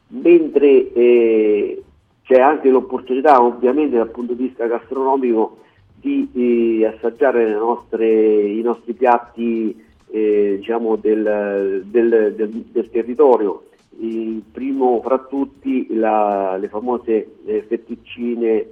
[0.07, 1.83] mentre eh,
[2.23, 5.57] c'è anche l'opportunità ovviamente dal punto di vista gastronomico
[5.95, 9.75] di eh, assaggiare nostre, i nostri piatti
[10.09, 13.63] eh, diciamo del, del, del, del, territorio.
[13.99, 18.65] Il primo fra tutti la, le famose eh, fettuccine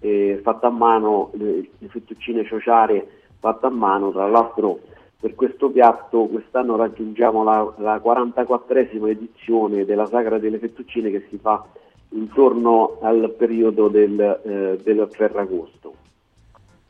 [0.00, 3.06] eh, fatte a mano, le, le fettuccine ciociare
[3.38, 4.80] fatte a mano, tra l'altro
[5.22, 11.38] per questo piatto quest'anno raggiungiamo la, la 44esima edizione della Sagra delle Fettuccine che si
[11.38, 11.64] fa
[12.08, 15.94] intorno al periodo del, eh, del Ferragosto.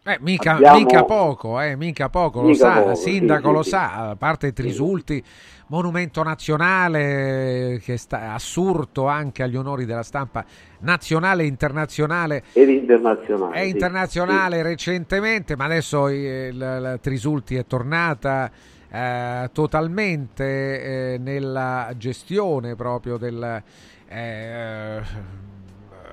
[0.05, 0.79] Eh, mica, Abbiamo...
[0.79, 4.17] mica, poco, eh, mica poco, lo mica sa, poco, sindaco sì, lo sì, sa, a
[4.17, 5.23] parte Trisulti,
[5.69, 10.45] monumento nazionale che sta assurto anche agli onori della stampa
[10.81, 12.43] nazionale e internazionale.
[12.53, 13.55] Ed internazionale.
[13.55, 18.51] È internazionale recentemente, ma adesso il, il Trisulti è tornata
[18.91, 23.63] eh, totalmente eh, nella gestione proprio del...
[24.09, 25.01] Eh,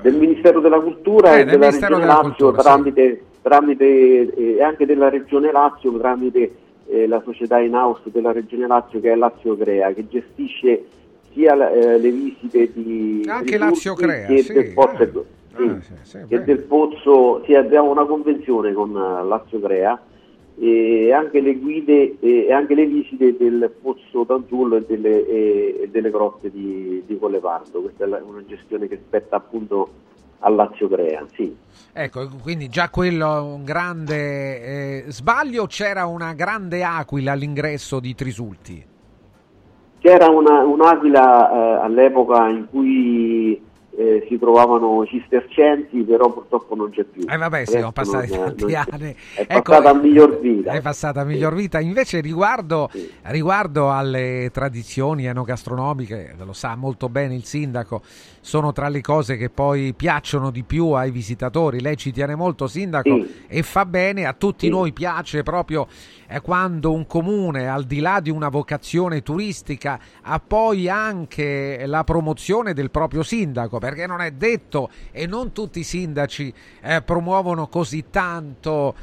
[0.01, 4.33] del Ministero della Cultura eh, e della Ministero Regione della Lazio Cultura, tramite sì tramite
[4.33, 6.51] eh, anche della Regione Lazio, tramite
[6.87, 10.85] eh, la società in house della Regione Lazio che è Lazio Crea, che gestisce
[11.33, 15.11] sia eh, le visite di anche Lazio Crea che sì, del Pozzo, eh.
[15.53, 20.01] sì, ah, sì, che del Pozzo sì, abbiamo una convenzione con uh, Lazio Crea
[20.61, 26.09] e anche le guide e anche le visite del Pozzo Tanzullo e delle, e delle
[26.09, 27.79] grotte di, di Collepardo.
[27.79, 29.89] Questa è la, una gestione che spetta appunto
[30.39, 31.55] a Lazio Crea, sì.
[31.91, 38.85] Ecco, quindi già quello un grande eh, sbaglio, c'era una grande aquila all'ingresso di Trisulti?
[39.99, 43.38] C'era una, un'aquila eh, all'epoca in cui
[43.99, 47.25] eh, si trovavano cistercensi, però purtroppo non c'è più.
[47.27, 49.15] Eh vabbè, sì, sono passati non, tanti non anni.
[49.35, 50.71] È ecco, passata a miglior vita.
[50.71, 51.81] È passata a miglior vita.
[51.81, 53.11] Invece riguardo, sì.
[53.23, 58.01] riguardo alle tradizioni enogastronomiche, lo sa molto bene il sindaco,
[58.39, 61.81] sono tra le cose che poi piacciono di più ai visitatori.
[61.81, 63.43] Lei ci tiene molto, sindaco, sì.
[63.47, 64.71] e fa bene, a tutti sì.
[64.71, 65.87] noi piace proprio
[66.41, 72.73] quando un comune, al di là di una vocazione turistica, ha poi anche la promozione
[72.73, 78.05] del proprio sindaco perché non è detto e non tutti i sindaci eh, promuovono così
[78.11, 78.95] tanto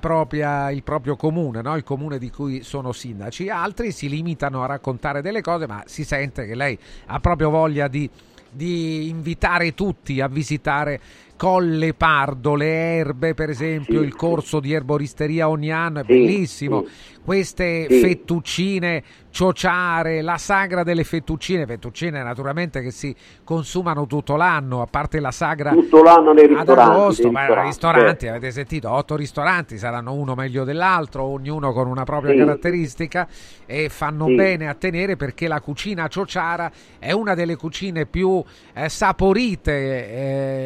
[0.00, 1.76] propria, il proprio comune, no?
[1.76, 6.04] il comune di cui sono sindaci, altri si limitano a raccontare delle cose, ma si
[6.04, 8.08] sente che lei ha proprio voglia di,
[8.50, 11.00] di invitare tutti a visitare
[11.38, 16.08] Colle Pardo, le erbe per esempio, Sì, il corso di erboristeria ogni anno è Sì,
[16.08, 17.20] bellissimo, sì.
[17.22, 24.86] queste fettuccine ciociare, la sagra delle fettuccine, fettuccine naturalmente che si consumano tutto l'anno, a
[24.86, 28.36] parte la sagra Tutto l'anno nei ad agosto, ma ristoranti, ristoranti, certo.
[28.36, 33.28] avete sentito, otto ristoranti, saranno uno meglio dell'altro, ognuno con una propria caratteristica
[33.64, 38.42] e fanno bene a tenere perché la cucina ciociara è una delle cucine più
[38.74, 39.72] eh, saporite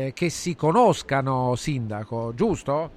[0.06, 2.90] eh, che si conoscano, sindaco, giusto?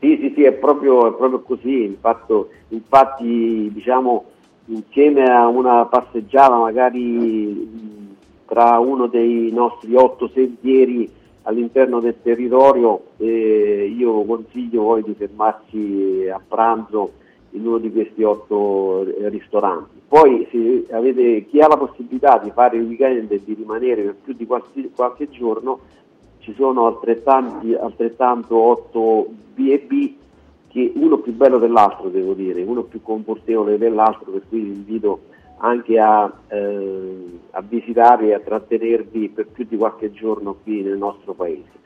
[0.00, 1.84] Sì, sì, sì, è proprio, è proprio così.
[1.84, 2.34] Infatti,
[2.68, 4.24] infatti, diciamo,
[4.66, 8.12] insieme a una passeggiata magari
[8.44, 11.10] tra uno dei nostri otto sentieri
[11.44, 17.12] all'interno del territorio, eh, io consiglio poi di fermarsi a pranzo
[17.52, 20.02] in uno di questi otto eh, ristoranti.
[20.06, 24.16] Poi se avete, chi ha la possibilità di fare il weekend e di rimanere per
[24.22, 25.80] più di qualche, qualche giorno,
[26.44, 30.12] ci sono altrettanti, altrettanto otto B&B
[30.68, 35.20] che uno più bello dell'altro devo dire, uno più confortevole dell'altro, per cui vi invito
[35.58, 40.98] anche a, eh, a visitare e a trattenervi per più di qualche giorno qui nel
[40.98, 41.82] nostro paese.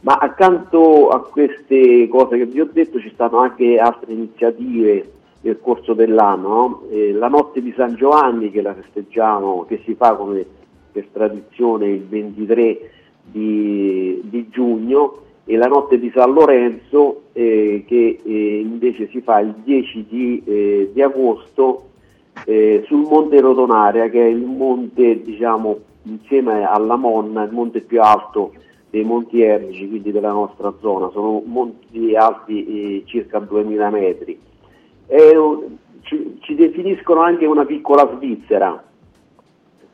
[0.00, 5.12] Ma accanto a queste cose che vi ho detto ci stanno anche altre iniziative
[5.42, 6.82] nel corso dell'anno, no?
[6.90, 10.44] Eh, la notte di San Giovanni che la festeggiamo, che si fa come
[10.90, 12.90] per tradizione il 23
[13.30, 19.40] di, di giugno e la notte di San Lorenzo eh, che eh, invece si fa
[19.40, 21.88] il 10 di, eh, di agosto
[22.44, 28.00] eh, sul Monte Rotonaria che è il monte diciamo insieme alla Monna il monte più
[28.00, 28.52] alto
[28.90, 31.10] dei Monti Ergici quindi della nostra zona.
[31.10, 34.38] Sono monti alti eh, circa 2000 metri.
[35.06, 38.82] Un- ci, ci definiscono anche una piccola Svizzera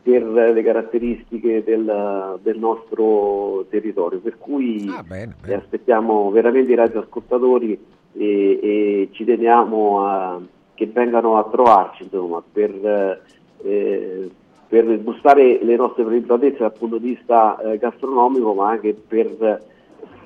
[0.06, 6.76] per le caratteristiche del, del nostro territorio, per cui Ah, bene, eh, aspettiamo veramente i
[6.76, 7.76] radioascoltatori
[8.12, 10.40] e, e ci teniamo a,
[10.74, 13.18] che vengano a trovarci insomma, per,
[13.64, 14.30] eh,
[14.68, 19.60] per gustare le nostre prelibatezze dal punto di vista eh, gastronomico, ma anche per,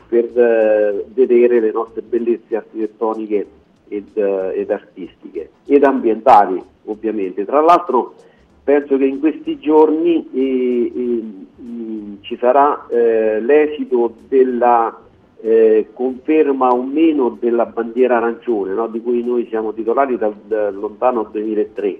[0.08, 3.46] per eh, vedere le nostre bellezze architettoniche
[3.88, 7.46] ed, eh, ed artistiche ed ambientali ovviamente.
[7.46, 8.16] Tra l'altro
[8.62, 14.96] penso che in questi giorni eh, eh, mh, ci sarà eh, l'esito della
[15.42, 18.86] eh, conferma o meno della bandiera arancione, no?
[18.88, 21.98] di cui noi siamo titolari dal, dal lontano 2003.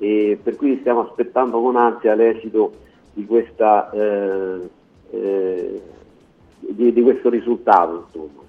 [0.00, 2.72] E per cui stiamo aspettando con ansia l'esito
[3.12, 4.68] di, questa, eh,
[5.10, 5.82] eh,
[6.58, 8.06] di, di questo risultato.
[8.06, 8.46] Insomma.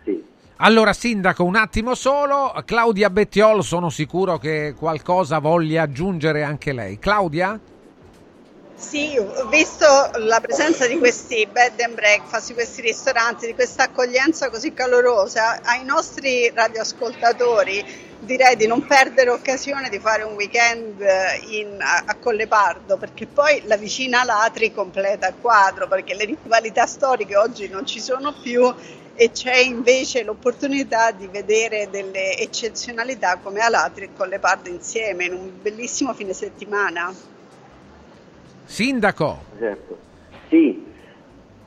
[0.61, 2.53] Allora, Sindaco, un attimo solo.
[2.65, 6.99] Claudia Bettiol, sono sicuro che qualcosa voglia aggiungere anche lei.
[6.99, 7.57] Claudia?
[8.75, 9.17] Sì,
[9.49, 9.85] visto
[10.17, 15.61] la presenza di questi bed and breakfast, di questi ristoranti, di questa accoglienza così calorosa.
[15.63, 21.01] Ai nostri radioascoltatori direi di non perdere occasione di fare un weekend
[21.51, 26.85] in, a, a Collepardo perché poi la vicina Latri completa il quadro perché le rivalità
[26.85, 28.73] storiche oggi non ci sono più
[29.21, 35.51] e c'è invece l'opportunità di vedere delle eccezionalità come Alatri e Collepardo insieme in un
[35.61, 37.11] bellissimo fine settimana.
[38.63, 39.39] Sindaco.
[39.57, 39.97] Certo.
[40.47, 40.85] Sì,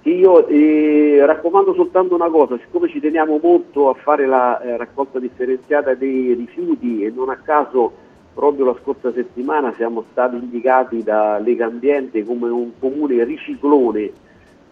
[0.03, 4.79] Sì, io eh, raccomando soltanto una cosa, siccome ci teniamo molto a fare la eh,
[4.79, 7.93] raccolta differenziata dei rifiuti e non a caso
[8.33, 14.11] proprio la scorsa settimana siamo stati indicati da Lega Ambiente come un comune riciclone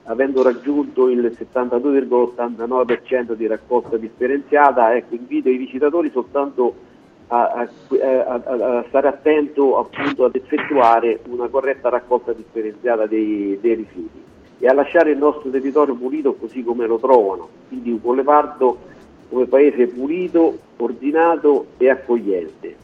[0.04, 6.74] avendo raggiunto il 72,89% di raccolta differenziata, ecco, invito i visitatori soltanto
[7.28, 7.68] a, a-
[7.98, 8.42] a-
[8.78, 14.20] a- stare attento appunto ad effettuare una corretta raccolta differenziata dei, dei rifiuti
[14.58, 18.78] e a lasciare il nostro territorio pulito così come lo trovano, quindi un Collepardo
[19.28, 22.76] come paese pulito, ordinato e accogliente.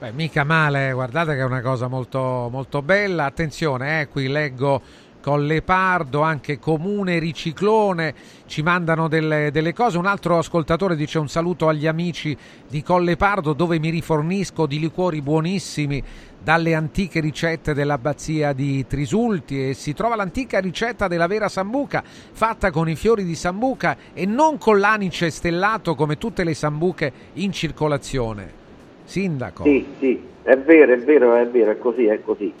[0.00, 3.26] Beh, mica male, guardate che è una cosa molto, molto bella.
[3.26, 4.80] Attenzione, eh, qui leggo
[5.20, 8.14] Collepardo, anche Comune Riciclone,
[8.46, 9.98] ci mandano delle, delle cose.
[9.98, 12.36] Un altro ascoltatore dice un saluto agli amici
[12.68, 16.02] di Collepardo dove mi rifornisco di liquori buonissimi
[16.42, 22.70] dalle antiche ricette dell'abbazia di Trisulti e si trova l'antica ricetta della vera sambuca fatta
[22.70, 27.52] con i fiori di sambuca e non con l'anice stellato come tutte le sambuche in
[27.52, 28.58] circolazione.
[29.04, 29.64] Sindaco.
[29.64, 32.52] Sì, sì, è vero, è vero, è vero, è così, è così.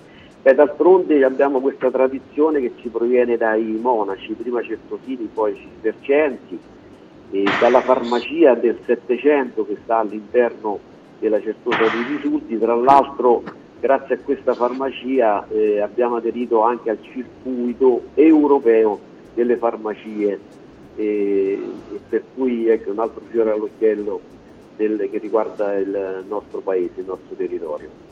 [0.42, 6.58] Beh, d'altronde abbiamo questa tradizione che ci proviene dai monaci, prima certosini, poi cistercensi,
[7.60, 10.78] dalla farmacia del Settecento che sta all'interno
[11.18, 12.58] della Certosa dei Risulti.
[12.58, 13.42] Tra l'altro,
[13.80, 18.98] grazie a questa farmacia eh, abbiamo aderito anche al circuito europeo
[19.34, 20.40] delle farmacie
[20.96, 21.02] e,
[21.92, 24.20] e per cui ecco un altro fiore all'occhiello
[24.76, 28.09] del, che riguarda il nostro paese, il nostro territorio.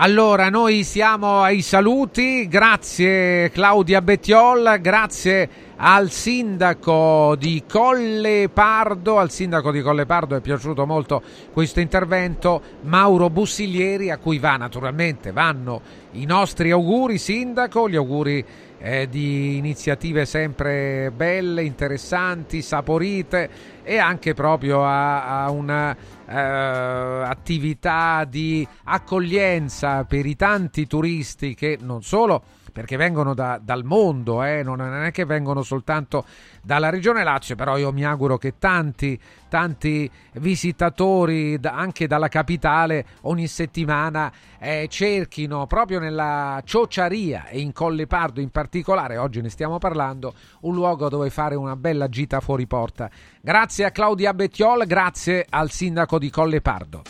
[0.00, 9.32] Allora, noi siamo ai saluti, grazie Claudia Bettiol, grazie al sindaco di Colle Pardo, al
[9.32, 11.20] sindaco di Colle Pardo è piaciuto molto
[11.52, 15.80] questo intervento, Mauro Bussiglieri, a cui va naturalmente, vanno
[16.12, 18.44] i nostri auguri sindaco, gli auguri
[18.78, 23.50] eh, di iniziative sempre belle, interessanti, saporite
[23.82, 25.96] e anche proprio a, a una
[26.28, 32.42] eh, attività di accoglienza per i tanti turisti che non solo
[32.78, 36.24] perché vengono da, dal mondo, eh, non è che vengono soltanto
[36.62, 39.18] dalla regione Lazio, però io mi auguro che tanti,
[39.48, 44.30] tanti visitatori anche dalla capitale ogni settimana
[44.60, 50.34] eh, cerchino proprio nella Ciociaria e in Colle Pardo in particolare, oggi ne stiamo parlando,
[50.60, 53.10] un luogo dove fare una bella gita fuori porta.
[53.40, 57.02] Grazie a Claudia Bettiol, grazie al sindaco di Colle Pardo.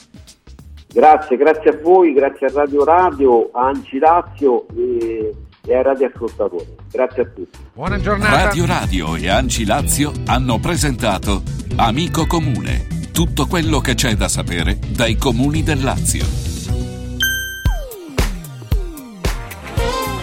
[0.91, 4.67] Grazie, grazie a voi, grazie a Radio Radio, a Anci Lazio.
[4.75, 5.35] E
[5.69, 6.67] e ai radioascoltatori.
[6.91, 7.59] Grazie a tutti.
[7.75, 8.45] Buona giornata.
[8.45, 11.43] Radio Radio e Anci Lazio hanno presentato
[11.77, 12.87] Amico Comune.
[13.13, 16.58] Tutto quello che c'è da sapere dai comuni del Lazio.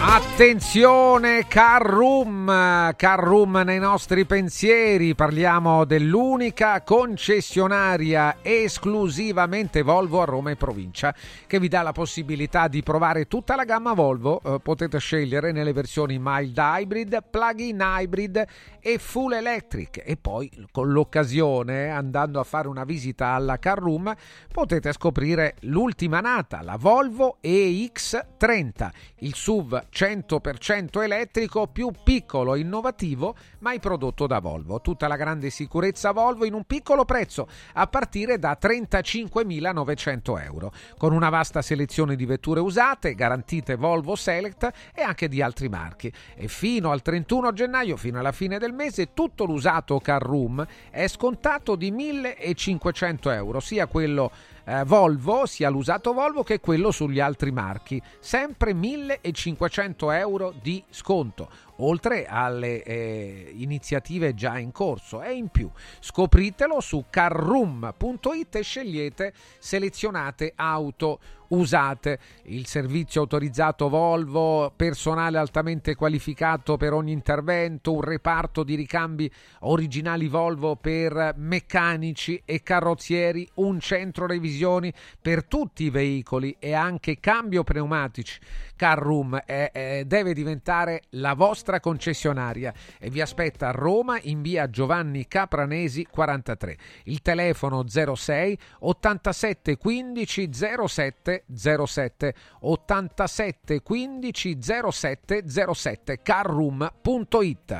[0.08, 2.46] Attenzione Carrum,
[2.94, 11.12] Carrum nei nostri pensieri, parliamo dell'unica concessionaria esclusivamente Volvo a Roma e provincia
[11.48, 15.72] che vi dà la possibilità di provare tutta la gamma Volvo, eh, potete scegliere nelle
[15.72, 18.44] versioni mild hybrid, plug-in hybrid
[18.80, 20.02] e full electric.
[20.06, 24.14] E poi con l'occasione andando a fare una visita alla Carrum
[24.52, 33.34] potete scoprire l'ultima nata, la Volvo EX30, il SUV 100% elettrico più piccolo e innovativo
[33.60, 34.82] mai prodotto da Volvo.
[34.82, 41.14] Tutta la grande sicurezza Volvo in un piccolo prezzo a partire da 35.900 euro con
[41.14, 46.46] una vasta selezione di vetture usate garantite Volvo Select e anche di altri marchi e
[46.46, 51.74] fino al 31 gennaio fino alla fine del mese tutto l'usato car room è scontato
[51.74, 54.30] di 1.500 euro sia quello
[54.66, 58.02] eh, Volvo, sia l'usato Volvo che quello sugli altri marchi.
[58.18, 65.70] Sempre 1500 euro di sconto oltre alle eh, iniziative già in corso e in più.
[66.00, 76.76] Scopritelo su carroom.it e scegliete selezionate auto usate, il servizio autorizzato Volvo, personale altamente qualificato
[76.76, 79.30] per ogni intervento, un reparto di ricambi
[79.60, 87.18] originali Volvo per meccanici e carrozzieri, un centro revisioni per tutti i veicoli e anche
[87.20, 88.40] cambio pneumatici.
[88.76, 92.72] Carroom è, è, deve diventare la vostra concessionaria.
[92.98, 96.76] E vi aspetta a Roma in via Giovanni Capranesi 43.
[97.04, 104.58] Il telefono 06 87 15 07 07 87 15
[104.90, 107.78] 07 07 carroom.it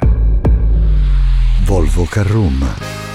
[1.65, 3.06] Volvo Carroom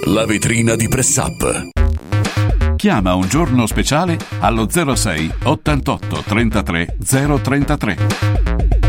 [0.08, 1.70] La vetrina di Pressup.
[2.76, 6.98] Chiama un giorno speciale allo 06 88 33
[7.42, 8.89] 033.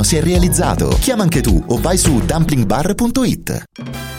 [0.03, 0.89] si è realizzato.
[0.99, 3.63] Chiama anche tu o vai su dumplingbar.it.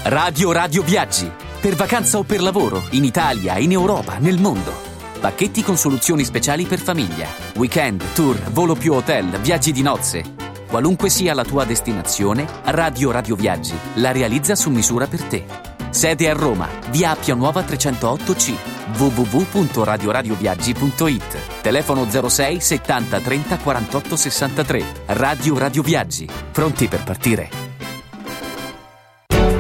[0.05, 1.31] Radio Radio Viaggi.
[1.61, 4.73] Per vacanza o per lavoro, in Italia, in Europa, nel mondo.
[5.21, 7.29] Pacchetti con soluzioni speciali per famiglia.
[7.55, 10.25] Weekend, tour, volo più hotel, viaggi di nozze.
[10.69, 15.72] Qualunque sia la tua destinazione, Radio Radio Viaggi la realizza su misura per te.
[15.93, 18.55] Sede a Roma, via Appia Nuova 308C,
[18.97, 21.61] www.radioradioviaggi.it.
[21.61, 24.85] Telefono 06 70 30 48 63.
[25.09, 26.27] Radio Radio Viaggi.
[26.51, 27.51] Pronti per partire?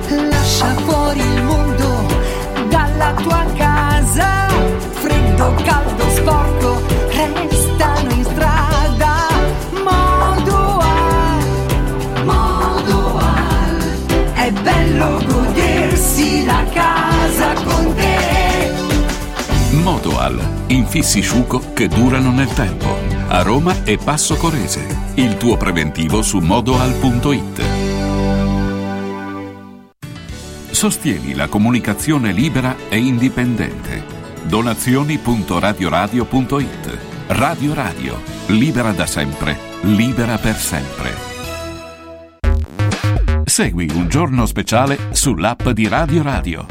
[0.08, 2.06] Lascia fuori il mondo
[2.70, 4.48] dalla tua casa.
[4.48, 6.80] Freddo, caldo, sporco,
[17.32, 18.70] casa con te.
[19.82, 20.38] Modoal,
[20.68, 22.94] infissi sciuco che durano nel tempo.
[23.28, 24.86] A Roma e Passo Corese.
[25.14, 27.64] Il tuo preventivo su modoal.it.
[30.70, 34.04] Sostieni la comunicazione libera e indipendente.
[34.44, 36.98] Donazioni.radioradio.it.
[37.28, 41.30] Radio Radio, libera da sempre, libera per sempre.
[43.44, 46.66] Segui un giorno speciale sull'app di Radio Radio.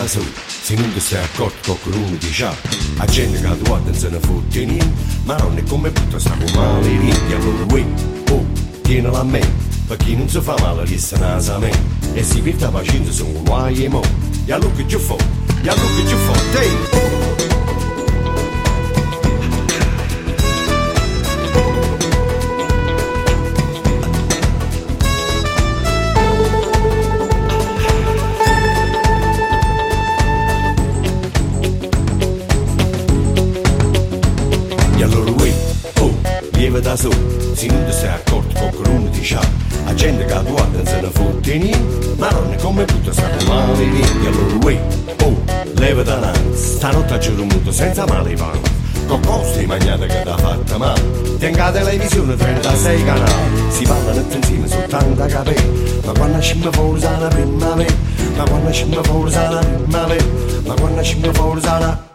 [0.00, 0.20] Lievita su,
[0.62, 2.54] se non ti sei accorto qualcuno ti c'ha.
[2.96, 4.92] La gente che la tua non se ne fotte niente,
[5.24, 7.84] ma non è come butta sta con male niente, allora uè,
[8.30, 8.46] oh,
[8.82, 9.40] tienila a me,
[9.86, 11.70] perché non si fa male che se nasa a me,
[12.14, 14.02] e si vede pazienza sono guai e mo,
[14.44, 15.14] e allora che ci fa,
[15.62, 16.99] e allora che ci
[47.70, 48.60] muto senza male van.
[49.06, 51.38] Con costi mangiate che t'ha fatta male.
[51.38, 55.68] Tenga televisione 36 canali, si parlano tutti insieme soltanto a capire.
[56.04, 57.94] Ma quando scimma fuori sa la primavera,
[58.36, 60.24] ma quando scimma fuori sa la primavera,
[60.64, 62.09] ma quando scimma fuori sa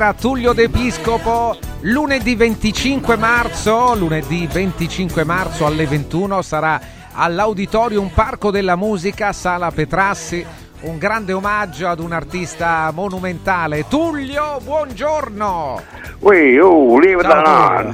[0.00, 6.80] primavera, Tullio D'Episcopo, lunedì 25 marzo, lunedì 25 marzo alle 21 sarà
[7.12, 10.44] all'Auditorium Parco della Musica, Sala Petrassi,
[10.82, 13.86] un grande omaggio ad un artista monumentale.
[13.88, 15.82] Tullio, buongiorno!
[16.20, 17.92] Ui, oh, lieve da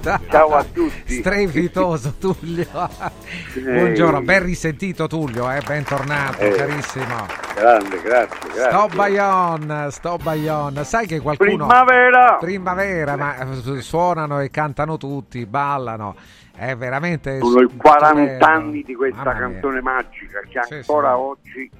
[0.00, 1.14] da- Ciao a tutti.
[1.14, 2.66] Strepitoso Tullio.
[3.54, 6.50] Buongiorno, ben risentito Tullio, eh, bentornato, Eh.
[6.50, 7.26] carissimo.
[7.54, 8.70] Grande, grazie, grazie.
[8.70, 10.84] Sto Bayon, sto Bayon.
[10.84, 11.66] Sai che qualcuno...
[11.66, 12.36] Primavera!
[12.38, 16.14] Primavera, ma eh, suonano e cantano tutti, ballano.
[16.54, 17.38] È veramente...
[17.38, 17.82] Sono i stupendo.
[17.82, 21.20] 40 anni di questa canzone magica che Sì, ancora sì.
[21.20, 21.70] oggi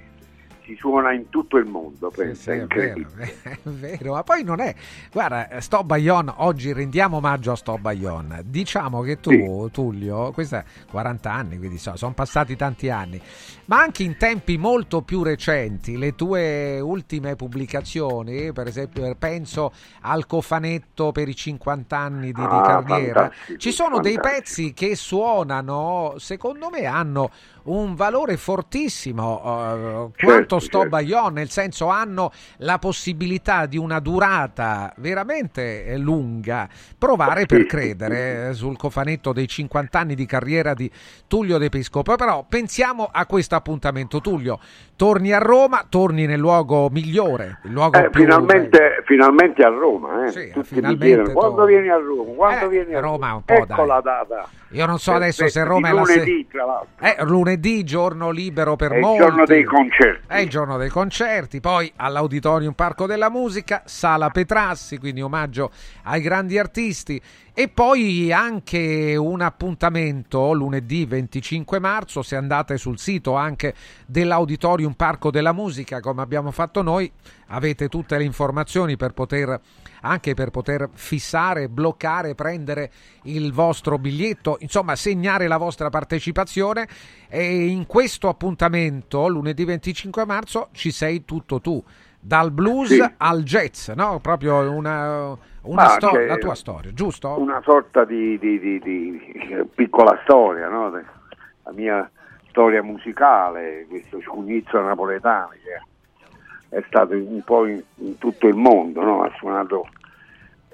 [0.65, 3.09] si suona in tutto il mondo, pensa, Sì, è è vero,
[3.43, 4.74] è vero, ma poi non è.
[5.12, 8.41] Guarda, Sto Bayon, oggi rendiamo omaggio a Sto Bayon.
[8.45, 13.20] Diciamo che tu, Tullio, questa è 40 anni, quindi so, sono passati tanti anni,
[13.66, 19.73] ma anche in tempi molto più recenti, le tue ultime pubblicazioni, per esempio, penso
[20.03, 24.20] al cofanetto per i 50 anni di, di Ah, carriera, fantastico, ci sono dei fantastico.
[24.20, 27.31] pezzi che suonano, secondo me, hanno
[27.65, 30.86] un valore fortissimo quanto Certo, Sto certo.
[30.86, 36.69] Bayon, nel senso hanno la possibilità di una durata veramente eh, lunga.
[36.99, 40.91] Provare per Sì, credere eh, sul cofanetto dei 50 anni di carriera di
[41.27, 42.15] Tullio De Piscopo.
[42.16, 44.20] Però pensiamo a questo appuntamento.
[44.20, 44.59] Tullio,
[44.97, 50.31] torni a Roma, torni nel luogo migliore, luogo Eh, più finalmente, finalmente a Roma, eh.
[50.31, 52.32] Sì, Tutti finalmente mi chiedono, quando vieni a Roma?
[52.35, 53.35] Quando Eh, vieni a Roma Roma?
[53.35, 53.86] un po', ecco dai.
[53.86, 54.48] la data.
[54.74, 56.88] Io non so adesso se Roma è la se- lunedì, l'altro.
[57.01, 59.18] Eh, lunedì, giorno libero per È il molti.
[59.22, 60.26] giorno dei concerti.
[60.26, 65.70] È il giorno dei concerti, poi all'Auditorium Parco della Musica, Sala Petrassi, quindi omaggio
[66.05, 67.20] ai grandi artisti.
[67.56, 73.74] E poi anche un appuntamento lunedì 25 marzo, se andate sul sito anche
[74.06, 77.09] dell'Auditorium Parco della Musica, come abbiamo fatto noi,
[77.48, 79.60] avete tutte le informazioni per poter
[80.05, 82.90] anche per poter fissare, bloccare, prendere
[83.22, 86.86] il vostro biglietto, insomma segnare la vostra partecipazione
[87.28, 91.82] e in questo appuntamento lunedì 25 marzo ci sei tutto tu,
[92.20, 93.05] dal blues Sì.
[93.16, 94.18] al jazz, no?
[94.20, 95.28] Proprio una,
[95.62, 97.39] una Ma sto- c'è la tua storia, giusto?
[97.40, 99.35] Una sorta di, di- di- di
[99.74, 100.90] piccola storia, no?
[100.90, 102.09] La mia
[102.51, 109.01] storia musicale, questo scugnizzo napoletano che è stato un po' in, in tutto il mondo,
[109.02, 109.22] no?
[109.22, 109.86] ha suonato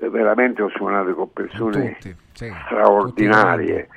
[0.09, 3.89] veramente ho suonato con persone Tutti, sì, straordinarie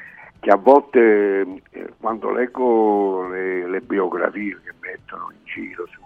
[0.44, 6.02] che a volte eh, quando leggo le, le biografie che mettono in giro su,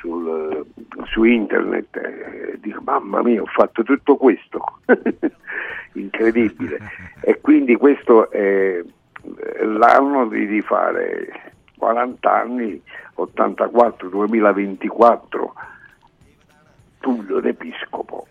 [0.00, 4.80] sul, eh, su internet eh, dico mamma mia ho fatto tutto questo.
[5.94, 6.78] Incredibile.
[7.24, 8.82] E quindi questo è
[9.62, 12.82] l'anno di, di fare 40 anni
[13.14, 15.54] 84 2024
[16.98, 18.26] Tullio d'Episcopo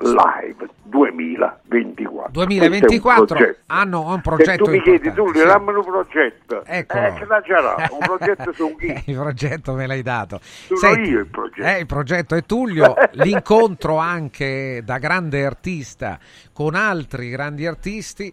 [0.00, 3.62] live 2024 2024 Questo è un progetto.
[3.66, 5.46] hanno un Se progetto tu mi chiedi Tullio sì.
[5.46, 7.06] dammi un progetto Eccolo.
[7.06, 10.40] eh, che la c'era un progetto su chi il progetto me l'hai dato.
[10.42, 11.68] Sono io il progetto.
[11.68, 16.18] eh, il progetto è Tullio, l'incontro anche da grande artista
[16.52, 18.32] con altri grandi artisti.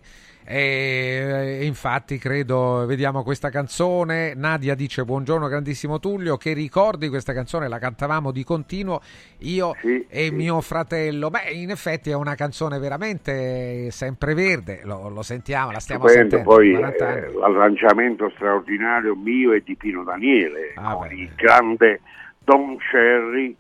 [0.49, 7.68] E infatti credo, vediamo questa canzone, Nadia dice buongiorno grandissimo Tullio, che ricordi questa canzone,
[7.68, 9.02] la cantavamo di continuo
[9.40, 9.74] io
[10.07, 15.80] e mio fratello, beh in effetti è una canzone veramente sempreverde, lo, lo sentiamo, la
[15.80, 16.56] stiamo Stupendo, sentendo.
[16.56, 17.18] poi 40 anni.
[17.18, 21.99] eh, l'arrangiamento straordinario mio e di Pino Daniele Ah, con il grande
[22.45, 23.53] Don Cherry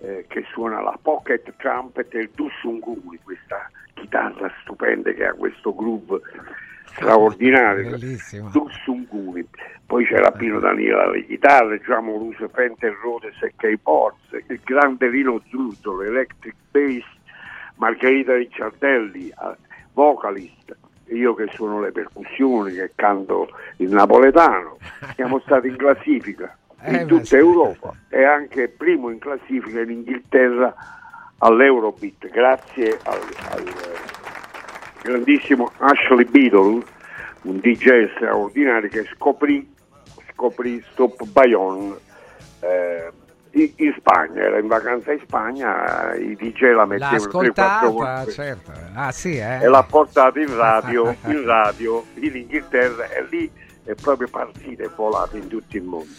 [0.00, 5.74] eh, che suona la pocket trumpet e il Dussunguli questa chitarra stupenda che ha questo
[5.74, 6.20] groove
[6.86, 8.50] straordinario Bellissimo.
[8.50, 9.46] Dussunguli
[9.86, 14.18] poi c'era Pino Daniele alle chitarre Giamo Ruse Fente Rode Secchi Ports
[14.48, 17.04] il grande Rino Zurdo l'electric bass
[17.76, 19.56] Margherita Ricciardelli eh,
[19.92, 20.76] vocalist
[21.08, 23.48] io che suono le percussioni che canto
[23.78, 24.78] il napoletano
[25.14, 26.56] siamo stati in classifica
[26.86, 27.36] in Eh, beh, tutta.
[27.36, 30.74] Europa e anche primo in classifica in Inghilterra
[31.38, 33.20] all'Eurobeat grazie al,
[33.50, 33.72] al,
[35.02, 36.82] grandissimo Ashley Beadle
[37.42, 39.70] un DJ straordinario che scoprì,
[40.32, 41.94] scoprì Stop Bayonne
[42.60, 43.12] eh,
[43.50, 48.32] in, in Spagna, era in vacanza in Spagna, i DJ la mettevano 3-4 ascoltata, volte
[48.32, 48.72] certo.
[48.94, 49.62] Ah sì, eh?
[49.62, 53.50] e l'ha portata in radio, in radio in Inghilterra e lì
[53.84, 56.12] è proprio partita e volata in tutto il mondo.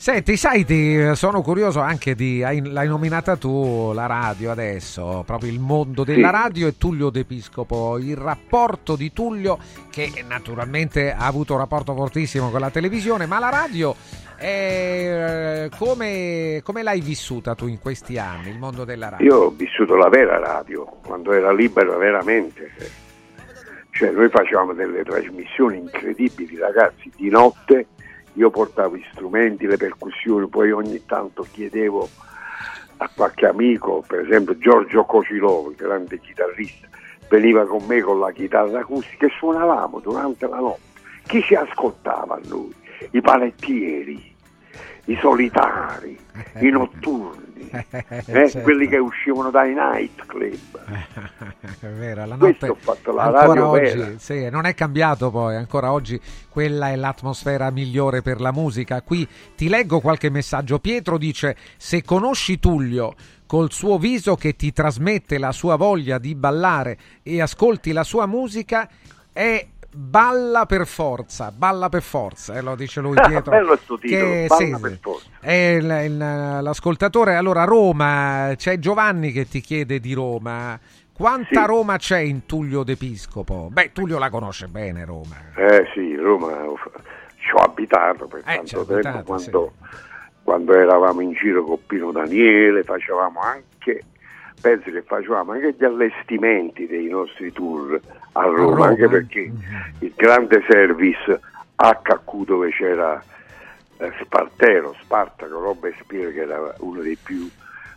[0.00, 2.42] Senti, sai, ti- sono curioso anche di.
[2.42, 6.32] hai- L'hai nominata tu la radio adesso, proprio il mondo della Sì.
[6.34, 7.98] radio e Tullio D'Episcopo.
[7.98, 9.58] Il rapporto di Tullio,
[9.90, 13.94] che naturalmente ha avuto un rapporto fortissimo con la televisione, ma la radio.
[14.40, 19.26] è, eh, come, come l'hai vissuta tu in questi anni, il mondo della radio?
[19.26, 22.70] Io ho vissuto la vera radio, quando era libera veramente.
[23.90, 27.88] Cioè noi facevamo delle trasmissioni incredibili, ragazzi, di notte
[28.34, 32.08] io portavo gli strumenti, le percussioni, poi ogni tanto chiedevo
[32.98, 36.88] a qualche amico, per esempio Giorgio Cocilovo, grande chitarrista,
[37.28, 40.88] veniva con me con la chitarra acustica e suonavamo durante la notte.
[41.26, 42.74] Chi ci ascoltava a noi?
[43.12, 44.29] I palettieri,
[45.06, 46.18] i solitari,
[46.60, 48.60] i notturni, eh, certo.
[48.60, 50.78] quelli che uscivano dai nightclub.
[51.80, 55.30] È vero, la Questo notte ho fatto la ancora radio oggi, sì, non è cambiato
[55.30, 59.02] poi, ancora oggi quella è l'atmosfera migliore per la musica.
[59.02, 59.26] Qui
[59.56, 60.78] ti leggo qualche messaggio.
[60.78, 63.14] Pietro dice: Se conosci Tullio
[63.46, 68.26] col suo viso che ti trasmette la sua voglia di ballare e ascolti la sua
[68.26, 68.88] musica,
[69.32, 73.50] è balla per forza, balla per forza, eh, lo dice lui Pietro.
[73.50, 74.98] Bello sto titolo, che, Balla sì, per sì.
[75.00, 75.28] forza.
[75.40, 76.16] È il- il-
[76.62, 77.34] l'ascoltatore.
[77.36, 80.78] Allora, Roma, c'è Giovanni che ti chiede di Roma.
[81.12, 81.66] Quanta Sì.
[81.66, 83.68] Roma c'è in Tullio d'Episcopo?
[83.70, 85.36] Beh, Tullio la conosce bene Roma.
[85.54, 86.90] Eh sì, Roma fa-
[87.36, 89.72] ci ho abitato per Eh, tanto tempo abitato, quando,
[90.42, 94.04] quando eravamo in giro con Pino Daniele, facevamo anche,
[94.60, 98.00] penso che facevamo anche gli allestimenti dei nostri tour
[98.32, 99.08] a Roma, anche eh?
[99.08, 99.52] perché
[100.00, 101.40] il grande service
[101.76, 103.22] HQ dove c'era
[103.98, 107.48] eh, Spartero, Spartaco, Robespierre che era uno dei più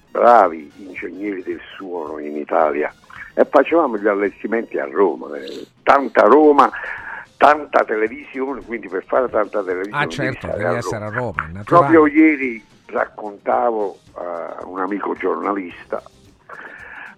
[0.10, 2.94] bravi ingegneri del suono in Italia
[3.34, 6.70] e facevamo gli allestimenti a Roma, eh, tanta Roma,
[7.38, 11.50] tanta televisione, quindi per fare tanta televisione Ah, certo, devi essere a Roma.
[11.66, 16.02] Proprio ieri raccontavo a un amico giornalista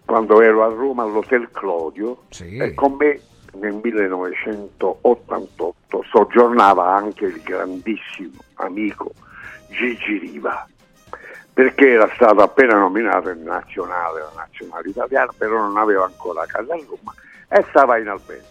[0.05, 3.19] quando ero a Roma all'Hotel Clodio e con me
[3.53, 9.11] nel 1988 soggiornava anche il grandissimo amico
[9.69, 10.67] Gigi Riva
[11.55, 16.73] perché era stato appena nominato in nazionale, la nazionale italiana, però non aveva ancora casa
[16.73, 17.13] a Roma
[17.47, 18.43] e stava in albergo.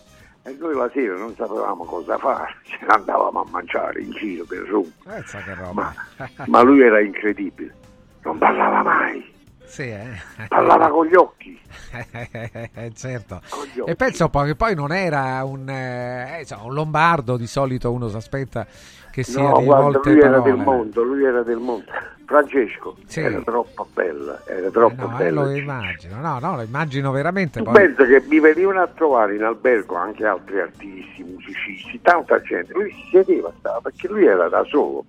[0.43, 4.47] E noi la sera non sapevamo cosa fare, ce ne andavamo a mangiare in giro
[4.47, 4.89] per Roma.
[5.55, 5.95] Roba.
[6.47, 7.75] Ma lui era incredibile,
[8.23, 9.34] non parlava mai,
[9.75, 10.09] Sì, eh.
[10.47, 11.61] parlava con gli occhi.
[12.95, 13.41] certo.
[13.75, 13.91] gli occhi.
[13.91, 18.07] E penso poi che poi non era un, eh, insomma, un lombardo, di solito uno
[18.07, 18.65] si aspetta
[19.11, 20.43] che sia No, guarda, lui era parole.
[20.53, 21.87] del mondo, lui era del mondo.
[22.25, 23.19] Francesco Sì.
[23.21, 25.43] era troppo bella, era troppo No, eh, bella.
[25.43, 27.59] lo immagino, no, no, lo immagino veramente.
[27.59, 32.41] Tu poi- pensa che mi venivano a trovare in albergo anche altri artisti, musicisti, tanta
[32.43, 32.73] gente.
[32.73, 35.05] Lui si sedeva, stava, perché lui era da solo.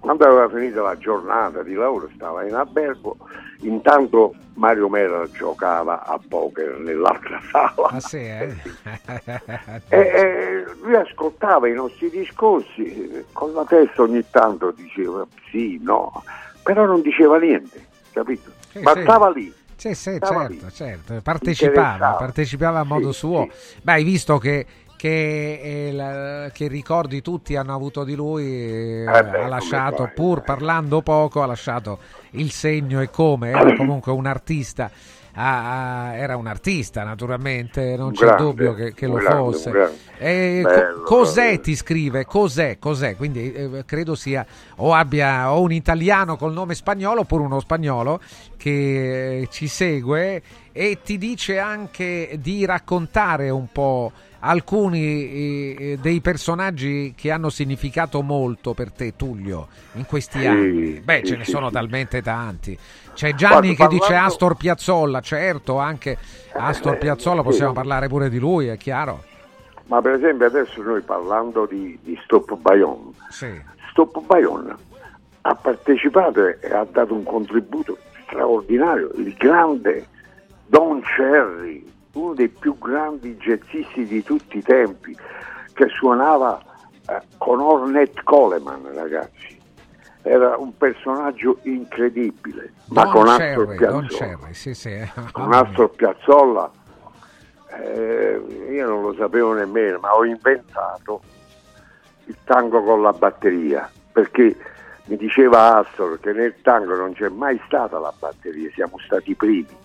[0.00, 3.16] Quando aveva finito la giornata di lavoro stava in albergo,
[3.60, 7.88] intanto Mario Mera giocava a poker nell'altra sala.
[7.88, 8.54] Ah sì, eh?
[9.88, 16.22] E, e lui ascoltava i nostri discorsi, con la testa ogni tanto diceva sì, no,
[16.62, 18.50] però non diceva niente, capito?
[18.72, 19.02] Sì, Ma sì.
[19.02, 19.54] stava lì.
[19.76, 20.72] Sì, sì, Stava certo, lì.
[20.72, 21.20] certo.
[21.22, 22.14] Partecipava, Interessava.
[22.16, 23.48] partecipava a modo Sì, suo.
[23.82, 24.64] Beh, hai visto che,
[24.96, 30.12] che, eh, la- che ricordi tutti hanno avuto di lui, eh, beh, ha lasciato, fai?
[30.14, 31.98] pur parlando poco, ha lasciato
[32.36, 34.90] il segno e come, era comunque un artista.
[35.38, 39.98] Ah, ah, era un artista naturalmente, non c'è grande, dubbio che, che lo grande, fosse.
[40.16, 42.24] E co- Bello, cos'è ti scrive?
[42.24, 42.78] Cos'è?
[42.78, 43.16] Cos'è?
[43.16, 44.46] Quindi eh, credo sia
[44.76, 48.18] o abbia o un italiano col nome spagnolo oppure uno spagnolo
[48.56, 50.42] che eh, ci segue
[50.72, 58.22] e ti dice anche di raccontare un po' alcuni eh, dei personaggi che hanno significato
[58.22, 61.00] molto per te, Tullio, in questi Sì, anni.
[61.00, 62.78] Beh, sì, ce ne sì, sono talmente tanti.
[63.14, 66.18] C'è Gianni Guarda, che dice parlando- Astor Piazzolla, certo, anche
[66.52, 69.22] Astor Piazzolla, possiamo parlare pure di lui, è chiaro.
[69.86, 73.48] Ma per esempio adesso noi parlando di, di Stop Bayonne, Sì.
[73.90, 74.74] Stop Bayonne
[75.42, 77.96] ha partecipato e ha dato un contributo
[78.26, 80.06] straordinario, il grande
[80.66, 81.86] Don Cherry,
[82.16, 85.16] uno dei più grandi jazzisti di tutti i tempi,
[85.72, 86.60] che suonava
[87.08, 89.54] eh, con Ornette Coleman, ragazzi.
[90.22, 94.38] Era un personaggio incredibile, ma Don con Astor Cherry, Piazzolla.
[94.50, 95.10] Sì, sì.
[95.30, 96.70] Con Astor Piazzolla
[97.78, 101.20] eh, io non lo sapevo nemmeno, ma ho inventato
[102.24, 104.56] il tango con la batteria, perché
[105.04, 109.34] mi diceva Astor che nel tango non c'è mai stata la batteria, siamo stati i
[109.36, 109.84] primi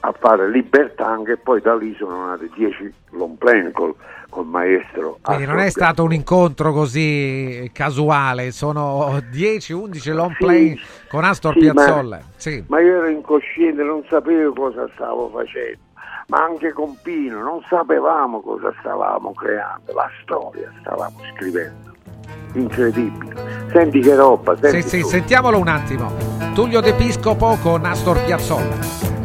[0.00, 3.94] a fare Libertango e poi da lì sono nati 10 long plane col,
[4.28, 5.18] col maestro.
[5.22, 11.54] Quindi non è stato un incontro così casuale, sono 10-11 long Sì, play con Astor
[11.58, 12.20] sì, ma- Piazzolla.
[12.36, 12.64] Sì.
[12.68, 15.78] Ma io ero incosciente, non sapevo cosa stavo facendo,
[16.28, 21.86] ma anche con Pino non sapevamo cosa stavamo creando, la storia stavamo scrivendo.
[22.54, 23.66] Incredibile.
[23.72, 25.06] Senti che roba, Sì, senti sì, tu.
[25.08, 26.12] sentiamolo un attimo.
[26.54, 29.16] Tullio De Piscopo con Astor Piazzolla.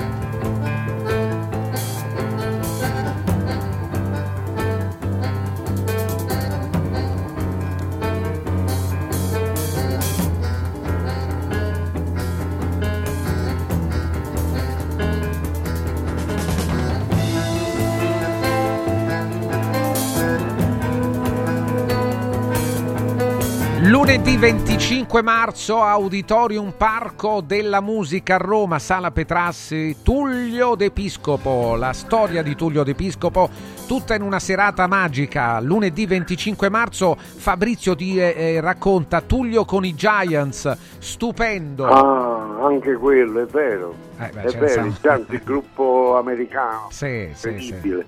[24.23, 32.41] Lunedì 25 marzo, Auditorium Parco della Musica a Roma, Sala Petrassi, Tullio d'Episcopo, la storia
[32.41, 33.49] di Tullio d'Episcopo,
[33.85, 35.59] tutta in una serata magica.
[35.59, 41.85] Lunedì 25 marzo Fabrizio ti eh, eh, racconta Tullio con i Giants, stupendo.
[41.85, 43.93] Ah, anche quello, è vero.
[44.19, 46.87] Eh, beh, è vero, il tanto il gruppo americano.
[46.91, 48.03] Sì, sì, sì.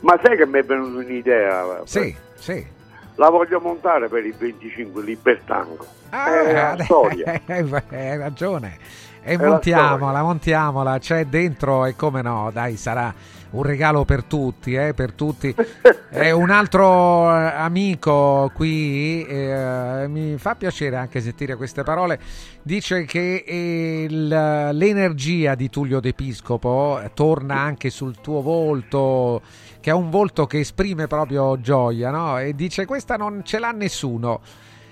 [0.00, 1.80] Ma sai che mi è venuta un'idea?
[1.86, 2.74] Sì, sì.
[3.16, 5.86] La voglio montare per il 25 Libertango.
[6.10, 7.40] Ah, è la storia.
[7.46, 8.78] Hai ragione.
[9.22, 13.12] E È montiamola, montiamola, c'è dentro e come no, dai, sarà
[13.50, 15.52] un regalo per tutti, eh, per tutti.
[16.08, 22.18] E un altro eh, amico qui, eh, mi fa piacere anche sentire queste parole,
[22.62, 24.28] dice che eh, il-
[24.72, 29.42] l'energia di Tullio d'Episcopo eh, torna anche sul tuo volto,
[29.86, 32.40] che è un volto che esprime proprio gioia, no?
[32.40, 34.40] E dice questa non ce l'ha nessuno.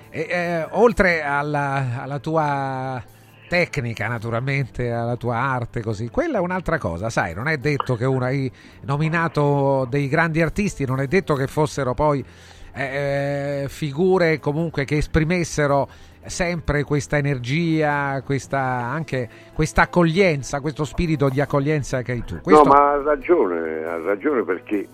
[0.09, 3.03] E, eh, oltre alla, alla tua
[3.49, 8.05] tecnica, naturalmente, alla tua arte, così, quella è un'altra cosa, sai, non è detto che
[8.05, 8.49] uno hai
[8.83, 12.25] nominato dei grandi artisti, non è detto che fossero poi
[12.73, 15.89] eh, figure comunque che esprimessero
[16.27, 22.41] sempre questa energia, questa anche questa accoglienza, questo spirito di accoglienza che hai tu.
[22.41, 24.89] Questo- No, ma ha ragione, ha ragione perché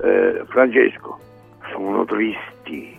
[0.00, 1.18] eh, Francesco,
[1.72, 2.97] sono tristi.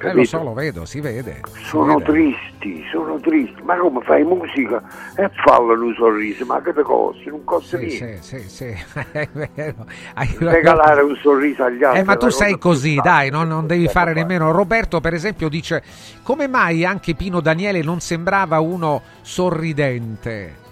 [0.00, 1.40] Eh, lo so, lo vedo, si vede.
[1.54, 2.04] si Sono vede.
[2.04, 3.62] tristi, sono tristi.
[3.62, 4.82] Ma come fai musica
[5.16, 6.44] e fallo un sorriso?
[6.46, 7.28] Ma che te costi?
[7.28, 8.18] Non costa Sì, niente.
[8.22, 9.86] sì, sì, sì, è vero.
[10.14, 12.00] Hai- Regalare un sorriso agli altri.
[12.00, 14.52] Eh, ma tu sei così, dai, non, non devi possiamo fare nemmeno.
[14.52, 15.82] Roberto, per esempio, dice:
[16.22, 20.64] Come mai anche Pino Daniele non sembrava uno sorridente?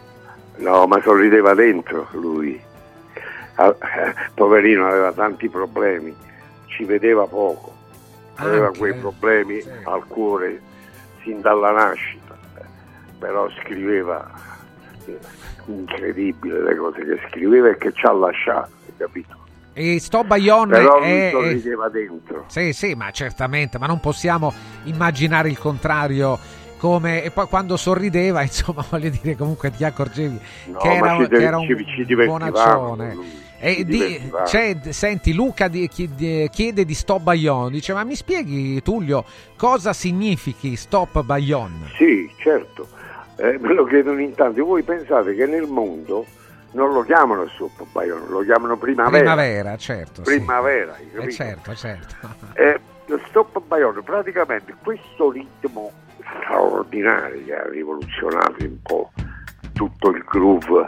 [0.57, 2.61] No, ma sorrideva dentro lui.
[3.57, 6.15] Ah, eh, Poverino aveva tanti problemi,
[6.67, 7.74] ci vedeva poco,
[8.37, 10.61] aveva Anche, quei problemi al cuore,
[11.23, 12.37] sin dalla nascita,
[13.19, 14.31] però scriveva
[15.67, 19.43] incredibile le cose che scriveva e che ci ha lasciato, capito?
[19.77, 22.45] E sto Bayon Però è, sorrideva dentro.
[22.47, 24.53] Sì, sì, ma certamente, ma non possiamo
[24.85, 26.39] immaginare il contrario.
[26.79, 31.29] Come, e poi quando sorrideva, insomma, voglio dire, comunque ti accorgevi No, che era, ci
[31.29, 33.07] che era ci- un ci bonaccione.
[33.15, 37.93] con lui, E ci di- c'è- senti, Luca di- chiede, chiede di Stop Bayon, dice:
[37.95, 39.25] Ma mi spieghi, Tullio,
[39.57, 41.89] cosa significhi Stop Bayon?
[41.97, 42.89] Sì, certo,
[43.37, 44.61] eh, me lo chiedono in tanti.
[44.61, 46.27] Voi pensate che nel mondo
[46.73, 49.17] non lo chiamano Stop Bayonne, lo chiamano primavera.
[49.17, 50.25] Primavera, certo.
[50.25, 50.37] sì.
[50.37, 52.17] Primavera, hai Eh, certo, certo.
[52.55, 52.79] Eh,
[53.29, 55.91] Stop Bayonne, praticamente questo ritmo
[56.41, 59.11] straordinario che ha rivoluzionato un po'
[59.73, 60.87] tutto il groove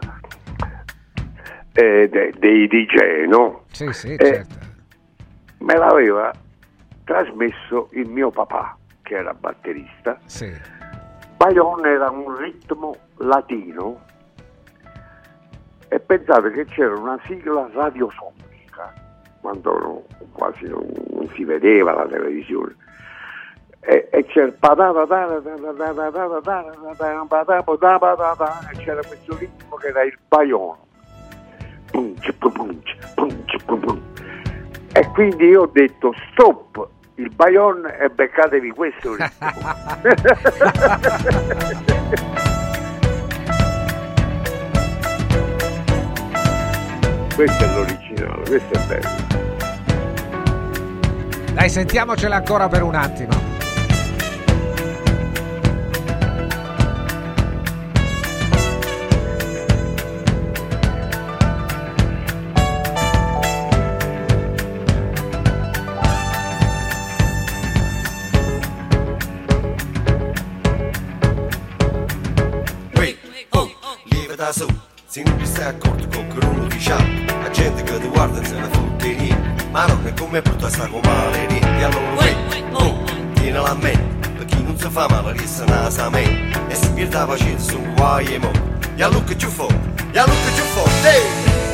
[1.76, 3.64] eh, de- dei DJ, no?
[3.70, 4.54] Sì, sì, Eh, certo.
[5.58, 6.32] Me l'aveva
[7.04, 10.18] trasmesso il mio papà, che era batterista.
[10.24, 10.50] Sì.
[11.36, 14.00] Bayonne era un ritmo latino
[15.88, 18.92] e pensate che c'era una sigla radiofonica
[19.40, 22.74] quando quasi non, non si vedeva la televisione
[23.80, 24.50] e, e c'era
[28.72, 30.78] e c'era questo ritmo che era il Bayonne
[34.92, 39.16] e quindi io ho detto stop il Bayonne e beccatevi questo.
[47.36, 49.08] Questo è l'originale questo è bello.
[51.52, 53.55] Dai, sentiamocela ancora per un attimo.
[74.36, 74.66] Da su,
[75.06, 78.54] se non ti stai accorto con che uno diciamo, la gente che ti guarda se
[78.54, 83.02] ne fotte niente, ma non è come brutta sta con male niente, allora wait, oh,
[83.32, 85.34] tienila a mente, per chi non si fa male
[85.66, 88.50] nasa a me, e si pierde la pazienza su guai e mo,
[88.94, 91.65] e a look più forte, e a look più forte, ehi!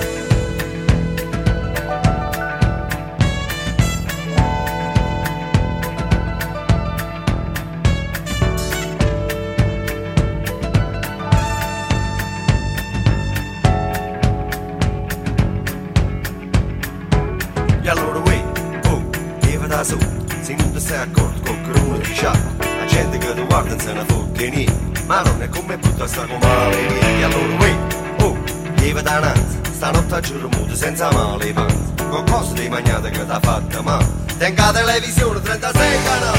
[20.92, 23.92] Se non ti stai accorto che uno dice la gente che ti guarda non se
[23.92, 27.18] ne fotte niente, ma non è come brutta sta niente.
[27.18, 27.76] E allora uè,
[28.20, 28.36] oh,
[28.74, 33.26] lieve da nanza, stanotte a giorno muto senza male panza, con cose di magnate che
[33.26, 34.06] t'ha fatta male,
[34.36, 36.38] tenga televisione 36 canali,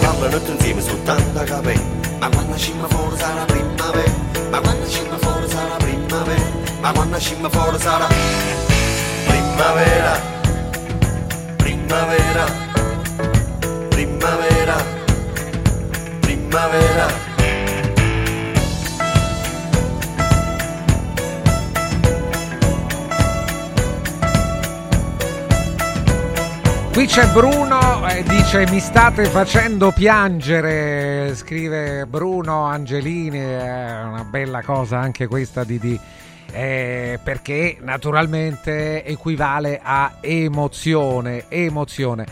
[0.00, 4.12] parlano tutti insieme su tanta capelli, ma quando scimma fuori sarà primavera,
[4.50, 6.44] ma quando scimma fuori sarà primavera,
[6.80, 8.06] ma quando scimma fuori sarà
[9.26, 10.38] primavera.
[11.56, 12.79] Primavera,
[14.06, 14.76] primavera,
[16.20, 17.06] primavera.
[26.92, 34.62] Qui c'è Bruno, eh, dice mi state facendo piangere, scrive Bruno Angelini, è una bella
[34.62, 35.78] cosa anche questa di...
[35.78, 36.00] di
[36.52, 42.26] eh, perché naturalmente equivale a emozione, emozione.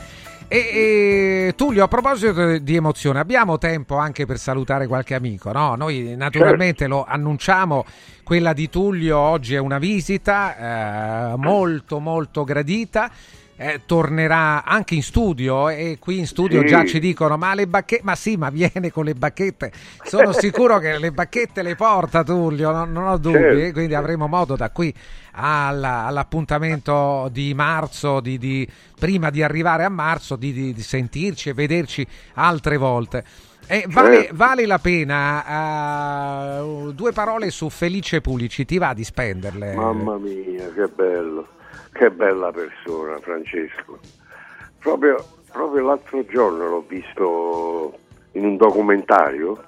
[0.51, 5.75] E, e, Tullio, a proposito di emozione, abbiamo tempo anche per salutare qualche amico, no?
[5.75, 7.85] Noi naturalmente lo annunciamo,
[8.25, 13.11] quella di Tullio oggi è una visita eh, molto molto gradita.
[13.61, 16.67] Eh, tornerà anche in studio e qui in studio Sì.
[16.69, 19.73] già ci dicono ma le bacchette ma sì ma viene con le bacchette
[20.05, 23.73] sono sicuro che le bacchette le porta Tullio non, non ho dubbi Certo.
[23.73, 24.95] quindi avremo modo da qui
[25.33, 28.69] alla- all'appuntamento di marzo di, di-
[28.99, 33.25] prima di arrivare a marzo di, di- sentirci e vederci altre volte
[33.67, 34.35] e vale, Certo.
[34.37, 40.73] vale la pena eh, due parole su Felice Pulici ti va di spenderle Mamma mia,
[40.73, 41.47] che bello,
[41.99, 43.99] che bella persona Francesco.
[44.79, 47.99] Proprio, proprio l'altro giorno l'ho visto
[48.33, 49.65] in un documentario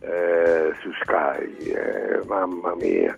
[0.00, 3.16] eh, su Sky, eh, mamma mia.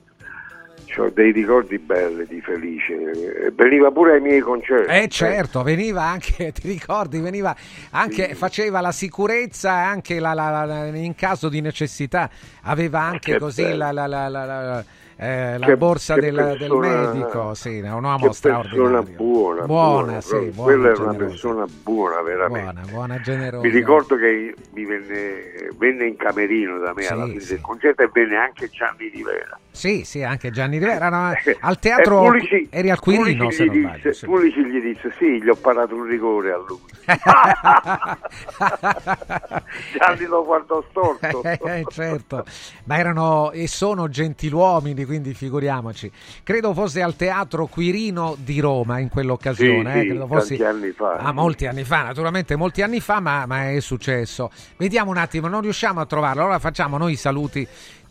[0.99, 4.91] Ho dei ricordi belli di Felice, Eh, veniva pure ai miei concerti.
[4.91, 7.55] Eh certo, veniva anche, ti ricordi, veniva
[7.91, 12.31] anche, faceva la sicurezza anche la- la- la- in caso di necessità
[12.63, 14.85] aveva anche Che così la-
[15.19, 19.15] eh, la Che- borsa che del, del persona- medico, sì, è un uomo straordinario.
[19.17, 20.53] buona, Buona, sì, proprio.
[20.53, 22.73] buona, Quella è una persona buona, veramente.
[22.73, 23.67] Buona, buona, generosa.
[23.67, 27.53] Mi ricordo che mi venne, venne in camerino da me Sì, alla fine sì.
[27.55, 29.59] del concerto e venne anche Gianni Rivera.
[29.77, 31.11] Sì, sì, anche Gianni Rivera.
[31.11, 33.97] no, al teatro E Pulici- eri al Quirino, Pulici se gli non sbaglio.
[33.97, 34.25] disse, sì.
[34.25, 36.81] Pulici gli disse, sì, gli ho parato un rigore a lui.
[39.99, 41.43] Gianni lo guardò storto.
[41.43, 42.45] Eh, certo,
[42.85, 46.11] ma erano e sono gentiluomini, quindi figuriamoci.
[46.43, 49.93] Credo fosse al teatro Quirino di Roma in quell'occasione.
[49.93, 51.13] Sì, eh, sì, credo tanti anni fa.
[51.17, 54.51] Ah, molti anni fa, naturalmente molti anni fa, ma, ma è successo.
[54.79, 56.41] Vediamo un attimo, non riusciamo a trovarlo.
[56.43, 57.67] Allora facciamo noi i saluti.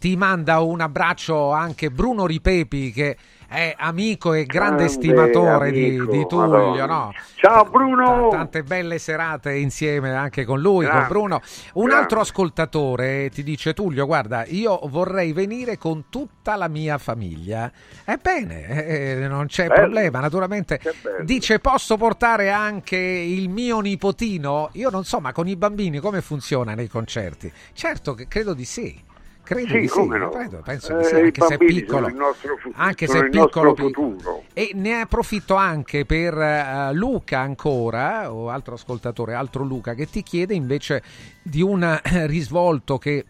[0.06, 3.18] Ti manda un abbraccio anche Bruno Ripepi che
[3.48, 6.48] è amico e grande, Grande stimatore di, amico, di Tullio.
[6.48, 6.86] Madonna.
[6.86, 7.14] No?
[7.34, 8.30] Ciao Bruno!
[8.30, 11.42] Ta- Tante belle serate insieme anche con lui, con Grande, Bruno.
[11.74, 12.04] Un grande.
[12.04, 17.72] altro ascoltatore ti dice Tullio, guarda, io vorrei venire con tutta la mia famiglia.
[18.04, 19.82] Ebbene, eh, non c'è Bello.
[19.82, 20.80] problema, naturalmente.
[21.24, 24.70] Dice posso portare anche il mio nipotino?
[24.74, 27.52] Io non so, ma con i bambini come funziona nei concerti?
[27.74, 29.14] Certo che credo di sì.
[29.46, 30.30] Credo Sì, di sì, come no?
[30.30, 32.10] credo, penso Eh, di sì, i anche se è piccolo.
[32.10, 34.44] nostro anche se è piccolo, piccolo.
[34.54, 40.24] E ne approfitto anche per eh, Luca ancora, o altro ascoltatore, altro Luca, che ti
[40.24, 41.04] chiede invece
[41.44, 43.26] di un eh, risvolto che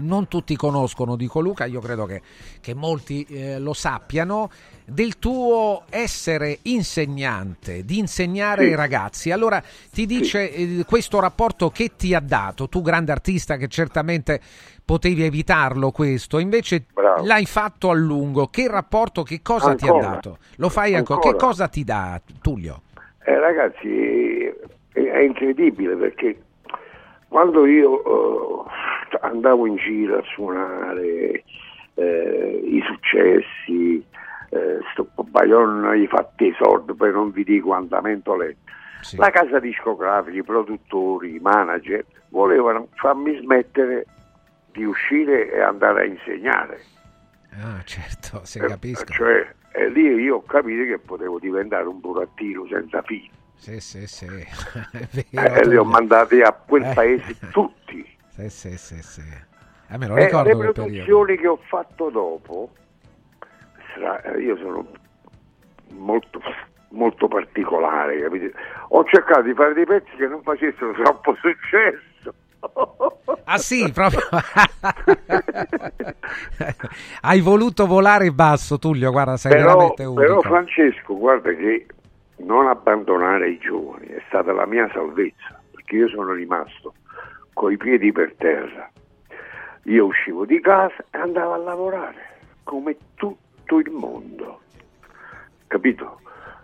[0.00, 2.20] non tutti conoscono, dico Luca, io credo che,
[2.60, 4.50] che molti eh, lo sappiano,
[4.88, 8.68] del tuo essere insegnante, di insegnare Sì.
[8.70, 9.30] ai ragazzi.
[9.30, 9.62] Allora
[9.92, 14.40] ti dice eh, questo rapporto che ti ha dato, tu grande artista che certamente
[14.84, 17.24] potevi evitarlo questo, invece Bravo.
[17.26, 20.08] l'hai fatto a lungo, che rapporto, che cosa ti ha Ancora.
[20.14, 20.38] dato?
[20.56, 21.34] Lo fai ancora, Ancora.
[21.36, 22.82] che cosa ti dà Tullio?
[23.24, 24.42] Eh, ragazzi,
[24.92, 26.40] è, è incredibile perché
[27.28, 31.44] quando io eh, andavo in giro a suonare
[31.94, 34.02] eh, i successi,
[34.50, 38.56] eh, sto Bayon gli fatti i soldi, poi non vi dico andamento lento.
[39.16, 44.04] La casa discografica, i produttori, i manager volevano farmi smettere
[44.72, 46.80] di uscire e andare a insegnare.
[47.60, 49.12] Ah, certo, se Eh, capisco.
[49.12, 53.30] Cioè, e lì io ho capito che potevo diventare un burattino senza fine.
[53.56, 54.26] Sì, sì, sì.
[54.26, 56.92] Eh, vero, e li ho mandati a quel Eh.
[56.94, 58.04] paese tutti.
[58.30, 59.22] Sì, sì, sì, sì.
[59.90, 60.90] Eh, me lo E ricordo le quel periodo.
[61.04, 62.70] produzioni che ho fatto dopo,
[63.98, 64.86] stra- eh, io sono
[65.90, 66.40] molto,
[66.90, 68.52] molto particolare, capite?
[68.88, 72.06] Ho cercato di fare dei pezzi che non facessero troppo successo.
[73.44, 74.20] Ah sì, proprio.
[77.22, 80.20] Hai voluto volare basso, Tullio, guarda, sei Però, veramente unico.
[80.20, 81.86] però Francesco, guarda che
[82.38, 86.94] non abbandonare i giovani è stata la mia salvezza, perché io sono rimasto
[87.52, 88.90] coi piedi per terra.
[89.84, 92.96] Io uscivo di casa e andavo a lavorare, come
[93.68, 94.60] tutto il mondo.
[95.66, 96.20] Capito?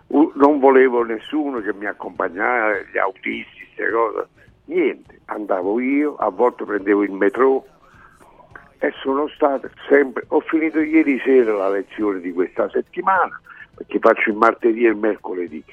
[0.07, 4.27] Non volevo nessuno che mi accompagnasse, gli autisti, queste cose.
[4.65, 7.65] Niente, andavo io, a volte prendevo il metro
[8.79, 10.23] e sono stato sempre.
[10.29, 13.39] Ho finito ieri sera la lezione di questa settimana,
[13.75, 15.63] perché faccio il martedì e il mercoledì.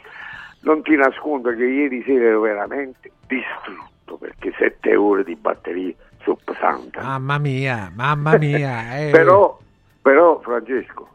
[0.60, 6.38] Non ti nascondo che ieri sera ero veramente distrutto perché sette ore di batteria sono
[6.44, 6.98] pesanti.
[6.98, 8.98] Mamma mia, mamma mia.
[9.08, 9.10] eh.
[9.10, 9.58] Però,
[10.00, 11.08] però, Francesco,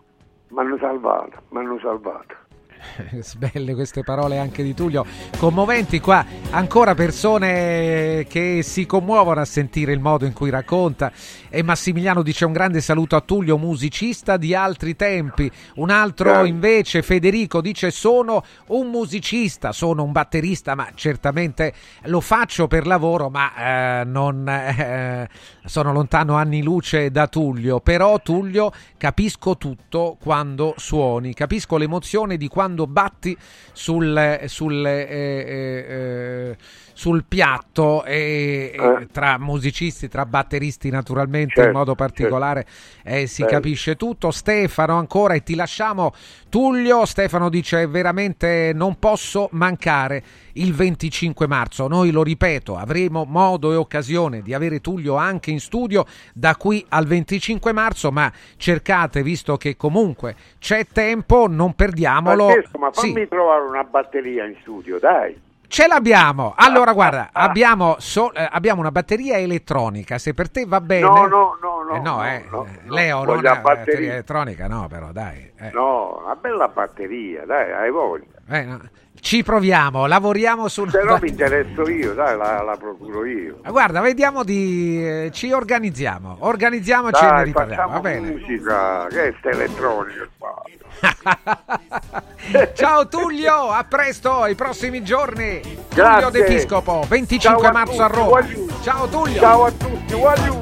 [0.50, 2.47] mi hanno salvato, mi hanno salvato.
[3.38, 5.06] Belle queste parole anche di Tullio,
[5.38, 11.12] commoventi qua, ancora persone che si commuovono a sentire il modo in cui racconta.
[11.50, 17.02] E Massimiliano dice un grande saluto a Tullio, musicista di altri tempi, un altro invece
[17.02, 21.74] Federico dice sono un musicista, sono un batterista ma certamente
[22.04, 25.28] lo faccio per lavoro ma eh, non eh,
[25.66, 32.48] sono lontano anni luce da Tullio, però Tullio capisco tutto quando suoni, capisco l'emozione di
[32.48, 33.38] quando batti
[33.74, 36.58] sul, sul, eh, eh, eh,
[36.98, 39.08] sul piatto e, e Eh.
[39.12, 42.66] tra musicisti, tra batteristi naturalmente Certo, in modo particolare
[43.04, 43.54] eh, si Bello.
[43.54, 44.32] capisce tutto.
[44.32, 46.12] Stefano ancora e ti lasciamo
[46.50, 51.88] Tullio, Stefano dice veramente non posso mancare il 25 marzo.
[51.88, 56.04] Noi lo ripeto, avremo modo e occasione di avere Tullio anche in studio
[56.34, 62.48] da qui al 25 marzo, ma cercate, visto che comunque c'è tempo, non perdiamolo.
[62.50, 63.14] Francesco, ma Sì.
[63.14, 65.46] fammi trovare una batteria in studio, dai.
[65.70, 66.54] Ce l'abbiamo.
[66.56, 70.18] Allora, guarda, abbiamo, so- eh, abbiamo una batteria elettronica.
[70.18, 71.06] Se per te va bene.
[71.06, 74.12] No, no, no, no, Eh, no, eh, no, eh, no, Leo, non è la batteria
[74.14, 75.52] elettronica, no, però dai.
[75.58, 75.72] eh.
[75.74, 78.26] No, una bella batteria, dai, hai voglia.
[79.20, 80.88] Ci proviamo, lavoriamo su...
[80.90, 83.60] Se no mi interesso io, dai, la, la procuro io.
[83.68, 85.04] Guarda, vediamo di...
[85.06, 88.32] eh, ci organizziamo, organizziamoci e ne Dai, riparliamo, va bene?
[88.32, 90.62] musica, che è sta elettronica qua.
[92.74, 95.60] Ciao Tullio, a presto, ai prossimi giorni.
[95.62, 96.32] Tullio Grazie.
[96.32, 98.30] De Piscopo, 25 Ciao a marzo a tutti, Roma.
[98.30, 99.40] voglio- Ciao Tullio.
[99.40, 100.62] Ciao a tutti, voglio.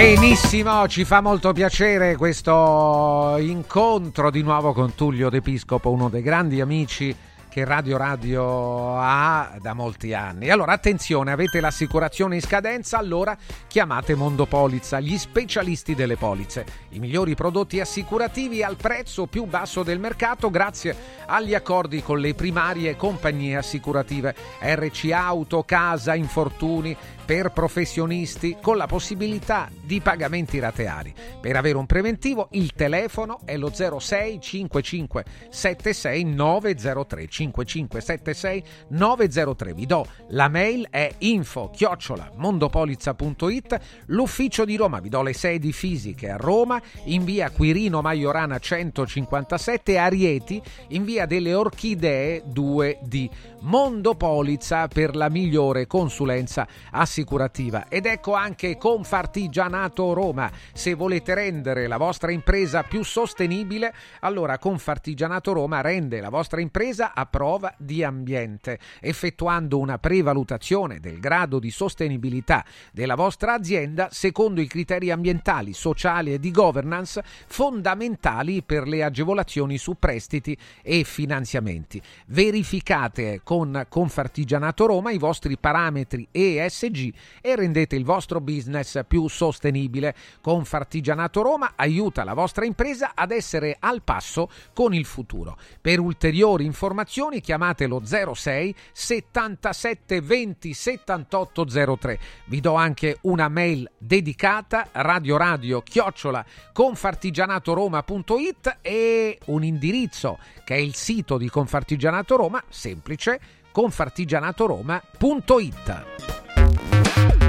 [0.00, 6.22] Benissimo, ci fa molto piacere questo incontro di nuovo con Tullio De Piscopo, uno dei
[6.22, 7.14] grandi amici
[7.50, 10.48] che Radio Radio ha da molti anni.
[10.48, 12.96] Allora, attenzione, avete l'assicurazione in scadenza?
[12.96, 13.36] Allora
[13.66, 16.64] chiamate Mondopolizza, gli specialisti delle polizze.
[16.90, 20.96] I migliori prodotti assicurativi al prezzo più basso del mercato grazie
[21.26, 26.96] agli accordi con le primarie compagnie assicurative RC Auto, Casa, Infortuni
[27.30, 31.14] per professionisti con la possibilità di pagamenti rateari.
[31.40, 39.74] Per avere un preventivo il telefono è lo 06 55 76 903 55 76 903.
[39.74, 45.72] Vi do la mail è info chiocciola mondopolizza.it l'ufficio di Roma vi do le sedi
[45.72, 53.28] fisiche a Roma in via Quirino Maiorana 157 a Rieti in via delle Orchidee 2D
[53.62, 61.98] Mondopolizza per la migliore consulenza assicurativa ed ecco anche Confartigianato Roma se volete rendere la
[61.98, 68.78] vostra impresa più sostenibile allora Confartigianato Roma rende la vostra impresa a prova di ambiente
[69.00, 76.32] effettuando una prevalutazione del grado di sostenibilità della vostra azienda secondo i criteri ambientali, sociali
[76.32, 82.00] e di governance fondamentali per le agevolazioni su prestiti e finanziamenti.
[82.26, 90.14] Verificate con Confartigianato Roma i vostri parametri ESG e rendete il vostro business più sostenibile.
[90.40, 95.58] Confartigianato Roma aiuta la vostra impresa ad essere al passo con il futuro.
[95.80, 102.18] Per ulteriori informazioni chiamate lo 06 77 20 78 03.
[102.44, 110.78] Vi do anche una mail dedicata radio radio chiocciola confartigianatoroma.it e un indirizzo che è
[110.78, 113.39] il sito di Confartigianato Roma semplice
[113.72, 116.04] confartigianatoroma.it.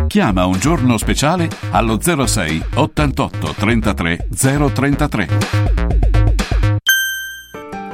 [0.07, 5.90] Chiama un giorno speciale allo 06 88 33 033.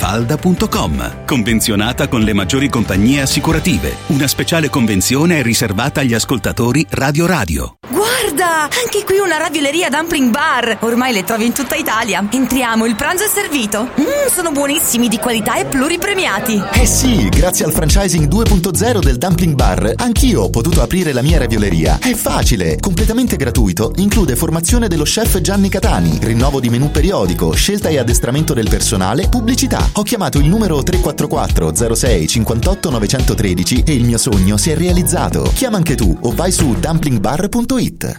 [0.00, 1.24] villamafalda.com.
[1.26, 3.96] Convenzionata con le maggiori compagnie assicurative.
[4.06, 7.74] Una speciale convenzione è riservata agli ascoltatori Radio Radio.
[7.88, 10.78] Guarda, anche qui una ravioleria dumpling bar.
[10.80, 12.26] Ormai le trovi in tutta Italia.
[12.30, 13.90] Entriamo, il pranzo è servito.
[13.98, 16.62] Mmm, sono buonissimi, di qualità e pluripremiati.
[16.72, 21.38] Eh sì, grazie al franchising 2.0 del Dumpling Bar, anch'io ho potuto aprire la mia
[21.38, 21.98] ravioleria.
[21.98, 27.88] È facile, completamente gratuito, include formazione dello chef Gianni Catani, rinnovo di menù periodico, scelta
[27.88, 29.89] e addestramento del personale, pubblicità.
[29.94, 35.50] Ho chiamato il numero 344 06 58 913 e il mio sogno si è realizzato.
[35.54, 38.18] Chiama anche tu o vai su dumplingbar.it.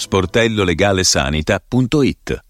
[0.00, 2.49] sportellolegalesanita.it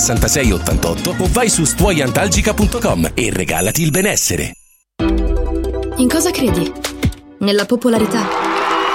[0.01, 4.53] 88 o vai su stuoiantalgica.com e regalati il benessere.
[5.97, 6.71] In cosa credi?
[7.39, 8.25] Nella popolarità?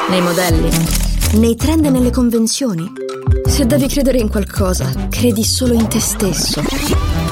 [0.09, 0.69] Nei modelli?
[1.35, 2.91] Nei trend e nelle convenzioni?
[3.47, 7.26] Se devi credere in qualcosa, credi solo in te stesso.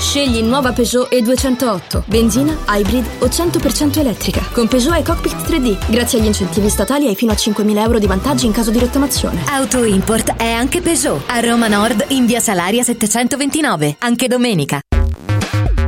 [0.00, 4.42] Scegli nuova Peugeot E208, benzina, hybrid o 100% elettrica.
[4.50, 8.06] Con Peugeot e Cockpit 3D, grazie agli incentivi statali hai fino a 5.000 euro di
[8.06, 9.44] vantaggi in caso di rottamazione.
[9.46, 11.24] Auto Import è anche Peugeot.
[11.26, 14.80] A Roma Nord in via Salaria 729, anche domenica.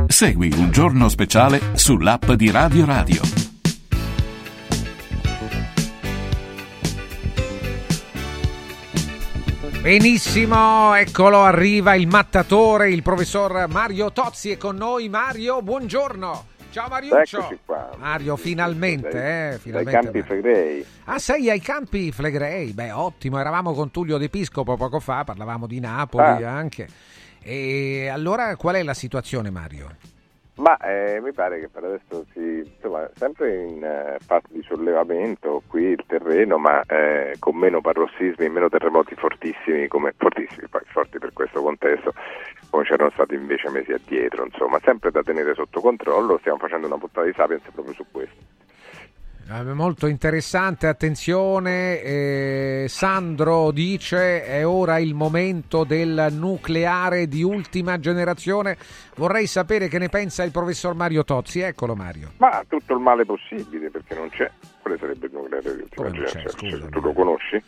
[0.05, 3.52] Segui un giorno speciale sull'app di Radio Radio.
[9.83, 15.09] Benissimo, eccolo, arriva il mattatore, il professor Mario Tozzi è con noi.
[15.09, 16.45] Mario, buongiorno.
[16.71, 17.59] Ciao Mariuccio.
[17.97, 19.91] Mario, finalmente, Dai- eh, finalmente.
[19.91, 20.85] Dai campi Flegrei.
[21.03, 22.71] Ah, sei ai campi Flegrei?
[22.71, 26.55] Beh, ottimo, eravamo con Tullio D'Episcopo poco fa, parlavamo di Napoli Ah.
[26.55, 26.87] anche.
[27.41, 29.97] E allora qual è la situazione, Mario?
[30.55, 35.63] Ma eh, mi pare che per adesso si, insomma, sempre in eh, fase di sollevamento
[35.67, 41.17] qui il terreno, ma eh, con meno parossismi meno terremoti fortissimi, come, fortissimi, poi forti
[41.17, 42.13] per questo contesto,
[42.69, 44.45] come c'erano stati invece mesi addietro.
[44.45, 48.62] Insomma, sempre da tenere sotto controllo, stiamo facendo una puntata di Sapiens proprio su questo.
[49.49, 57.99] Eh, Molto interessante, attenzione, eh, Sandro dice è ora il momento del nucleare di ultima
[57.99, 58.77] generazione.
[59.15, 61.59] Vorrei sapere che ne pensa il professor Mario Tozzi.
[61.59, 62.31] Eccolo Mario.
[62.37, 64.49] Ma tutto il male possibile perché non c'è.
[64.81, 66.73] Quale sarebbe il nucleare di ultima Come generazione?
[66.75, 67.63] scusa, tu lo conosci?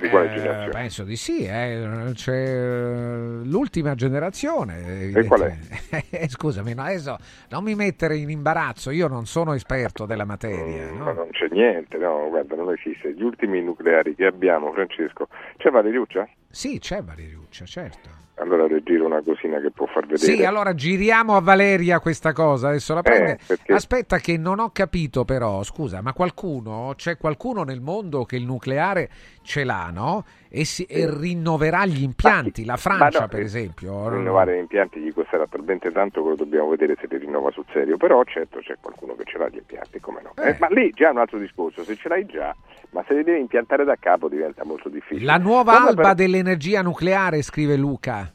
[0.00, 0.68] Di quale Eh, generazione?
[0.70, 2.10] penso di sì, eh.
[2.14, 5.10] c'è eh, l'ultima generazione.
[5.12, 5.56] E qual è?
[6.10, 7.18] Eh, Scusami, no, adesso
[7.50, 10.90] non mi mettere in imbarazzo, io non sono esperto della materia.
[10.92, 11.04] Mm, no?
[11.04, 13.12] Ma non c'è niente, no, guarda, non esiste.
[13.14, 16.28] Gli ultimi nucleari che abbiamo, Francesco, c'è Valeriuccia?
[16.48, 18.08] Sì, c'è Valeriuccia, certo.
[18.36, 20.18] Allora le giro una cosina che può far vedere.
[20.36, 23.32] Sì, allora giriamo a Valeria questa cosa, adesso la prende.
[23.32, 28.24] Eh, perché- Aspetta che non ho capito però, scusa, ma qualcuno, c'è qualcuno nel mondo
[28.24, 29.10] che il nucleare
[29.42, 30.24] ce l'ha, no?
[30.54, 34.10] E, si, e rinnoverà gli impianti, la Francia no, per eh, esempio.
[34.10, 37.64] Rinnovare gli impianti gli costerà talmente tanto che lo dobbiamo vedere se li rinnova sul
[37.72, 40.34] serio, però certo c'è qualcuno che ce l'ha gli impianti, come no?
[40.42, 42.54] Eh, ma lì già è un altro discorso, se ce l'hai già,
[42.90, 45.24] ma se li devi impiantare da capo diventa molto difficile.
[45.24, 48.30] La nuova Come alba per- dell'energia nucleare, scrive Luca.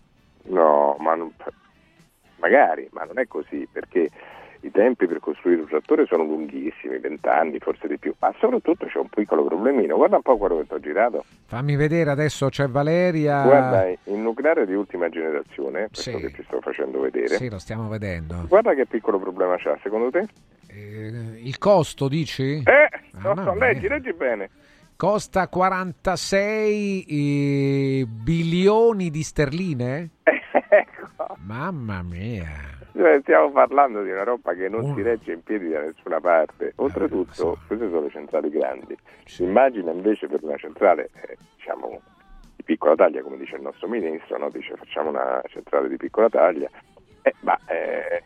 [0.46, 1.32] No, ma non-
[2.38, 4.10] magari, ma non è così, perché
[4.68, 9.00] i tempi per costruire un trattore sono lunghissimi, vent'anni, forse di più, ma soprattutto c'è
[9.00, 9.96] un piccolo problemino.
[9.98, 11.26] Guarda un po' quello che ti ho girato.
[11.48, 13.44] Fammi vedere adesso c'è Valeria.
[13.44, 16.18] Guarda, il nucleare di ultima generazione, questo Sì.
[16.18, 17.36] che ti sto facendo vedere.
[17.36, 18.46] Sì, lo stiamo vedendo.
[18.48, 20.26] Guarda che piccolo problema c'ha, secondo te?
[20.68, 21.12] Eh,
[21.44, 22.62] il costo, dici?
[22.64, 23.66] Eh, no, Mamma no, mia.
[23.68, 24.50] leggi, leggi bene.
[24.96, 27.06] Costa 46
[28.02, 30.10] eh, bilioni di sterline?
[30.70, 31.36] Ecco.
[31.46, 32.77] Mamma mia.
[32.98, 36.74] Cioè, stiamo parlando di una roba che non si regge in piedi da nessuna parte.
[36.78, 38.98] Oltretutto, queste sono le centrali grandi.
[39.38, 42.02] Immagina invece per una centrale, eh, diciamo,
[42.56, 44.50] di piccola taglia, come dice il nostro ministro, no?
[44.50, 46.68] dice facciamo una centrale di piccola taglia,
[47.22, 48.24] eh, ma eh,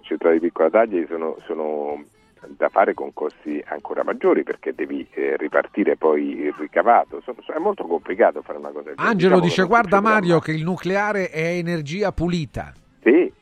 [0.00, 2.02] centrali di piccola taglia sono, sono
[2.48, 7.20] da fare con costi ancora maggiori perché devi eh, ripartire poi il ricavato.
[7.20, 10.64] Sono, è molto complicato fare una cosa del Angelo diciamo dice: Guarda Mario, che il
[10.64, 12.72] nucleare è energia pulita.
[13.04, 13.32] Sì,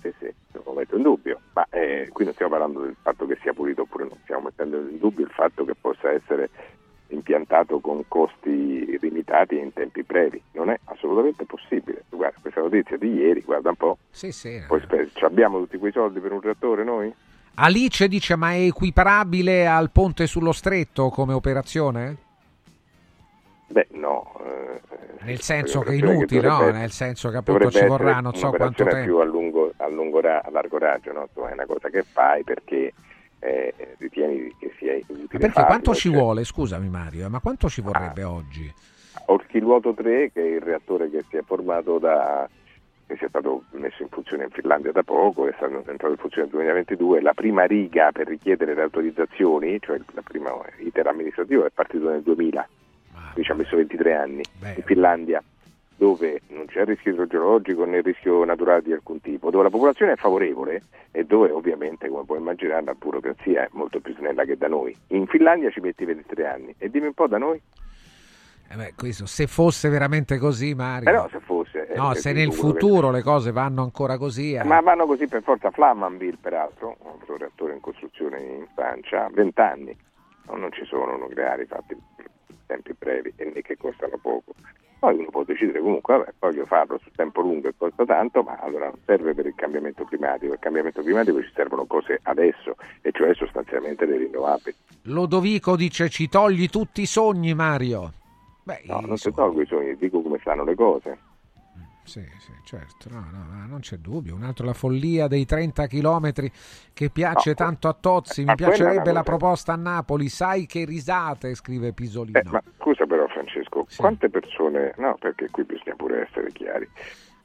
[0.00, 0.32] sì, sì,
[0.64, 3.82] lo metto in dubbio, ma eh, qui non stiamo parlando del fatto che sia pulito
[3.82, 6.50] oppure non, stiamo mettendo in dubbio il fatto che possa essere
[7.08, 10.40] impiantato con costi limitati e in tempi brevi.
[10.52, 12.04] Non è assolutamente possibile.
[12.08, 13.98] Guarda, questa notizia di ieri, guarda un po'.
[14.10, 14.62] Sì, sì.
[14.66, 17.12] Poi speri, abbiamo tutti quei soldi per un reattore noi?
[17.54, 22.28] Alice dice: Ma è equiparabile al ponte sullo stretto come operazione?
[23.70, 24.32] Beh, no.
[24.44, 24.80] Eh,
[25.24, 26.70] Nel senso che è inutile, no?
[26.70, 29.04] Nel senso che appunto ci vorrà non so quanto tempo.
[29.04, 29.49] più a lungo,
[29.94, 31.28] lungo ra- a largo raggio, no?
[31.48, 32.92] è una cosa che fai perché
[33.40, 35.18] eh, ritieni che sia utile.
[35.22, 38.30] Ma perché farlo, quanto ci cioè- vuole, scusami Mario, ma quanto ci vorrebbe Ah.
[38.30, 38.72] oggi?
[39.26, 42.48] Orchiluoto 3, che è il reattore che si è formato da
[43.06, 46.42] che sia stato messo in funzione in Finlandia da poco, è stato entrato in funzione
[46.46, 51.70] nel 2022, la prima riga per richiedere le autorizzazioni, cioè il primo iter amministrativo è
[51.74, 52.68] partito nel 2000,
[53.32, 54.42] quindi ci ha messo 23 anni,
[54.76, 55.42] in Finlandia
[56.00, 60.16] dove non c'è rischio idrogeologico né rischio naturale di alcun tipo, dove la popolazione è
[60.16, 64.66] favorevole e dove ovviamente, come puoi immaginare, la burocrazia è molto più snella che da
[64.66, 64.96] noi.
[65.08, 67.60] In Finlandia ci metti 23 anni e dimmi un po' da noi?
[68.70, 71.04] Eh beh, questo, se fosse veramente così, Mario.
[71.04, 71.86] Però se fosse...
[71.88, 74.54] eh, no, se nel sicuro che- futuro le cose vanno ancora così.
[74.54, 74.64] eh.
[74.64, 79.60] Ma vanno così per forza Flamanville, peraltro, un altro reattore in costruzione in Francia, 20
[79.60, 79.94] anni.
[80.46, 84.54] No, non ci sono nucleari fatti in tempi brevi e che costano poco.
[85.00, 88.58] Poi uno può decidere comunque, vabbè, voglio farlo su tempo lungo e costa tanto, ma
[88.58, 90.52] allora non serve per il cambiamento climatico.
[90.52, 94.76] Il cambiamento climatico ci servono cose adesso, e cioè sostanzialmente le rinnovabili.
[95.04, 98.12] Lodovico dice: Ci togli tutti i sogni, Mario.
[98.62, 101.18] Beh, No, non ti tolgo i sogni, dico come stanno le cose.
[102.10, 104.34] Sì, sì, certo, no, no, no, non c'è dubbio.
[104.34, 106.50] Un altro la follia dei 30 chilometri
[106.92, 108.42] che piace No, tanto a Tozzi.
[108.42, 110.28] Mi piacerebbe la proposta a Napoli.
[110.28, 112.38] Sai che risate, scrive Pisolino.
[112.38, 116.88] Eh, ma scusa però Francesco, quante persone, no perché qui bisogna pure essere chiari,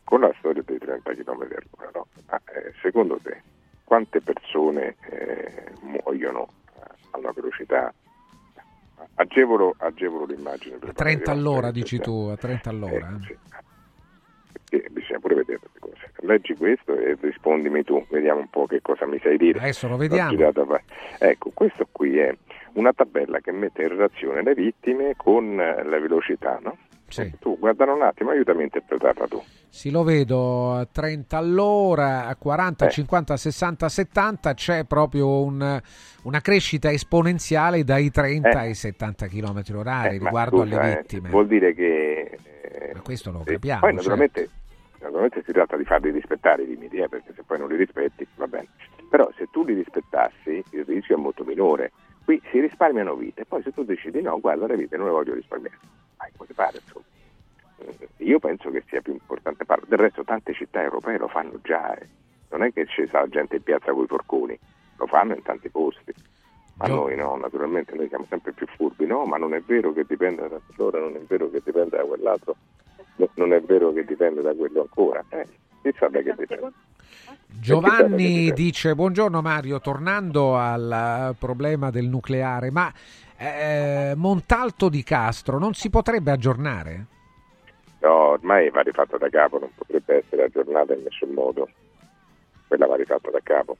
[0.04, 2.08] con la storia dei 30 km all'ora, no?
[2.30, 3.42] Ma, eh, secondo te
[3.84, 6.48] quante persone eh, muoiono
[7.12, 7.94] a una velocità?
[9.16, 10.76] Agevolo, agevolo l'immagine.
[10.76, 13.10] A 30 fare- all'ora, dici tu, a 30 all'ora.
[13.22, 13.38] eh.
[14.70, 16.12] perché bisogna pure vedere le cose.
[16.22, 19.60] Leggi questo e rispondimi tu, vediamo un po' che cosa mi sai dire.
[19.60, 20.38] Adesso lo vediamo.
[21.20, 22.36] Ecco, questo qui è
[22.76, 26.78] una tabella che mette in relazione le vittime con eh, la velocità, no?
[27.40, 29.42] Tu guardalo un attimo, aiutami a interpretarla tu.
[29.70, 32.36] Sì, lo vedo a 30 all'ora, a Eh.
[32.38, 35.80] 40, 50, 60, 70 c'è proprio un-
[36.24, 38.56] una crescita esponenziale dai 30 Eh.
[38.68, 41.30] ai 70 km orari Eh, riguardo scusa, alle eh, vittime.
[41.30, 42.38] vuol dire che...
[42.64, 43.80] eh, Ma questo lo eh, capiamo.
[43.82, 43.98] Poi cioè.
[43.98, 44.50] naturalmente,
[45.00, 48.28] naturalmente si tratta di farli rispettare i limiti, eh, perché se poi non li rispetti
[48.36, 48.68] va bene.
[49.10, 51.92] Però se tu li rispettassi il rischio è molto minore.
[52.26, 55.34] Qui si risparmiano vite, poi se tu decidi no, guarda le vite non le voglio
[55.36, 55.78] risparmiare.
[56.18, 57.06] Fai come ti pare, insomma.
[57.78, 59.86] Eh, Io penso che sia più importante farlo.
[59.88, 61.94] Del resto tante città europee lo fanno già.
[61.96, 62.08] eh.
[62.50, 64.58] Non è che c'è la gente in piazza con i forconi,
[64.98, 66.14] lo fanno in tanti posti.
[66.78, 70.04] Ma noi no, naturalmente noi siamo sempre più furbi, no, ma non è vero che
[70.06, 72.56] dipende da loro, non è vero che dipende da quell'altro,
[73.16, 75.24] no, non è vero che dipende da quello ancora.
[75.30, 75.46] Eh,
[75.82, 76.72] chissà da che dipende.
[77.48, 82.92] Giovanni dice: Buongiorno Mario, tornando al problema del nucleare, ma
[83.38, 87.06] eh, Montalto di Castro non si potrebbe aggiornare?
[88.00, 91.68] No, ormai va rifatta da capo, non potrebbe essere aggiornata in nessun modo.
[92.68, 93.78] Quella va rifatta da capo.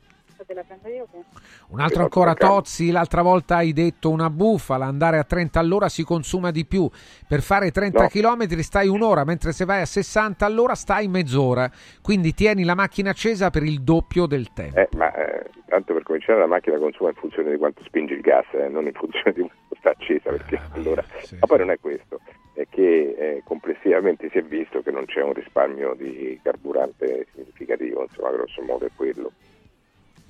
[1.68, 6.04] Un altro ancora Tozzi, l'altra volta hai detto una bufala, andare a 30 all'ora si
[6.04, 6.90] consuma di più.
[7.28, 8.08] Per fare 30 No.
[8.08, 11.70] km stai un'ora, mentre se vai a 60 all'ora stai mezz'ora.
[12.02, 14.80] Quindi tieni la macchina accesa per il doppio del tempo.
[14.80, 18.22] Eh, ma eh, tanto per cominciare la macchina consuma in funzione di quanto spinge il
[18.22, 21.04] gas, eh, non in funzione di quanto sta accesa, perché allora...
[21.40, 22.20] Ma poi non è questo,
[22.54, 28.04] è che eh, complessivamente si è visto che non c'è un risparmio di carburante significativo,
[28.04, 29.32] insomma, grosso modo è quello.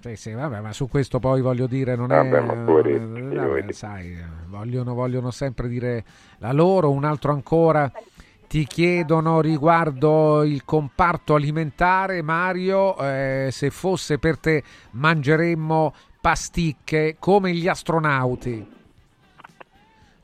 [0.06, 2.40] Sì, sì, vabbè, ma su questo poi voglio dire, non Vabbè, è.
[2.42, 4.16] ma poveretti, eh, io vabbè, sai,
[4.46, 6.04] vogliono, vogliono sempre dire
[6.38, 6.92] la loro.
[6.92, 7.92] Un altro ancora.
[8.48, 14.62] Ti chiedono riguardo il comparto alimentare, Mario, eh, se fosse per te
[14.92, 15.92] mangeremmo
[16.22, 18.75] pasticche come gli astronauti.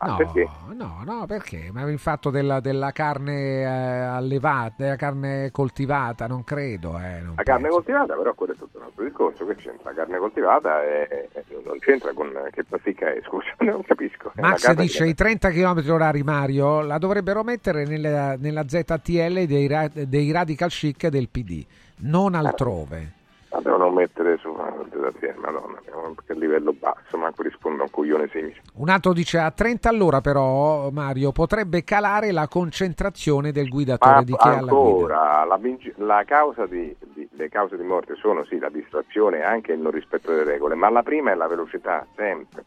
[0.03, 0.49] Ah, no, perché?
[0.73, 1.69] no, no, perché?
[1.72, 6.98] Ma il fatto della, della carne eh, allevata, della carne coltivata, non credo.
[6.98, 9.45] Eh, non La carne coltivata, però, quello è tutto un altro discorso.
[9.45, 9.91] Che c'entra?
[9.91, 11.28] La carne coltivata è-
[11.64, 14.32] non c'entra con che pasticca è, scusa, non capisco.
[14.38, 19.90] Max dice che- i 30 km orari Mario la dovrebbero mettere nella, nella ZTL dei,
[20.07, 21.64] dei radical chic del PD,
[21.98, 23.19] non altrove.
[23.52, 25.82] La devono mettere su madonna,
[26.26, 28.61] che livello basso, manco risponde a un coglione simile.
[28.76, 34.23] Un altro dice a 30 all'ora però Mario potrebbe calare la concentrazione del guidatore Ma
[34.23, 35.15] di chi è alla guida.
[35.15, 35.60] ancora, la,
[35.98, 39.80] la causa di, di- le cause di morte sono sì la distrazione e anche il
[39.80, 42.64] non rispetto delle regole, ma la prima è la velocità, sempre.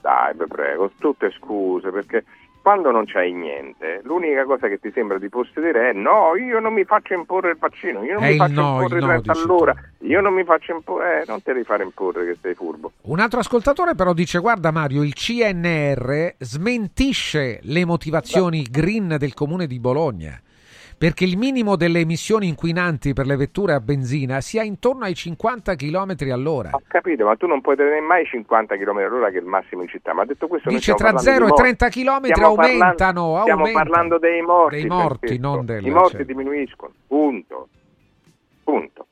[0.00, 2.24] Dai, prego, tutte scuse, perché
[2.62, 6.72] quando non c'hai niente, l'unica cosa che ti sembra di possedere è no, io non
[6.72, 9.20] mi faccio imporre il vaccino, io non È mi faccio no, imporre il il no,
[9.20, 12.38] 30 dici all'ora, io non mi faccio imporre, eh, non te devi fare imporre che
[12.40, 12.92] sei furbo.
[13.02, 19.66] Un altro ascoltatore però dice guarda Mario il CNR smentisce le motivazioni green del comune
[19.66, 20.40] di Bologna
[21.00, 25.74] perché il minimo delle emissioni inquinanti per le vetture a benzina sia intorno ai 50
[25.74, 26.68] km all'ora.
[26.74, 29.80] Ho capito, ma tu non puoi tenere mai 50 km all'ora che è il massimo
[29.80, 31.62] in città, ma detto questo Dice tra parlando 0 di e morti.
[31.62, 33.72] 30 km Stiamo parlando- aumentano, Stiamo aumentano.
[33.72, 34.76] parlando dei morti.
[34.76, 36.26] Dei morti, non del- I morti certo.
[36.26, 37.68] diminuiscono, punto.
[38.62, 39.06] Punto.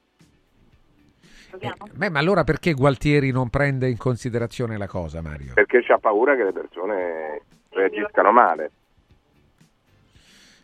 [1.95, 5.53] Beh, ma allora perché Gualtieri non prende in considerazione la cosa, Mario?
[5.55, 7.41] Perché c'ha paura che le persone
[7.71, 8.73] reagiscano male.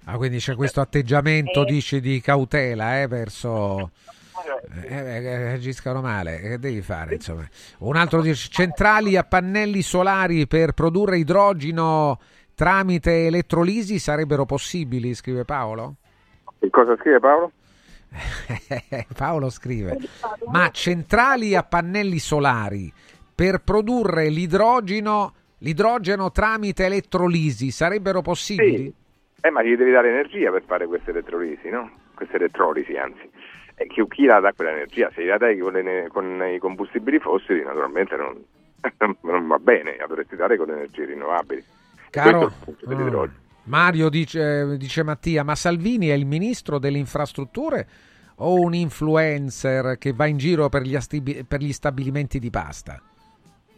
[0.05, 3.91] Ah, quindi c'è questo atteggiamento, dici, di cautela eh, verso...
[4.83, 7.49] Eh, eh, agiscano male, che devi fare insomma?
[7.79, 12.19] Un altro dice centrali a pannelli solari per produrre idrogeno
[12.55, 15.97] tramite elettrolisi sarebbero possibili, scrive Paolo?
[16.59, 17.53] Che cosa scrive Paolo?
[19.17, 19.99] Paolo scrive,
[20.51, 22.93] ma centrali a pannelli solari
[23.35, 28.93] per produrre l'idrogeno, l'idrogeno tramite elettrolisi sarebbero possibili?
[29.45, 31.91] Eh, ma gli devi dare energia per fare queste elettrolisi, no?
[32.15, 33.29] Queste elettrolisi, anzi.
[33.75, 35.11] E chi, chi la dà quell'energia?
[35.15, 38.43] Se la dai con, le- con i combustibili fossili, naturalmente non,
[39.21, 41.63] non va bene, la dovresti dare con le energie rinnovabili.
[42.09, 42.53] Caro-
[42.87, 43.39] dell'idrogeno.
[43.65, 47.87] Mario dice, dice Mattia, ma Salvini è il ministro delle infrastrutture
[48.37, 52.99] o un influencer che va in giro per gli, astibi- per gli stabilimenti di pasta?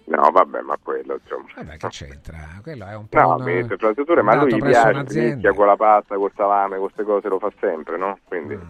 [0.07, 1.47] No, vabbè, ma quello, insomma.
[1.57, 2.39] Vabbè, che c'entra?
[2.63, 6.15] Quello è un po' No, un- delle infrastrutture, ma lui piace, inizia con la pasta,
[6.17, 8.19] col salame, queste cose lo fa sempre, no?
[8.25, 8.61] Quindi Mm.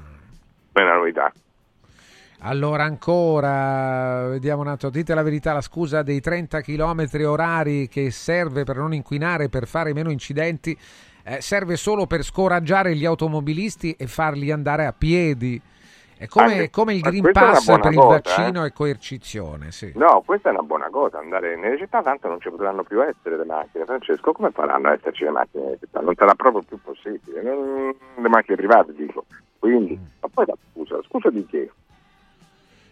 [0.73, 1.31] è una novità.
[2.41, 8.11] Allora ancora, vediamo un attimo, dite la verità, la scusa dei 30 km orari che
[8.11, 10.77] serve per non inquinare, per fare meno incidenti,
[11.25, 15.61] eh, serve solo per scoraggiare gli automobilisti e farli andare a piedi.
[16.19, 19.93] È come, Anche- come il Green Pass per il cosa, vaccino e coercizione, sì.
[19.97, 23.37] No, questa è una buona cosa, andare nelle città tanto non ci potranno più essere
[23.37, 23.85] le macchine.
[23.85, 26.01] Francesco, come faranno ad esserci le macchine nelle città?
[26.01, 27.43] Non sarà proprio più possibile.
[27.43, 29.27] Non- Le macchine private, dico.
[29.59, 31.71] Quindi, ma poi la scusa, scusa di che?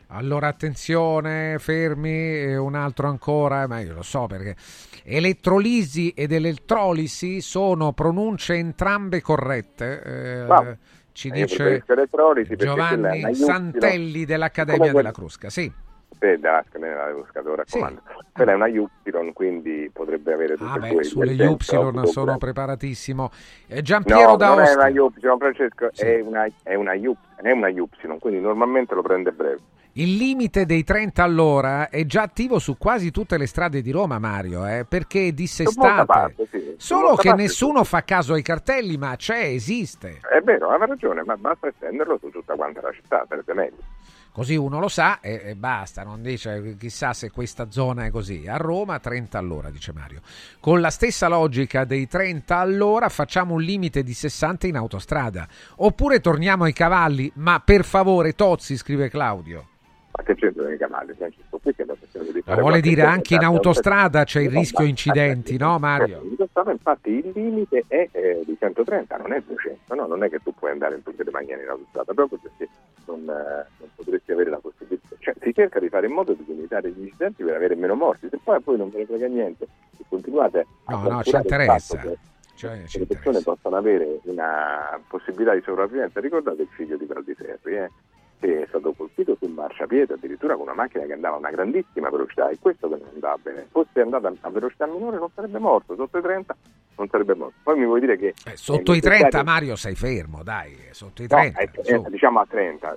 [0.08, 4.54] Allora attenzione, fermi, un altro ancora, ma io lo so perché
[5.02, 10.02] elettrolisi ed elettrolisi sono pronunce entrambe corrette.
[10.02, 10.78] eh.
[11.14, 11.84] Ci Io dice
[12.56, 15.48] Giovanni Santelli dell'Accademia della Crusca.
[15.48, 15.72] Sì.
[16.10, 18.02] Sì, della Scandinavia della Crusca, lo raccomando.
[18.32, 22.38] Quella è una Y, quindi potrebbe avere tutte Ah, beh, due sulle Y sono autoblocco.
[22.38, 23.30] preparatissimo.
[23.68, 27.50] Eh, Giampiero No, da non è una Y, Francesco, è, una, è, una Y, è
[27.52, 27.88] una Y,
[28.18, 29.58] quindi normalmente lo prende breve.
[29.96, 34.18] Il limite dei 30 all'ora è già attivo su quasi tutte le strade di Roma,
[34.18, 36.04] Mario, eh, perché è dissestate.
[36.04, 36.74] parte, sì.
[36.78, 40.18] Solo che parte, nessuno fa caso ai cartelli, ma c'è, esiste.
[40.28, 43.76] È vero, aveva ragione, ma basta estenderlo su tutta quanta la città, sarebbe meglio.
[44.32, 48.48] Così uno lo sa e, e basta, non dice chissà se questa zona è così.
[48.48, 50.22] A Roma 30 all'ora, dice Mario.
[50.58, 55.46] Con la stessa logica dei 30 all'ora facciamo un limite di 60 in autostrada.
[55.76, 59.68] Oppure torniamo ai cavalli, ma per favore Tozzi, scrive Claudio.
[60.16, 61.58] Ma che c'entrano i cavalli, Francesco?
[61.58, 65.56] Qui che cercare di fare vuole dire anche in da- autostrada c'è il rischio incidenti,
[65.56, 66.20] no Mario?
[66.22, 70.06] In autostrada infatti il limite è eh, di 130, non è 200, no?
[70.06, 72.68] non è che tu puoi andare in tutte le maniere in autostrada, proprio perché
[73.06, 75.16] non, eh, non potresti avere la possibilità.
[75.18, 78.28] Cioè si cerca di fare in modo di limitare gli incidenti per avere meno morti,
[78.30, 79.66] se poi a voi non ve ne frega niente,
[79.96, 82.00] se continuate a No, no, ci interessa.
[82.56, 86.20] Cioè, le persone possano avere una possibilità di sopravvivenza.
[86.20, 87.90] Ricordate il figlio di Valdiserri, eh,
[88.46, 92.10] che è stato colpito sul marciapiede addirittura con una macchina che andava a una grandissima
[92.10, 93.66] velocità e questo che non andava bene.
[93.70, 96.56] Fosse andata a velocità minore non sarebbe morto, sotto i 30
[96.96, 97.54] non sarebbe morto.
[97.62, 98.34] Poi mi vuoi dire che...
[98.44, 101.60] Eh, Sotto è i 30 necessario- Mario sei fermo, dai, sotto i No, 30.
[101.60, 101.90] eh, su.
[101.94, 102.96] eh, diciamo a 30.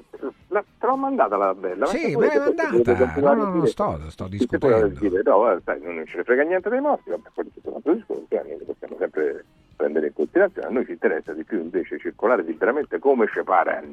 [0.49, 1.85] la, te l'ho mandata la bella.
[1.87, 3.19] Sì, me l'hai mandata.
[3.19, 4.87] No, no, no, sto, sto discutendo.
[4.99, 7.93] Dire, no, sai, non ce ne frega niente dei morti, vabbè, quello è un altro
[7.93, 9.45] discorso, eh, possiamo sempre
[9.75, 10.67] prendere in considerazione.
[10.67, 13.83] A noi ci interessa di più invece circolare liberamente come ci pare.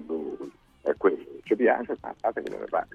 [0.85, 2.89] È quello, ci piace, fate che non ne pare.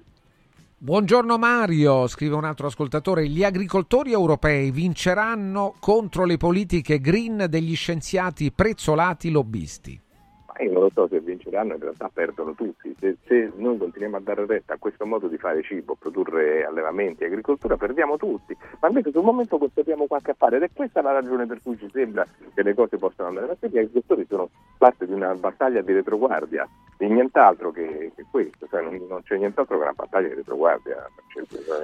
[0.78, 7.74] Buongiorno Mario, scrive un altro ascoltatore, gli agricoltori europei vinceranno contro le politiche green degli
[7.74, 10.00] scienziati prezzolati lobbisti
[10.62, 12.94] io non lo so se vinceranno, in realtà perdono tutti.
[12.98, 17.24] Se, se, noi continuiamo a dare retta a questo modo di fare cibo, produrre allevamenti,
[17.24, 18.56] agricoltura, perdiamo tutti.
[18.80, 21.88] Ma invece sul momento constatiamo qualche affare ed è questa la ragione per cui ci
[21.92, 23.68] sembra che le cose possano andare avanti.
[23.68, 24.50] Gli agricoltori sono
[24.80, 26.66] parte di una battaglia di retroguardia,
[26.96, 31.06] di nient'altro che, che questo, cioè non, non, c'è nient'altro che una battaglia di retroguardia.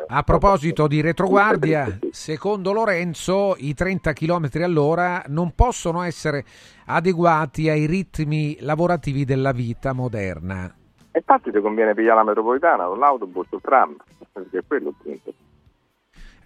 [0.07, 6.43] A proposito di retroguardia, secondo Lorenzo i 30 km all'ora non possono essere
[6.87, 10.75] adeguati ai ritmi lavorativi della vita moderna.
[11.13, 13.95] Infatti ti conviene pigliare la metropolitana, l'autobus, il tram,
[14.33, 15.35] perché è quello il punto.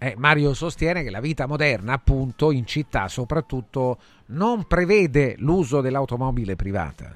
[0.03, 3.99] Eh, Mario sostiene che la vita moderna, appunto, in città soprattutto,
[4.29, 7.15] non prevede l'uso dell'automobile privata.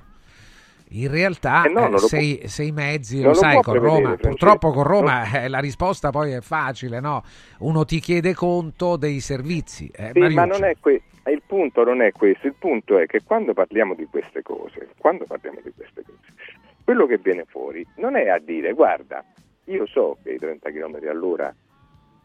[0.89, 2.47] In realtà eh no, eh, sei, può...
[2.47, 6.41] sei, mezzi, lo, lo sai, con Roma, purtroppo con Roma eh, la risposta poi è
[6.41, 7.23] facile, no?
[7.61, 9.91] Uno ti chiede conto dei servizi.
[9.91, 13.23] Eh, sì, ma non è questo il punto non è questo, il punto è che
[13.23, 16.33] quando parliamo di queste cose, quando parliamo di queste cose,
[16.83, 19.25] quello che viene fuori non è a dire guarda,
[19.63, 21.51] io so che i 30 km all'ora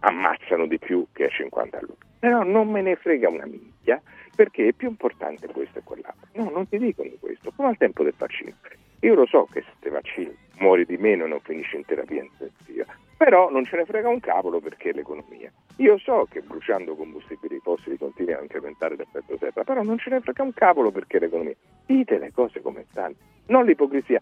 [0.01, 4.01] ammazzano di più che a 50 all'ora, però non me ne frega una minchia
[4.35, 6.29] perché è più importante questo e quell'altro.
[6.33, 8.55] No, non ti dicono questo, come al tempo del vaccino.
[9.01, 12.23] Io lo so che se ti vaccini muori di meno e non finisci in terapia
[12.23, 12.85] intensiva,
[13.17, 15.51] però non ce ne frega un cavolo perché è l'economia.
[15.77, 20.21] Io so che bruciando combustibili fossili continua a incrementare l'effetto serra, però non ce ne
[20.21, 21.55] frega un cavolo perché è l'economia.
[21.87, 23.17] Dite le cose come stanno,
[23.47, 24.21] non l'ipocrisia.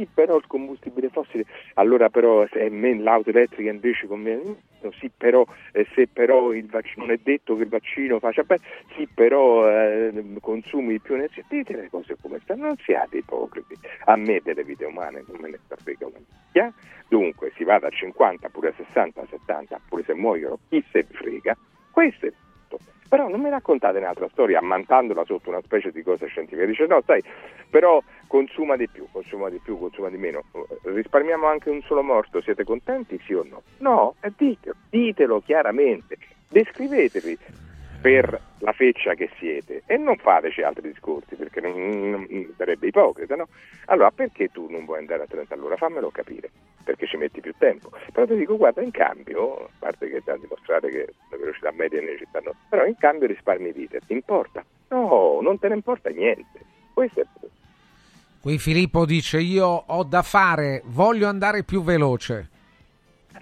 [0.00, 1.44] Sì, però il combustibile fossile,
[1.74, 7.04] allora però se l'auto elettrica invece conviene, no, sì, però eh, se però il vaccino,
[7.04, 8.62] non è detto che il vaccino faccia bene,
[8.96, 10.10] sì, però eh,
[10.40, 13.74] consumi più energia, dite le cose come stanno, non siate ipocriti.
[14.06, 16.72] A me delle vite umane non me ne sta frega una
[17.08, 21.04] dunque si vada a 50, pure a 60, a 70, pure se muoiono, chi se
[21.10, 21.54] frega,
[21.90, 22.32] questo è.
[23.10, 26.64] Però non mi raccontate un'altra storia ammantandola sotto una specie di cosa scientifica.
[26.64, 27.20] Dice no, sai,
[27.68, 30.44] però consuma di più, consuma di più, consuma di meno.
[30.84, 33.62] Risparmiamo anche un solo morto, siete contenti sì o no?
[33.78, 36.18] No, ditelo, ditelo chiaramente,
[36.50, 37.36] descrivetevi
[38.00, 43.36] per la feccia che siete e non fateci altri discorsi perché non, non, sarebbe ipocrita,
[43.36, 43.48] no?
[43.86, 45.76] Allora perché tu non vuoi andare a 30 all'ora?
[45.76, 46.50] Fammelo capire,
[46.84, 47.90] perché ci metti più tempo.
[48.12, 52.00] Però ti dico, guarda, in cambio, a parte che da dimostrare che la velocità media
[52.00, 54.64] nelle città no, però in cambio risparmi vite, ti importa?
[54.88, 56.60] No, non te ne importa niente.
[56.92, 57.50] Questo è il
[58.40, 62.49] Qui Filippo dice io ho da fare, voglio andare più veloce.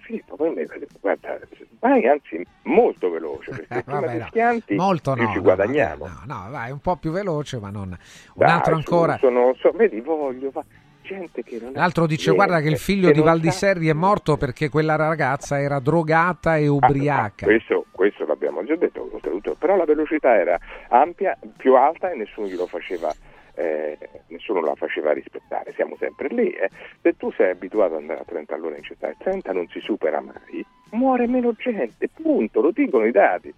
[0.09, 0.67] Filippo, poi
[1.01, 1.39] guarda,
[1.81, 4.77] vai anzi molto veloce perché prima Vabbè, no.
[4.77, 6.07] molto no, ci guadagniamo.
[6.07, 7.89] No, no, vai un po' più veloce, ma non.
[7.89, 7.97] Un
[8.35, 9.19] Dai, altro ancora.
[9.19, 10.65] Sono, sono, vedi, voglio fa...
[11.03, 14.71] gente che non L'altro dice: niente, Guarda, che il figlio di Valdiserri è morto perché
[14.71, 17.45] quella ragazza era drogata e ubriaca.
[17.45, 19.11] Ah, questo, questo l'abbiamo già detto,
[19.59, 20.59] però la velocità era
[20.89, 23.13] ampia, più alta e nessuno glielo faceva
[23.59, 23.99] eh,
[24.29, 26.51] nessuno la faceva rispettare, siamo sempre lì.
[26.51, 26.71] Eh.
[27.03, 29.81] Se tu sei abituato ad andare a 30 all'ora in città e 30 non si
[29.81, 33.53] supera mai, muore meno gente, punto, lo dicono i dati.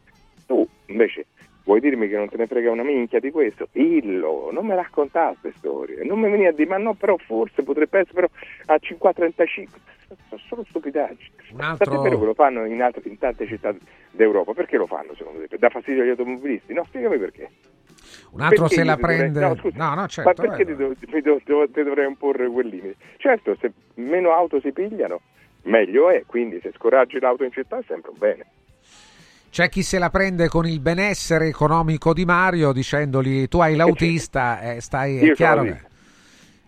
[0.47, 1.27] Tu invece
[1.65, 3.69] vuoi dirmi che non te ne frega una minchia di questo?
[3.73, 7.63] Illo, non mi raccontare queste storie, non mi venire a dire ma no, però forse
[7.63, 8.29] potrebbe essere però
[8.67, 9.67] a 5-35,
[10.29, 11.31] sono solo stupidaggini.
[11.53, 12.01] Un altro...
[12.01, 13.75] è vero che lo fanno in, altre, in tante città
[14.13, 15.59] d'Europa, perché lo fanno secondo te?
[15.59, 16.73] Da fastidio agli automobilisti?
[16.73, 17.51] No, spiegami perché.
[18.33, 19.41] Un altro perché se la prende.
[19.41, 19.49] Dovrei...
[19.49, 20.95] No, scusa, no, no, certo, ma perché ti, do...
[20.95, 21.69] ti, do...
[21.71, 22.97] ti, dovrei imporre quel limite?
[23.17, 25.21] Certo, se meno auto si pigliano,
[25.63, 26.25] meglio è.
[26.27, 28.47] Quindi se scoraggi l'auto in città è sempre un bene.
[29.51, 34.61] C'è chi se la prende con il benessere economico di Mario dicendogli tu hai l'autista,
[34.61, 35.89] eh, stai, è chiaro che...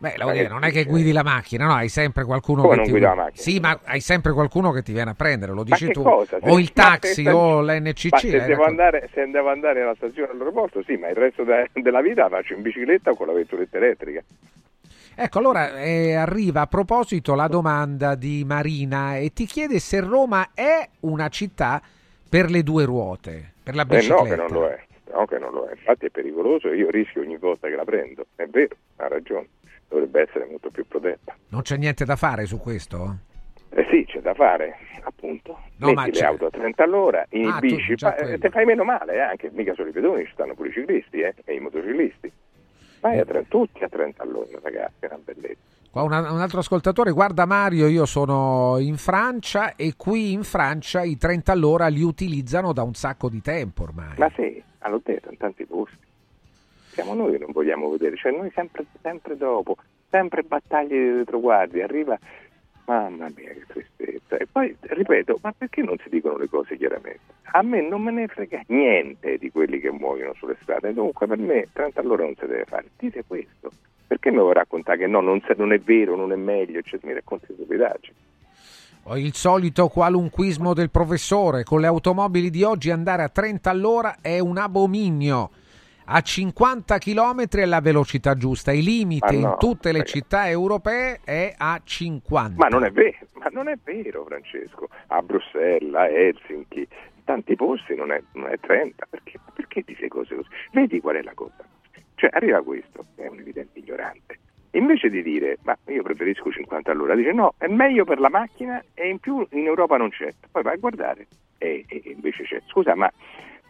[0.02, 2.98] Beh, dire, non è che guidi la macchina, no, hai sempre qualcuno Come che ti
[2.98, 3.40] la macchina?
[3.40, 6.02] Sì, ma hai sempre qualcuno che ti viene a prendere, lo dici tu.
[6.02, 6.38] Cosa?
[6.40, 8.10] O il taxi o l'NCC.
[8.10, 11.70] Ma se devo, andare, se devo andare alla stazione all'aeroporto, sì, ma il resto de-
[11.74, 14.24] della vita faccio in bicicletta o con la vetturetta elettrica.
[15.14, 20.48] Ecco, allora eh, arriva a proposito la domanda di Marina e ti chiede se Roma
[20.52, 21.80] è una città
[22.28, 24.24] per le due ruote, per la bicicletta.
[24.24, 24.84] Eh no, che non lo è.
[25.12, 25.74] No, che non lo è.
[25.76, 28.26] Infatti è pericoloso io rischio ogni volta che la prendo.
[28.34, 29.46] È vero, ha ragione
[29.92, 31.36] dovrebbe essere molto più protetta.
[31.48, 33.18] Non c'è niente da fare su questo?
[33.70, 35.58] Eh sì, c'è da fare, appunto.
[35.76, 39.20] No, Metti le auto a 30 all'ora, in ah, eh, te fai meno male, eh,
[39.20, 42.32] anche mica solo i pedoni, ci stanno pure i ciclisti eh, e i motociclisti.
[43.00, 45.60] Vai a 30, tutti a 30 all'ora, ragazzi, è una bellezza.
[45.90, 51.02] Qua un, un, altro ascoltatore, guarda Mario, io sono in Francia e qui in Francia
[51.02, 54.16] i 30 all'ora li utilizzano da un sacco di tempo ormai.
[54.16, 56.10] Ma sì, hanno detto in tanti posti.
[56.92, 59.76] Siamo noi che non vogliamo vedere, cioè noi sempre, sempre dopo,
[60.10, 62.18] sempre battaglie di traguardi, arriva
[62.84, 64.36] Mamma mia, che tristezza.
[64.36, 67.20] E poi ripeto, ma perché non si dicono le cose chiaramente?
[67.52, 70.92] A me non me ne frega niente di quelli che muoiono sulle strade.
[70.92, 72.86] Dunque, per me 30 all'ora non si deve fare.
[72.98, 73.70] Dite questo.
[74.06, 77.12] Perché mi vuoi raccontare che no, non, non, è vero, non è meglio, cioè, mi
[77.12, 78.16] racconti stupidaggini.
[79.14, 84.38] Il solito qualunquismo del professore, con le automobili di oggi andare a 30 all'ora è
[84.38, 85.50] un abominio
[86.06, 91.20] a 50 km è la velocità giusta, il limite no, in tutte le città europee
[91.24, 92.54] è a 50.
[92.56, 97.54] Ma non è vero, ma non è vero Francesco, a Bruxelles, a Helsinki, in tanti
[97.56, 100.48] posti non è, non è 30, perché, perché ti sei cose così?
[100.72, 101.64] Vedi qual è la cosa?
[102.14, 104.38] Cioè arriva questo, è un evidente ignorante,
[104.72, 108.82] invece di dire ma io preferisco 50 all'ora, dice no, è meglio per la macchina
[108.94, 111.26] e in più in Europa non c'è, poi vai a guardare
[111.58, 112.60] e, e invece c'è.
[112.66, 113.10] Scusa, ma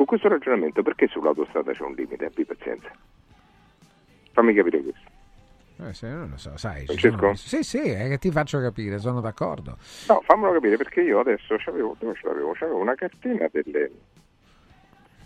[0.03, 2.25] con questo ragionamento perché sull'autostrada c'è un limite?
[2.25, 2.91] Abbi pazienza.
[4.33, 5.11] Fammi capire questo.
[5.79, 6.87] Eh, se non lo so, sai.
[6.87, 7.35] Sono...
[7.35, 9.77] Sì, sì, è che ti faccio capire, sono d'accordo.
[10.09, 13.91] No, fammelo capire perché io adesso c'avevo, c'avevo, c'avevo una cartina delle...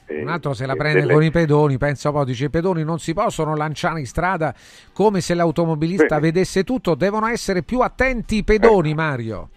[0.08, 1.12] Eh, un altro se la prende delle...
[1.12, 4.54] con i pedoni, pensa poi, dice i pedoni non si possono lanciare in strada
[4.92, 6.20] come se l'automobilista Bene.
[6.20, 9.48] vedesse tutto, devono essere più attenti i pedoni, eh, Mario.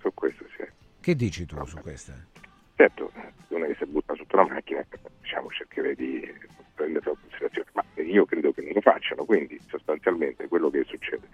[0.00, 0.64] Su questo sì.
[1.00, 2.12] Che dici tu no, su questo?
[2.76, 3.12] Certo,
[3.48, 4.84] non è che si butta sotto la macchina,
[5.20, 6.32] diciamo cercherei di
[6.74, 11.28] prenderlo in considerazione, ma io credo che non lo facciano, quindi sostanzialmente quello che succede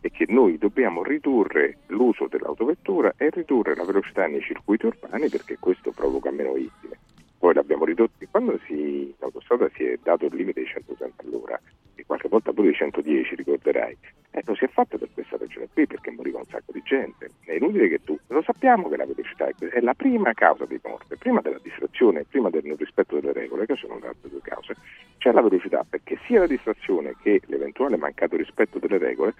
[0.00, 5.56] è che noi dobbiamo ridurre l'uso dell'autovettura e ridurre la velocità nei circuiti urbani perché
[5.58, 6.98] questo provoca meno vittime.
[7.42, 11.60] Poi l'abbiamo ridotto, quando si, l'autostrada si è dato il limite di 180 all'ora
[11.96, 13.98] e qualche volta pure di 110 ricorderai,
[14.30, 17.30] eh, lo si è fatto per questa ragione qui perché moriva un sacco di gente.
[17.44, 20.78] È inutile che tu, lo sappiamo che la velocità è, è la prima causa di
[20.84, 24.40] morte, prima della distrazione, prima del non rispetto delle regole, che sono le altre due
[24.40, 24.76] cause,
[25.18, 29.34] c'è la velocità perché sia la distrazione che l'eventuale mancato rispetto delle regole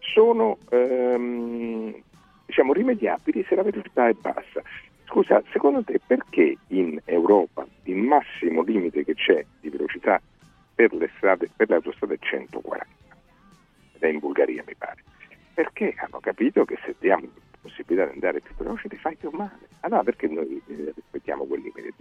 [0.00, 1.94] sono ehm,
[2.46, 4.60] diciamo, rimediabili se la velocità è bassa.
[5.14, 10.20] Scusa, secondo te perché in Europa il massimo limite che c'è di velocità
[10.74, 12.84] per le, strade, per le autostrade è 140?
[13.92, 15.04] Ed è in Bulgaria mi pare
[15.54, 19.30] perché hanno capito che se diamo la possibilità di andare più veloce ti fai più
[19.32, 19.68] male.
[19.82, 21.94] Allora perché noi eh, rispettiamo quel limite?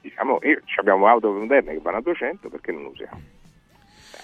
[0.00, 3.20] Diciamo, io, abbiamo auto moderne che vanno a 200, perché non usiamo?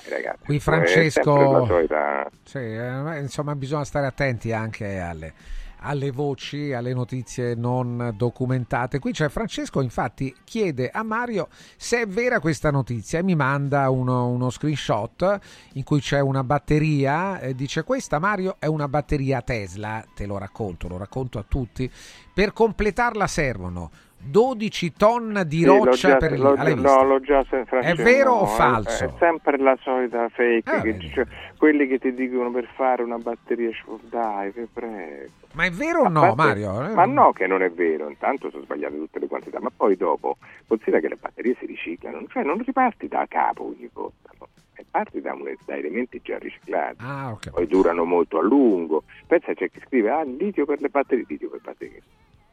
[0.08, 2.30] Ragazzi, Qui Francesco, solita...
[2.44, 5.34] sì, eh, insomma bisogna stare attenti anche alle
[5.80, 8.98] alle voci, alle notizie non documentate.
[8.98, 13.88] Qui c'è Francesco, infatti, chiede a Mario se è vera questa notizia e mi manda
[13.90, 15.38] uno, uno screenshot
[15.74, 17.38] in cui c'è una batteria.
[17.40, 21.90] Eh, dice questa Mario è una batteria Tesla, te lo racconto, lo racconto a tutti.
[22.32, 26.38] Per completarla servono 12 tonne di roccia già, per lì.
[26.38, 27.78] L'ho, no, l'ho già sentito.
[27.78, 29.04] È vero no, o falso?
[29.04, 30.70] È, è, sempre la solita fake.
[30.70, 33.70] Ah, che, cioè, quelli che ti dicono per fare una batteria,
[34.08, 35.30] dai, vi prego.
[35.52, 36.94] Ma è vero o no, parte, Mario?
[36.94, 38.08] Ma no, che non è vero.
[38.08, 40.36] Intanto sono sbagliate tutte le quantità, ma poi dopo
[40.66, 44.30] considera che le batterie si riciclano, cioè non riparti da capo ogni volta.
[44.38, 44.48] No?
[44.90, 47.52] parti da, da, elementi già riciclati, ah, okay.
[47.52, 49.04] poi durano molto a lungo.
[49.26, 52.02] Pensa c'è chi scrive ah, litio per le batterie, litio per le batterie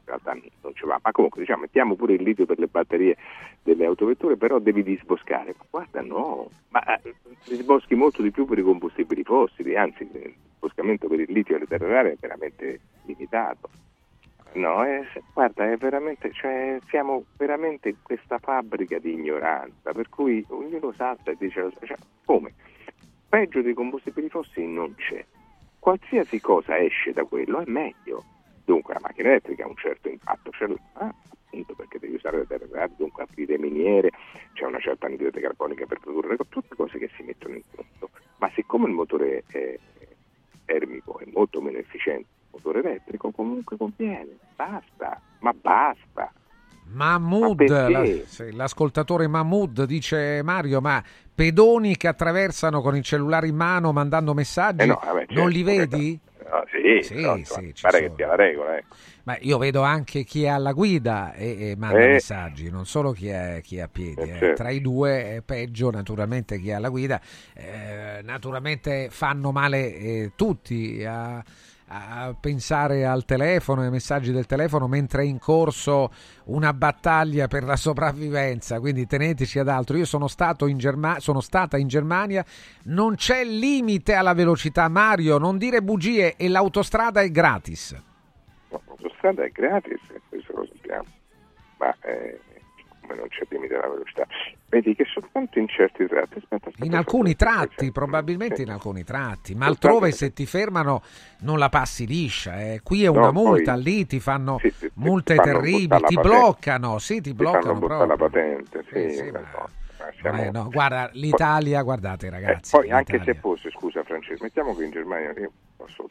[0.03, 3.17] in realtà non ci va, ma comunque diciamo mettiamo pure il litio per le batterie
[3.63, 7.15] delle autovetture, però devi disboscare, ma guarda no, ma eh,
[7.45, 11.59] disboschi molto di più per i combustibili fossili, anzi il boscamento per il litio e
[11.59, 13.69] le terre rare è veramente limitato.
[14.53, 15.01] No, è,
[15.33, 21.31] guarda, è veramente, cioè, siamo veramente in questa fabbrica di ignoranza, per cui ognuno salta
[21.31, 22.53] e dice, cioè, come?
[23.27, 25.25] Peggio dei combustibili fossili non c'è.
[25.79, 28.23] Qualsiasi cosa esce da quello è meglio.
[28.65, 32.47] Dunque la macchina elettrica ha un certo impatto ce l'ha, appunto perché devi usare le
[32.47, 34.09] terre rare, dunque aprire miniere,
[34.53, 38.09] c'è una certa anidride carbonica per produrre tutte cose che si mettono in conto.
[38.37, 39.77] Ma siccome il motore è
[40.65, 46.31] termico è molto meno efficiente del motore elettrico, comunque conviene, basta, ma basta.
[46.85, 51.01] Mahmood, sì, l'ascoltatore Mahmood dice Mario, ma
[51.33, 55.49] pedoni che attraversano con il cellulare in mano mandando messaggi, eh no, vabbè, certo, non
[55.49, 56.19] li vedi?
[56.53, 58.77] No, sì, sì, però, sì pare che sia la regola.
[58.77, 58.83] Eh.
[59.23, 62.07] Ma io vedo anche chi è alla guida e, e manda eh.
[62.09, 64.21] messaggi, non solo chi è, chi è a piedi.
[64.21, 64.61] Eh, certo.
[64.61, 67.19] Tra i due è peggio naturalmente chi è alla guida.
[67.55, 71.43] Eh, naturalmente fanno male eh, tutti a
[71.95, 76.11] a pensare al telefono, ai messaggi del telefono mentre è in corso
[76.45, 79.97] una battaglia per la sopravvivenza, quindi teneteci ad altro.
[79.97, 82.43] Io sono, stato in Germa- sono stata in Germania,
[82.85, 87.95] non c'è limite alla velocità, Mario, non dire bugie e l'autostrada è gratis.
[88.69, 91.05] L'autostrada è gratis, questo lo sappiamo,
[91.77, 92.39] ma eh,
[93.07, 94.25] non c'è limite alla velocità.
[94.69, 96.37] Vedi che soltanto in certi tratti.
[96.37, 98.61] Aspetta, aspetta, in alcuni tratti, probabilmente sì.
[98.63, 101.01] in alcuni tratti, ma altrove se ti fermano
[101.41, 102.59] non la passi liscia.
[102.61, 102.81] Eh.
[102.83, 106.15] Qui è una no, multa, poi, lì ti fanno sì, sì, multe ti terribili, ti
[106.15, 108.05] bloccano, sì, ti, ti bloccano proprio.
[108.05, 109.41] la patente, sì, sì ma...
[110.19, 110.41] Siamo...
[110.41, 112.75] Eh, no, guarda, l'Italia, poi, guardate ragazzi.
[112.75, 116.09] Eh, poi anche se fosse, scusa Francesco, mettiamo che in Germania, io posso,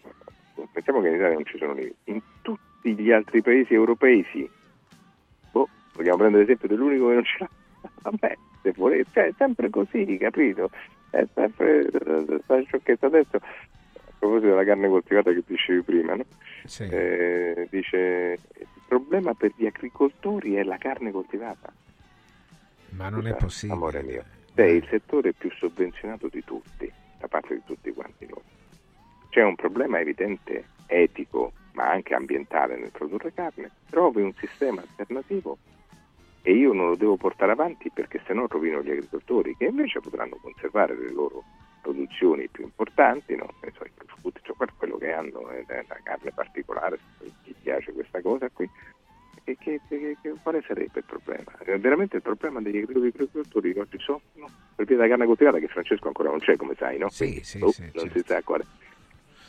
[0.73, 4.49] mettiamo che in Italia non ci sono limiti, in tutti gli altri paesi europei sì.
[5.95, 7.51] Vogliamo prendere l'esempio dell'unico che non ce l'ha?
[8.03, 10.71] Vabbè, se volete, cioè, è sempre così, capito?
[11.11, 13.07] È sempre questa sciocchezza.
[13.07, 16.25] Adesso, a proposito della carne coltivata che dicevi prima, no?
[16.65, 16.85] sì.
[16.85, 21.73] eh, dice il problema per gli agricoltori è la carne coltivata.
[22.91, 23.79] Ma non Scusa, è possibile.
[23.79, 28.43] Amore mio, è il settore più sovvenzionato di tutti, da parte di tutti quanti noi.
[29.31, 33.71] C'è un problema evidente etico, ma anche ambientale nel produrre carne.
[33.89, 35.57] Trovi un sistema alternativo
[36.43, 40.37] e io non lo devo portare avanti perché sennò rovino gli agricoltori che invece potranno
[40.43, 41.45] conservare le loro
[41.81, 43.55] produzioni più importanti, no?
[43.61, 48.21] so, i prosciutti, cioè quello che hanno è una carne particolare, se ti piace questa
[48.21, 48.69] cosa qui.
[49.45, 51.53] E che, che, che, quale sarebbe il problema?
[51.79, 54.47] Veramente il problema degli agricoltori che oggi soffrono
[54.77, 57.09] per via della carne coltivata che Francesco ancora non c'è, come sai, no?
[57.09, 58.19] Sì, sì, oh, sì, non certo.
[58.19, 58.65] si sa quale.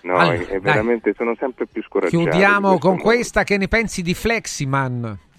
[0.02, 2.24] No, allora, è, è veramente, sono sempre più scoraggiato.
[2.24, 3.04] Chiudiamo con mondo.
[3.04, 5.32] questa, che ne pensi di Fleximan?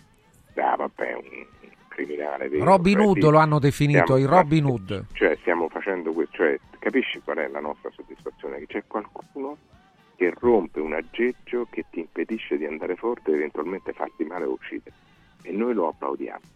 [0.56, 1.46] Ah, vabbè, un
[1.94, 2.48] criminale.
[2.48, 2.64] Vero?
[2.64, 5.06] Robin Hood lo hanno definito, il Robin Hood.
[5.12, 8.58] Cioè, stiamo facendo questo, cioè, capisci qual è la nostra soddisfazione?
[8.58, 9.56] Che c'è qualcuno
[10.16, 14.52] che rompe un aggeggio che ti impedisce di andare forte e eventualmente farti male o
[14.52, 14.94] uccidere.
[15.42, 16.52] E noi lo applaudiamo.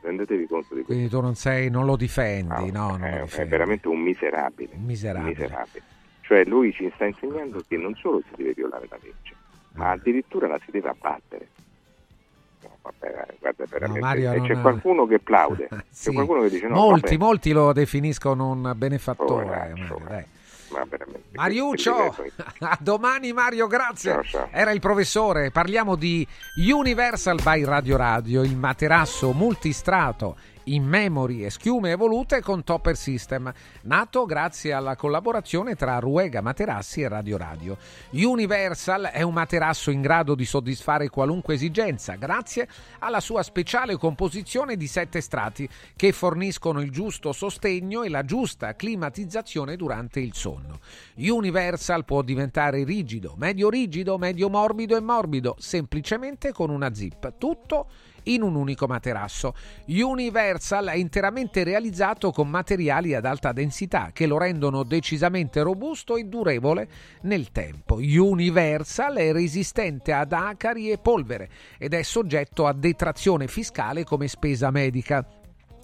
[0.00, 0.92] Rendetevi conto di questo.
[0.92, 2.96] Quindi tu non sei, non lo difendi, no?
[2.96, 3.46] no è, lo difendi.
[3.46, 4.76] è, veramente un miserabile.
[4.76, 5.30] Miserabile.
[5.32, 5.82] Un miserabile.
[6.20, 9.34] Cioè lui ci sta insegnando che non solo si deve violare la legge,
[9.72, 11.48] ma addirittura la si deve abbattere.
[12.98, 14.00] Vabbè, guarda, veramente.
[14.00, 14.62] No, Mario, e c'è non...
[14.62, 16.08] qualcuno che plaude, sì.
[16.08, 16.74] c'è qualcuno che dice no.
[16.74, 17.24] Molti, vabbè.
[17.24, 19.44] molti lo definiscono un benefattore.
[19.44, 20.24] Oh, Mario, dai.
[20.70, 20.86] Ma.
[21.32, 22.14] Mariuccio,
[22.60, 24.12] a domani Mario, grazie.
[24.12, 24.48] Ciao, ciao.
[24.50, 26.26] Era il professore, parliamo di
[26.70, 30.36] Universal by Radio Radio, il materasso multistrato
[30.74, 37.02] in memory e schiume evolute con Topper System, nato grazie alla collaborazione tra Ruega Materassi
[37.02, 37.76] e Radio Radio.
[38.10, 44.76] Universal è un materasso in grado di soddisfare qualunque esigenza grazie alla sua speciale composizione
[44.76, 50.80] di sette strati che forniscono il giusto sostegno e la giusta climatizzazione durante il sonno.
[51.16, 57.34] Universal può diventare rigido, medio rigido, medio morbido e morbido, semplicemente con una zip.
[57.38, 57.86] Tutto
[58.28, 59.54] in un unico materasso.
[59.86, 66.24] Universal è interamente realizzato con materiali ad alta densità che lo rendono decisamente robusto e
[66.24, 66.88] durevole
[67.22, 67.96] nel tempo.
[67.96, 71.48] Universal è resistente ad acari e polvere
[71.78, 75.37] ed è soggetto a detrazione fiscale come spesa medica.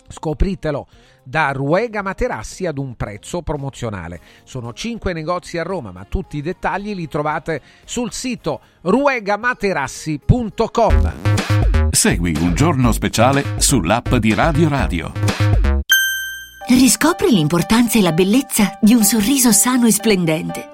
[0.08, 0.86] Scopritelo
[1.22, 4.20] da Ruega Materassi ad un prezzo promozionale.
[4.44, 11.12] Sono 5 negozi a Roma, ma tutti i dettagli li trovate sul sito ruegamaterassi.com.
[11.90, 15.12] Segui un giorno speciale sull'app di Radio Radio.
[16.66, 20.73] Riscopri l'importanza e la bellezza di un sorriso sano e splendente.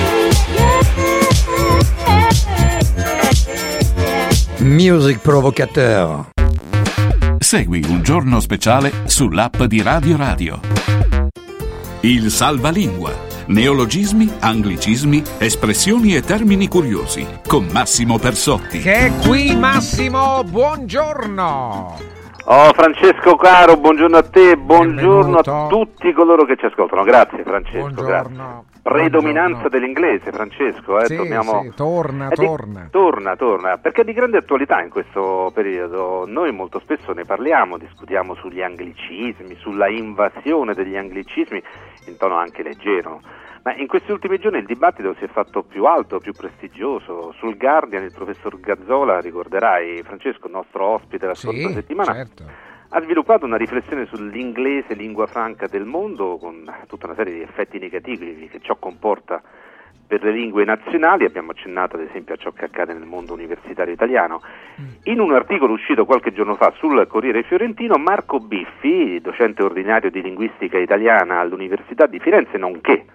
[4.63, 6.29] Music Provocateur.
[7.39, 10.59] Segui un giorno speciale sull'app di Radio Radio.
[12.01, 13.11] Il Salvalingua.
[13.47, 17.25] Neologismi, anglicismi, espressioni e termini curiosi.
[17.47, 18.77] Con Massimo Persotti.
[18.77, 22.20] Che è qui Massimo, buongiorno.
[22.45, 27.03] Oh Francesco caro, buongiorno a te, buongiorno a tutti coloro che ci ascoltano.
[27.03, 28.05] Grazie Francesco, Buongiorno.
[28.07, 28.69] grazie.
[28.81, 31.61] Predominanza dell'inglese Francesco, eh, Sì, torniamo...
[31.61, 32.87] sì, torna, È di- torna.
[32.89, 36.25] Torna, torna, perché è di grande attualità in questo periodo.
[36.27, 41.61] Noi molto spesso ne parliamo, discutiamo sugli anglicismi, sulla invasione degli anglicismi,
[42.07, 43.21] in tono anche leggero.
[43.63, 47.31] Ma in questi ultimi giorni il dibattito si è fatto più alto, più prestigioso.
[47.37, 52.43] Sul Guardian il professor Gazzola, ricorderai Francesco, il nostro ospite la scorsa Sì, settimana, certo.
[52.89, 57.77] ha sviluppato una riflessione sull'inglese lingua franca del mondo con tutta una serie di effetti
[57.77, 59.41] negativi che ciò comporta
[60.07, 63.93] per le lingue nazionali, abbiamo accennato ad esempio a ciò che accade nel mondo universitario
[63.93, 64.41] italiano.
[65.03, 70.21] In un articolo uscito qualche giorno fa sul Corriere Fiorentino, Marco Biffi, docente ordinario di
[70.21, 73.05] linguistica italiana all'Università di Firenze, nonché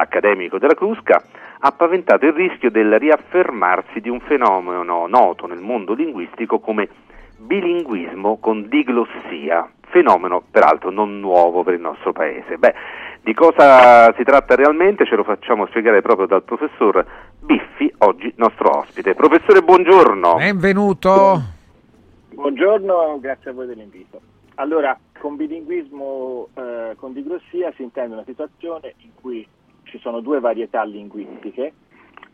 [0.00, 1.22] accademico della Crusca,
[1.60, 6.88] ha paventato il rischio del riaffermarsi di un fenomeno noto nel mondo linguistico come
[7.36, 12.58] bilinguismo con diglossia, fenomeno peraltro non nuovo per il nostro paese.
[12.58, 12.74] Beh,
[13.22, 17.04] di cosa si tratta realmente ce lo facciamo spiegare proprio dal professor
[17.40, 19.14] Biffi, oggi nostro ospite.
[19.14, 20.36] Professore, buongiorno.
[20.36, 21.42] Benvenuto.
[22.32, 24.20] Buongiorno, grazie a voi dell'invito.
[24.54, 29.46] Allora, con bilinguismo, eh, con diglossia si intende una situazione in cui
[29.90, 31.72] ci sono due varietà linguistiche,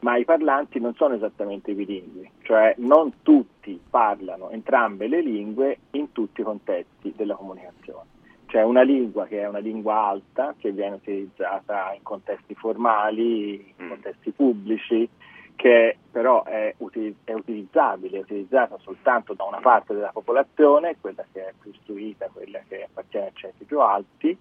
[0.00, 6.12] ma i parlanti non sono esattamente bilingui, cioè non tutti parlano entrambe le lingue in
[6.12, 8.14] tutti i contesti della comunicazione.
[8.46, 13.86] C'è una lingua che è una lingua alta, che viene utilizzata in contesti formali, in
[13.86, 13.88] mm.
[13.88, 15.08] contesti pubblici,
[15.56, 21.24] che però è, util- è, utilizzabile, è utilizzata soltanto da una parte della popolazione, quella
[21.32, 24.38] che è più istruita, quella che appartiene a ceti più alti,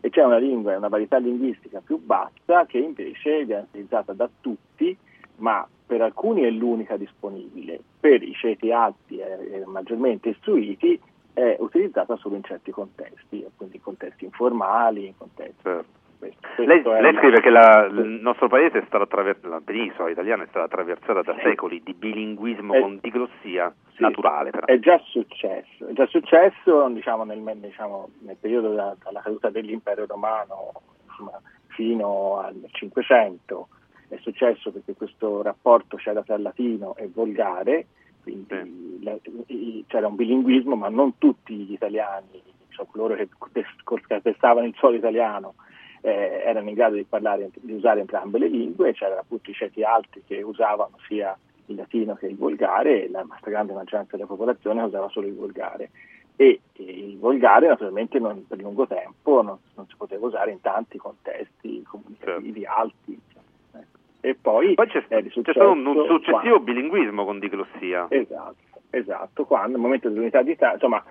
[0.00, 4.96] e c'è una lingua una varietà linguistica più bassa che invece viene utilizzata da tutti,
[5.36, 11.00] ma per alcuni è l'unica disponibile, per i ceti alti e maggiormente istruiti
[11.32, 15.62] è utilizzata solo in certi contesti, quindi in contesti informali, in contesti...
[15.62, 20.44] Certo lei, lei scrive che la, il nostro paese è stato attraversato, la penisola italiana
[20.44, 24.50] è stata attraversata da secoli di bilinguismo è, con diglossia sì, naturale.
[24.50, 24.66] Però.
[24.66, 30.06] È già successo, è già successo diciamo, nel, diciamo, nel, periodo della, dalla caduta dell'impero
[30.06, 30.72] romano
[31.08, 33.68] insomma, fino al Cinquecento,
[34.08, 37.86] è successo perché questo rapporto c'era tra latino e volgare,
[38.22, 39.16] quindi la,
[39.86, 43.28] c'era un bilinguismo, ma non tutti gli italiani, cioè coloro che
[44.22, 45.54] testavano il suolo italiano,
[46.06, 49.82] eh, erano in grado di, parlare, di usare entrambe le lingue, c'erano appunto i ceti
[49.82, 51.36] alti che usavano sia
[51.66, 55.90] il latino che il volgare e la stragrande maggioranza della popolazione usava solo il volgare.
[56.36, 60.96] E, il volgare naturalmente non, per lungo tempo non, non, si poteva usare in tanti
[60.96, 62.80] contesti comunicativi certo.
[62.80, 63.20] alti.
[63.72, 63.98] Ecco.
[64.20, 68.06] E poi, poi c'è, c'è, stato un, un successivo quando, bilinguismo con diglossia.
[68.10, 71.02] Esatto, esatto, quando nel momento dell'unità d'Italia, insomma,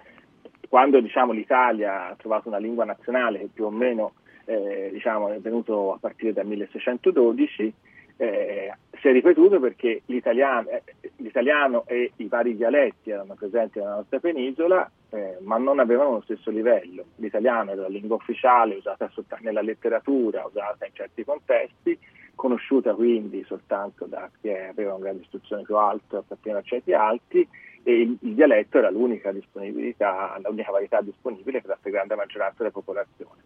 [0.69, 4.13] quando diciamo, l'Italia ha trovato una lingua nazionale che più o meno
[4.45, 7.73] eh, diciamo, è venuto a partire dal 1612,
[8.17, 10.83] eh, si è ripetuto perché l'italiano, eh,
[11.17, 16.21] l'italiano, e i vari dialetti erano presenti nella nostra penisola, eh, ma non avevano lo
[16.21, 17.05] stesso livello.
[17.17, 21.97] L'italiano era la lingua ufficiale usata soltanto nella letteratura, usata in certi contesti,
[22.35, 26.93] conosciuta quindi soltanto da chi aveva un grado di istruzione più alto, apparteneva a certi
[26.93, 27.47] alti,
[27.83, 32.71] e il, il, dialetto era l'unica disponibilità, l'unica varietà disponibile per la stragrande maggioranza della
[32.71, 33.41] popolazione.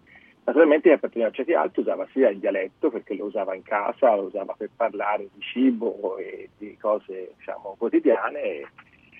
[0.49, 0.99] Naturalmente
[1.31, 5.29] certi alti usava sia il dialetto perché lo usava in casa, lo usava per parlare
[5.31, 8.67] di cibo e di cose diciamo, quotidiane e,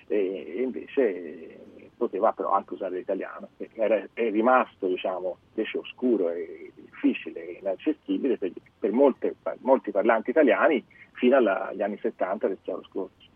[0.08, 1.60] e, invece
[1.96, 7.58] poteva però anche usare l'italiano, perché era, è rimasto diciamo, invece oscuro e difficile e
[7.60, 13.28] inaccessibile per, per molte, molti parlanti italiani fino alla, agli anni 70 del secolo scorso.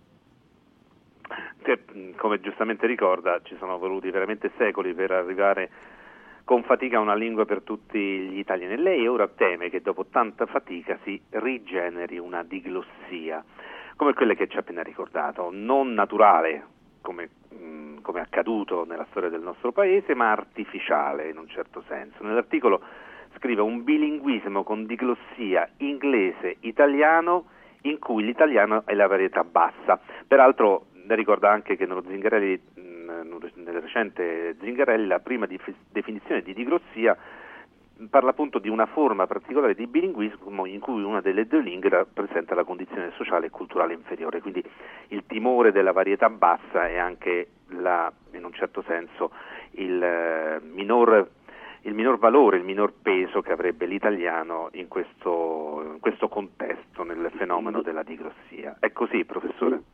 [2.16, 5.70] Come giustamente ricorda, ci sono voluti veramente secoli per arrivare
[6.44, 8.78] con fatica una lingua per tutti gli italiani.
[8.78, 13.44] Lei ora teme che dopo tanta fatica si rigeneri una diglossia,
[13.96, 16.66] come quelle che ci ha appena ricordato, non naturale,
[17.02, 21.84] come, mh, come è accaduto nella storia del nostro paese, ma artificiale in un certo
[21.88, 22.24] senso.
[22.24, 22.82] Nell'articolo
[23.38, 27.46] scrive un bilinguismo con diglossia inglese-italiano
[27.84, 30.00] in cui l'italiano è la varietà bassa.
[30.28, 32.62] Peraltro ne ricorda anche che nello Zingarelli
[33.56, 37.18] nel recente Zingarelli la prima dif- definizione di diglossia
[38.10, 42.56] parla appunto di una forma particolare di bilinguismo in cui una delle due lingue rappresenta
[42.56, 44.64] la condizione sociale e culturale inferiore, quindi
[45.10, 49.32] il timore della varietà bassa è anche la, in un certo senso
[49.72, 51.30] il, eh, minor,
[51.82, 57.32] il minor, valore, il minor peso che avrebbe l'italiano in questo, in questo contesto, nel
[57.36, 58.78] fenomeno della diglossia.
[58.80, 59.93] È così, professore?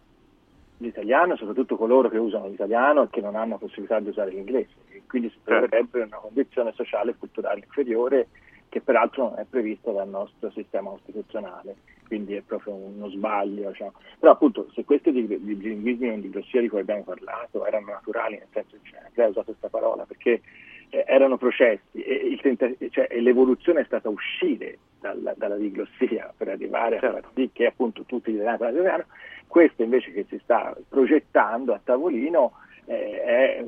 [0.79, 5.03] L'italiano, soprattutto coloro che usano l'italiano e che non hanno possibilità di usare l'inglese, e
[5.07, 6.07] quindi si troverebbe in certo.
[6.07, 8.27] una condizione sociale e culturale inferiore
[8.69, 11.77] che peraltro non è prevista dal nostro sistema costituzionale,
[12.07, 13.73] quindi è proprio uno sbaglio.
[13.73, 13.89] Cioè.
[14.19, 18.77] Però appunto se questi bilinguismi di diglossia di cui abbiamo parlato erano naturali, nel senso
[18.81, 20.41] che cioè, lei ha usato questa parola, perché
[20.89, 26.99] erano processi e, tenta- cioè, l'evoluzione è stata uscire dalla, dalla diglossia per arrivare a
[26.99, 29.05] far sì che appunto tutti gli italiani parlano italiano,
[29.47, 32.53] questo invece che si sta progettando a tavolino
[32.85, 33.65] eh, è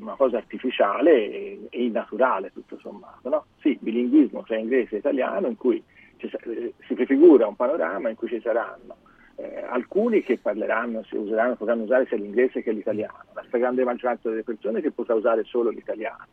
[0.00, 3.28] una cosa artificiale e, e innaturale tutto sommato.
[3.28, 3.44] No?
[3.60, 5.82] Sì, bilinguismo tra inglese e italiano in cui
[6.16, 8.96] ci, eh, si prefigura un panorama in cui ci saranno
[9.40, 14.28] eh, alcuni che parleranno, si useranno, potranno usare sia l'inglese che l'italiano, la stragrande maggioranza
[14.28, 16.26] delle persone che potrà usare solo l'italiano,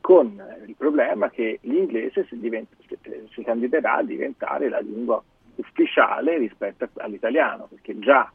[0.00, 2.76] con il problema che l'inglese si, diventa,
[3.30, 5.22] si candiderà a diventare la lingua
[5.56, 8.30] ufficiale rispetto all'italiano, perché già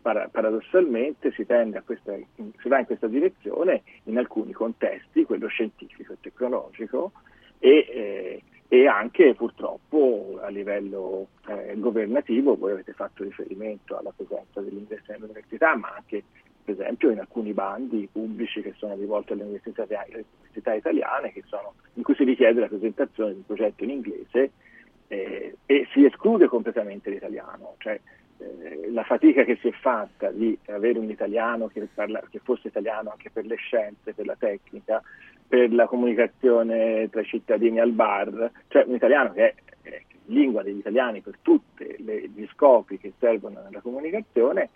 [0.00, 1.46] paradossalmente si,
[1.84, 7.12] questa, si, va in questa direzione in alcuni contesti, quello scientifico e tecnologico,
[7.58, 14.60] e, eh, e anche purtroppo a livello eh, governativo, voi avete fatto riferimento alla presenza
[14.60, 16.24] dell'inglese nell'università, ma anche
[16.64, 21.74] per esempio in alcuni bandi pubblici che sono rivolti alle università, alle università italiane sono,
[21.94, 24.50] in cui si richiede la presentazione di un progetto in inglese
[25.08, 27.74] eh, e si esclude completamente l'italiano.
[27.78, 28.00] Cioè,
[28.38, 32.68] eh, la fatica che si è fatta di avere un italiano che, parla, che, fosse
[32.68, 35.02] italiano anche per le scienze, per la tecnica,
[35.46, 40.78] per la comunicazione tra i cittadini al bar, cioè un italiano che è, lingua degli
[40.78, 44.70] italiani per tutti gli scopi che servono nella comunicazione,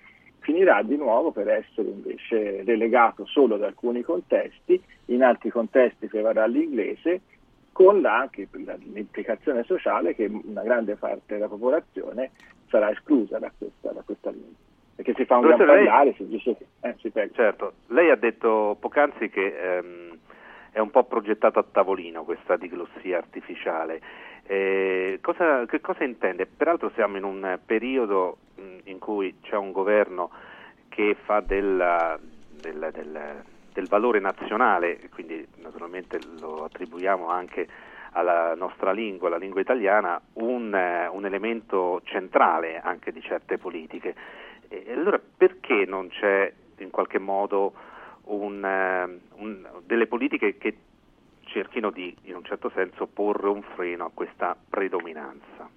[0.46, 6.46] finirà di nuovo per essere invece relegato solo ad alcuni contesti, in altri contesti prevarrà
[6.46, 7.22] l'inglese,
[7.72, 12.30] con la, anche l'implicazione sociale che una grande parte della popolazione
[12.68, 14.54] sarà esclusa da questa, da questa lingua.
[14.94, 16.66] Perché si fa un gran parlare, si dice che...
[16.80, 20.18] Eh, si certo, lei ha detto poc'anzi che ehm,
[20.76, 23.98] è un po' progettato a tavolino questa diglossia artificiale.
[24.42, 26.44] Eh, cosa, che cosa intende?
[26.44, 28.36] Peraltro siamo in un periodo
[28.84, 30.30] in cui c'è un governo
[30.90, 37.66] che fa della, del, del, del, valore nazionale, quindi naturalmente lo attribuiamo anche
[38.10, 40.78] alla nostra lingua, alla lingua italiana, un,
[41.10, 44.14] un elemento centrale anche di certe politiche.
[44.68, 47.72] E allora perché non c'è in qualche modo
[48.26, 50.76] un, un, delle politiche che
[51.44, 55.68] cerchino di, in un certo senso, porre un freno a questa predominanza?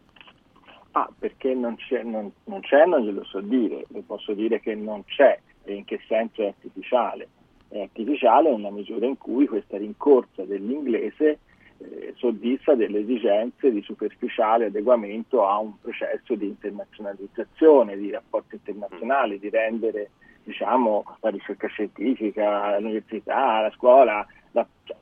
[0.92, 4.74] Ah, perché non c'è, non, non c'è, non glielo so dire, le posso dire che
[4.76, 7.28] non c'è e in che senso è artificiale.
[7.68, 11.40] È artificiale nella misura in cui questa rincorsa dell'inglese
[11.78, 19.40] eh, soddisfa delle esigenze di superficiale adeguamento a un processo di internazionalizzazione, di rapporti internazionali,
[19.40, 20.10] di rendere
[20.50, 24.98] diciamo, la ricerca scientifica, l'università, la scuola, la, cioè,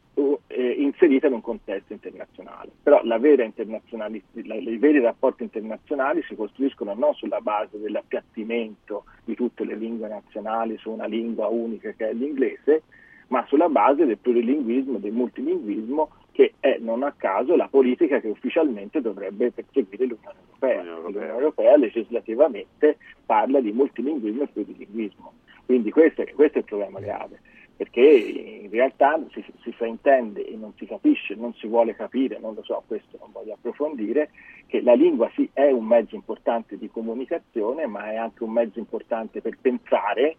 [0.48, 2.72] eh, inserita in un contesto internazionale.
[2.84, 9.76] Però la i veri rapporti internazionali si costruiscono non sulla base dell'appiattimento di tutte le
[9.76, 12.84] lingue nazionali su una lingua unica che è l'inglese,
[13.30, 18.27] ma sulla base del plurilinguismo, del multilinguismo, che è non a caso la politica che
[18.27, 20.83] ufficialmente dovrebbe perseguire l'Unione Europea.
[20.83, 25.33] L'Unione Europea legislativamente parla di multilinguismo e plurilinguismo.
[25.66, 27.40] Quindi questo è, questo è il problema grave
[27.75, 32.53] perché in realtà si, si, fraintende e non si capisce, non si vuole capire, non
[32.56, 34.30] lo so, questo non voglio approfondire,
[34.66, 38.80] che la lingua sì è un mezzo importante di comunicazione, ma è anche un mezzo
[38.80, 40.38] importante per pensare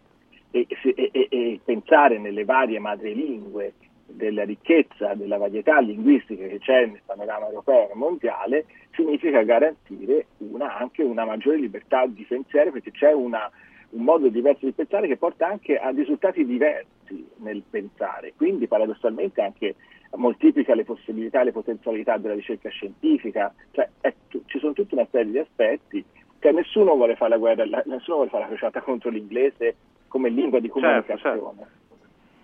[0.51, 3.73] e, e, e, e pensare nelle varie madrelingue
[4.09, 10.77] della ricchezza, della varietà linguistica che c'è nel panorama europeo e mondiale, significa garantire una,
[10.77, 13.49] anche una maggiore libertà di pensiero perché c'è una
[13.91, 19.41] un modo diverso di pensare che porta anche a risultati diversi nel pensare, quindi paradossalmente
[19.41, 19.75] anche
[20.15, 24.13] moltiplica le possibilità e le potenzialità della ricerca scientifica, cioè è,
[24.45, 26.03] ci sono tutta una serie di aspetti,
[26.39, 29.75] cioè nessuno vuole fare la guerra, nessuno vuole fare la crociata contro l'inglese
[30.07, 31.19] come lingua di comunicazione.
[31.19, 31.87] Certo, certo.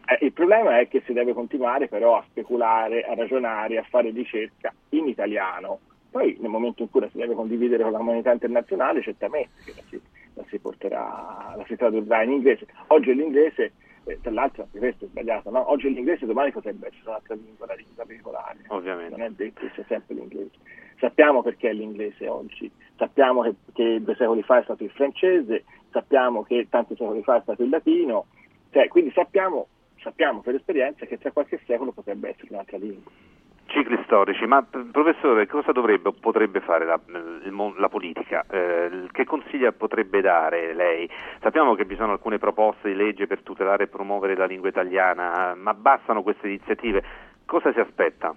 [0.07, 4.11] Eh, il problema è che si deve continuare però a speculare, a ragionare, a fare
[4.11, 5.79] ricerca in italiano.
[6.11, 9.81] Poi nel momento in cui la si deve condividere con la comunità internazionale, certamente la
[9.89, 9.99] si
[10.35, 12.67] la si porterà, la si tradurrà in inglese.
[12.87, 13.73] Oggi l'inglese,
[14.05, 15.69] eh, tra l'altro anche questo è sbagliato, no?
[15.71, 18.59] oggi l'inglese domani potrebbe essere un'altra lingua, la lingua veicolare.
[18.67, 19.15] Ovviamente.
[19.15, 20.51] Non è detto che sia sempre l'inglese.
[20.99, 25.63] Sappiamo perché è l'inglese oggi, sappiamo che, che due secoli fa è stato il francese,
[25.91, 28.27] sappiamo che tanti secoli fa è stato il latino,
[28.71, 29.67] cioè, quindi sappiamo,
[30.05, 33.11] sappiamo per esperienza che tra qualche secolo potrebbe essere un'altra lingua
[33.67, 38.45] cicli storici, ma professore cosa dovrebbe o potrebbe fare la, il, la politica?
[38.49, 41.09] Eh, che consigli potrebbe dare lei?
[41.41, 45.55] Sappiamo che vi sono alcune proposte di legge per tutelare e promuovere la lingua italiana,
[45.55, 47.03] ma bastano queste iniziative?
[47.45, 48.33] Cosa si aspetta?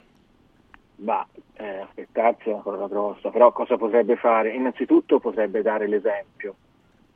[0.97, 4.50] Bah, eh, aspettarsi è una cosa grossa, però cosa potrebbe fare?
[4.50, 6.56] Innanzitutto potrebbe dare l'esempio,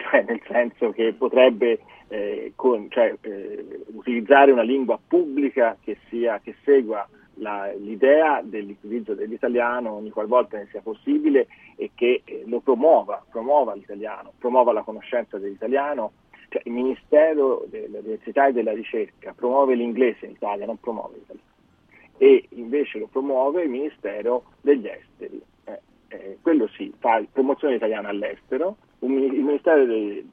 [0.03, 6.41] cioè nel senso che potrebbe eh, con, cioè, eh, utilizzare una lingua pubblica che, sia,
[6.43, 12.61] che segua la, l'idea dell'utilizzo dell'italiano ogni qualvolta ne sia possibile e che eh, lo
[12.61, 16.13] promuova, promuova l'italiano, promuova la conoscenza dell'italiano.
[16.49, 21.51] Cioè, il Ministero dell'Università e della Ricerca promuove l'inglese in Italia, non promuove l'italiano.
[22.19, 25.41] E invece lo promuove il Ministero degli Esteri.
[25.65, 30.31] Eh, eh, quello sì, fa promozione italiana all'estero, il Ministero dei,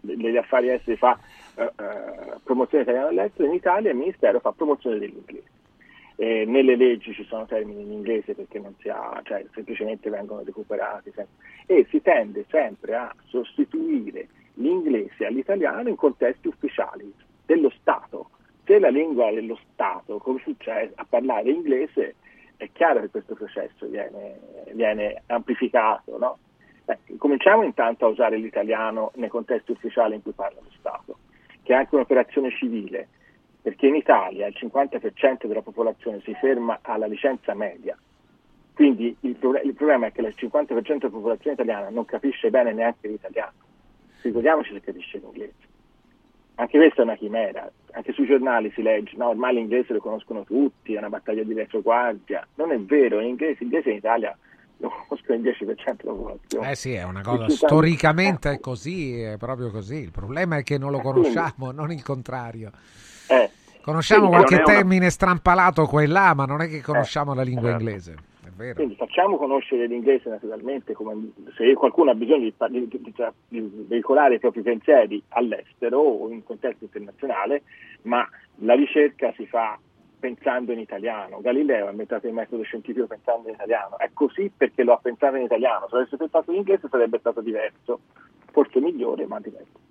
[0.00, 1.18] degli Affari Esteri fa
[1.56, 5.56] eh, eh, promozione italiana all'estero, in Italia il Ministero fa promozione dell'inglese.
[6.16, 10.42] Eh, nelle leggi ci sono termini in inglese perché non si ha, cioè semplicemente vengono
[10.44, 11.12] recuperati
[11.66, 17.12] e si tende sempre a sostituire l'inglese all'italiano in contesti ufficiali
[17.46, 18.30] dello Stato.
[18.64, 22.16] Se la lingua dello Stato, come succede a parlare inglese,
[22.56, 24.38] è chiaro che questo processo viene,
[24.72, 26.18] viene amplificato.
[26.18, 26.38] No?
[26.88, 31.18] Eh, cominciamo intanto a usare l'italiano nei contesti ufficiali in cui parla lo Stato,
[31.62, 33.08] che è anche un'operazione civile,
[33.60, 37.94] perché in Italia il 50% della popolazione si ferma alla licenza media.
[38.72, 42.72] Quindi il, pro- il problema è che il 50% della popolazione italiana non capisce bene
[42.72, 43.52] neanche l'italiano.
[44.20, 45.66] Figuriamoci se capisce l'inglese.
[46.54, 50.42] Anche questa è una chimera, anche sui giornali si legge, no, ormai l'inglese lo conoscono
[50.44, 52.46] tutti, è una battaglia di retroguardia.
[52.54, 54.36] Non è vero, l'inglese, l'inglese in Italia
[54.78, 56.70] conosco il 10% della popolazione.
[56.70, 59.96] Eh sì, è una cosa, storicamente è così, è proprio così.
[59.96, 62.70] Il problema è che non lo conosciamo, non il contrario.
[63.28, 63.50] Eh,
[63.88, 65.10] Conosciamo qualche termine una...
[65.10, 67.82] strampalato qua e là, ma non è che conosciamo eh, la lingua certo.
[67.82, 68.16] inglese.
[68.74, 73.14] Quindi facciamo conoscere l'inglese naturalmente, come, se qualcuno ha bisogno di, di, di,
[73.48, 77.62] di, veicolare i propri pensieri all'estero o in contesto internazionale,
[78.02, 79.78] ma la ricerca si fa
[80.18, 81.40] pensando in italiano.
[81.40, 83.98] Galileo ha inventato il metodo scientifico pensando in italiano.
[83.98, 85.86] È così perché lo ha pensato in italiano.
[85.88, 88.00] Se avesse pensato in inglese sarebbe stato diverso,
[88.52, 89.86] forse migliore, ma diverso.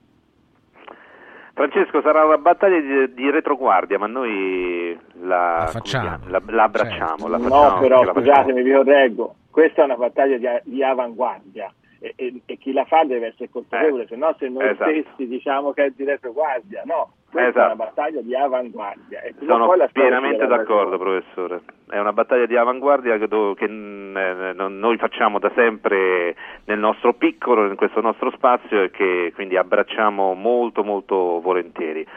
[1.54, 7.18] Francesco, sarà una battaglia di, di retroguardia, ma noi la, la facciamo, la, la abbracciamo.
[7.18, 7.28] Certo.
[7.28, 12.14] La facciamo no, però scusatemi, vi correggo, questa è una battaglia di, di avanguardia e,
[12.16, 14.92] e, e, chi la fa deve essere consapevole, eh, se no se noi esatto.
[14.92, 17.60] stessi diciamo che è di retroguardia, no, questa esatto.
[17.60, 19.22] è una battaglia di avanguardia.
[19.22, 21.62] E Sono pienamente d'accordo, professore.
[21.90, 27.66] È una battaglia di avanguardia che, che eh, noi facciamo da sempre nel nostro piccolo,
[27.66, 32.08] in questo nostro spazio e che quindi abbracciamo molto molto volentieri.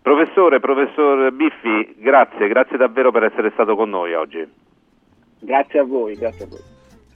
[0.00, 4.48] Professore, professor Biffi, grazie, grazie davvero per essere stato con noi oggi.
[5.40, 6.60] Grazie a voi, grazie a voi.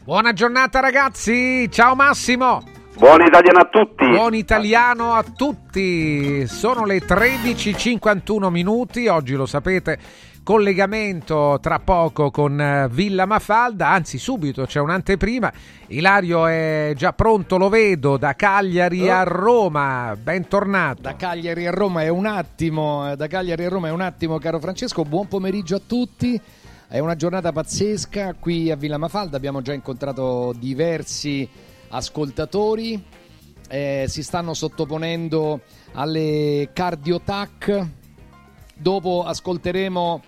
[0.05, 2.80] Buona giornata ragazzi, ciao Massimo.
[2.97, 4.09] Buon italiano a tutti.
[4.09, 6.47] Buon italiano a tutti.
[6.47, 9.99] Sono le 13.51 minuti, oggi lo sapete,
[10.43, 15.53] collegamento tra poco con eh, Villa Mafalda, anzi subito c'è un'anteprima.
[15.89, 19.15] Ilario è già pronto, lo vedo, da Cagliari oh.
[19.15, 20.17] a Roma.
[20.21, 21.01] Bentornato.
[21.03, 24.59] Da Cagliari a Roma è un attimo, da Cagliari a Roma è un attimo, caro
[24.59, 25.05] Francesco.
[25.05, 26.41] Buon pomeriggio a tutti.
[26.89, 31.49] È una giornata pazzesca qui a Villa Mafalda, abbiamo già incontrato diversi
[31.91, 33.03] ascoltatori,
[33.69, 35.61] eh, si stanno sottoponendo
[35.93, 37.89] alle cardiotac.
[38.75, 40.23] Dopo ascolteremo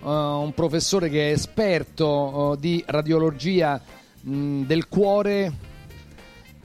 [0.00, 3.80] uh, un professore che è esperto uh, di radiologia
[4.20, 5.70] mh, del cuore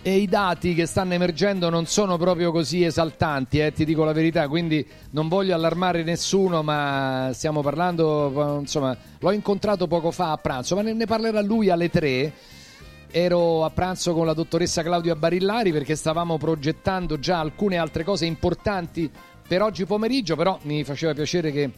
[0.02, 4.14] e i dati che stanno emergendo non sono proprio così esaltanti, eh, ti dico la
[4.14, 10.38] verità, quindi non voglio allarmare nessuno, ma stiamo parlando, insomma, l'ho incontrato poco fa a
[10.38, 12.34] pranzo, ma ne, ne parlerà lui alle tre.
[13.10, 18.26] Ero a pranzo con la dottoressa Claudia Barillari perché stavamo progettando già alcune altre cose
[18.26, 19.10] importanti
[19.48, 21.72] per oggi pomeriggio, però mi faceva piacere che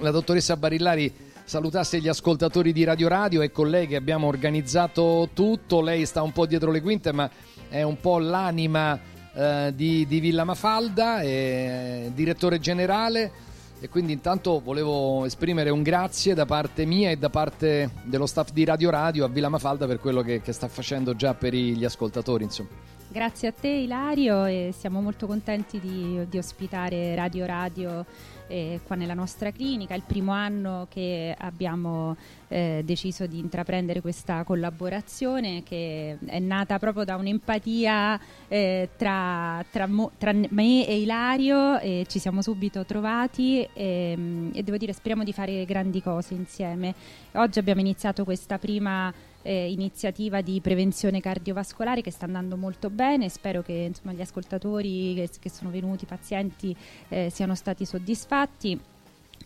[0.00, 1.12] la dottoressa Barillari
[1.44, 5.80] salutasse gli ascoltatori di Radio Radio e con lei che abbiamo organizzato tutto.
[5.80, 7.30] Lei sta un po' dietro le quinte, ma
[7.68, 8.98] è un po' l'anima
[9.32, 13.30] eh, di, di, Villa Mafalda, è direttore generale
[13.78, 18.50] e quindi intanto volevo esprimere un grazie da parte mia e da parte dello staff
[18.50, 21.84] di Radio Radio a Villa Mafalda per quello che, che sta facendo già per gli
[21.84, 22.44] ascoltatori.
[22.44, 22.70] Insomma.
[23.08, 28.04] Grazie a te Ilario e siamo molto contenti di, di ospitare Radio Radio
[28.48, 29.94] eh, qua nella nostra clinica.
[29.94, 32.16] Il primo anno che abbiamo
[32.48, 39.86] eh, deciso di intraprendere questa collaborazione che è nata proprio da un'empatia eh, tra, tra,
[39.86, 44.92] mo, tra, me e Ilario e ci siamo subito trovati e, ehm, e devo dire
[44.92, 46.94] speriamo di fare grandi cose insieme.
[47.32, 49.12] Oggi abbiamo iniziato questa prima
[49.46, 53.28] eh, iniziativa di prevenzione cardiovascolare che sta andando molto bene.
[53.28, 56.76] Spero che insomma, gli ascoltatori che, che, sono venuti, i pazienti,
[57.08, 58.78] eh, siano stati soddisfatti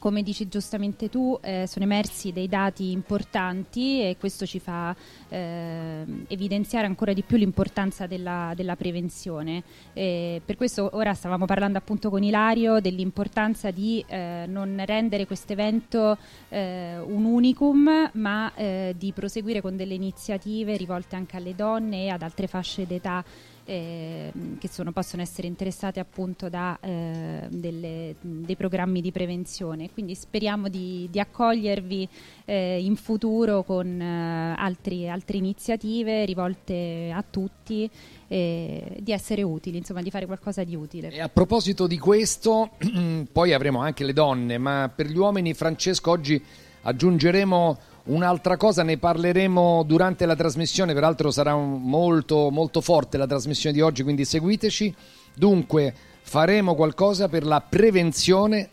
[0.01, 4.97] come dici giustamente tu, eh, sono emersi dei dati importanti e questo ci fa
[5.29, 9.63] eh, evidenziare ancora di più l'importanza della, della prevenzione.
[9.93, 15.53] E per questo ora stavamo parlando appunto con Ilario dell'importanza di eh, non rendere questo
[15.53, 16.17] evento
[16.49, 22.09] eh, un unicum, ma eh, di proseguire con delle iniziative rivolte anche alle donne e
[22.09, 23.23] ad altre fasce d'età
[23.71, 29.91] eh, che sono, possono essere interessate appunto da eh, delle, dei programmi di prevenzione.
[29.93, 32.09] Quindi speriamo di, di accogliervi
[32.47, 37.89] eh, in futuro con eh, altri, altre iniziative rivolte a tutti
[38.27, 41.11] e di essere utili, insomma di fare qualcosa di utile.
[41.11, 42.71] E a proposito di questo,
[43.31, 46.43] poi avremo anche le donne, ma per gli uomini Francesco oggi
[46.83, 53.75] aggiungeremo Un'altra cosa ne parleremo durante la trasmissione, peraltro sarà molto, molto forte la trasmissione
[53.75, 54.95] di oggi, quindi seguiteci.
[55.35, 58.69] Dunque, faremo qualcosa per la prevenzione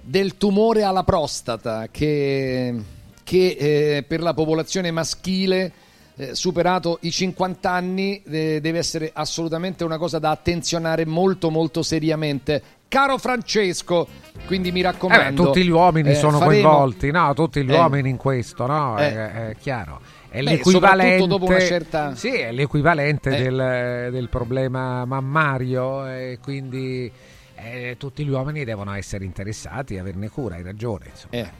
[0.00, 2.74] del tumore alla prostata che,
[3.22, 5.72] che eh, per la popolazione maschile
[6.16, 11.82] eh, superato i 50 anni eh, deve essere assolutamente una cosa da attenzionare molto molto
[11.82, 12.62] seriamente.
[12.88, 14.06] Caro Francesco,
[14.46, 15.42] quindi mi raccomando.
[15.42, 16.68] Eh, tutti gli uomini eh, sono faremo...
[16.68, 17.34] coinvolti, no?
[17.34, 17.76] Tutti gli Eh.
[17.76, 18.98] uomini in questo, no?
[18.98, 19.12] Eh.
[19.12, 20.00] È, è chiaro.
[20.28, 23.42] È Beh, l'equivalente, dopo una certa- sì, è l'equivalente Eh.
[23.42, 27.10] del, del problema mammario e quindi
[27.56, 31.06] eh, tutti gli uomini devono essere interessati e averne cura, hai ragione.
[31.10, 31.32] Insomma.
[31.32, 31.50] Eh,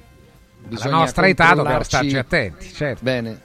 [0.82, 3.00] Alla nostra età dobbiamo starci attenti, certo.
[3.04, 3.40] Bene,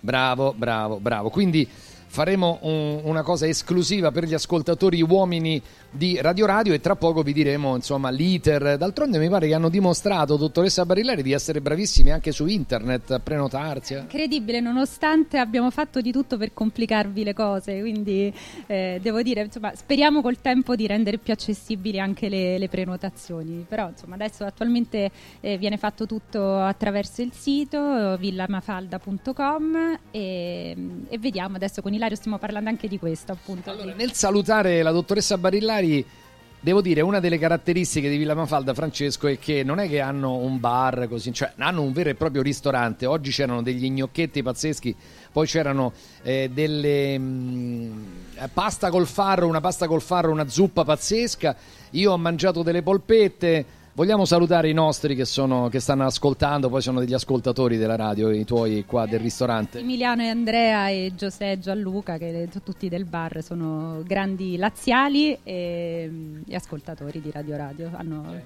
[0.00, 1.28] bravo, bravo, bravo.
[1.30, 1.68] Quindi
[2.12, 5.60] faremo un- una cosa esclusiva per gli ascoltatori uomini
[5.90, 8.76] di Radio Radio e tra poco vi diremo insomma l'iter.
[8.76, 13.18] D'altronde mi pare che hanno dimostrato, dottoressa Barillari, di essere bravissimi anche su internet a
[13.18, 13.94] prenotarsi.
[13.94, 13.98] eh.
[13.98, 18.32] Incredibile, nonostante abbiamo fatto di tutto per complicarvi le cose, quindi
[18.66, 23.64] eh, devo dire, insomma, speriamo col tempo di rendere più accessibili anche le, le prenotazioni,
[23.68, 25.10] però insomma adesso attualmente
[25.40, 30.76] eh, viene fatto tutto attraverso il sito villamafalda.com e,
[31.08, 33.74] e vediamo adesso con Ilario stiamo parlando anche di questo appunto.
[33.96, 35.79] Nel salutare la dottoressa Barillari,
[36.60, 40.34] devo dire, una delle caratteristiche di Villa Mafalda, Francesco, è che non è che hanno
[40.34, 43.06] un bar così, cioè hanno un vero e proprio ristorante.
[43.06, 44.94] Oggi c'erano degli gnocchetti pazzeschi,
[45.32, 45.92] poi c'erano
[46.22, 48.02] eh, delle mm,
[48.36, 51.56] eh, pasta col farro, una pasta col farro, una zuppa pazzesca.
[51.90, 53.78] Io ho mangiato delle polpette.
[54.00, 58.30] Vogliamo salutare i nostri che, sono, che stanno ascoltando, poi sono degli ascoltatori della radio,
[58.30, 59.80] i tuoi qua del ristorante.
[59.80, 66.42] Emiliano e Andrea e Giuseppe e Gianluca, che tutti del bar sono grandi laziali e,
[66.46, 68.40] e ascoltatori di Radio Radio, hanno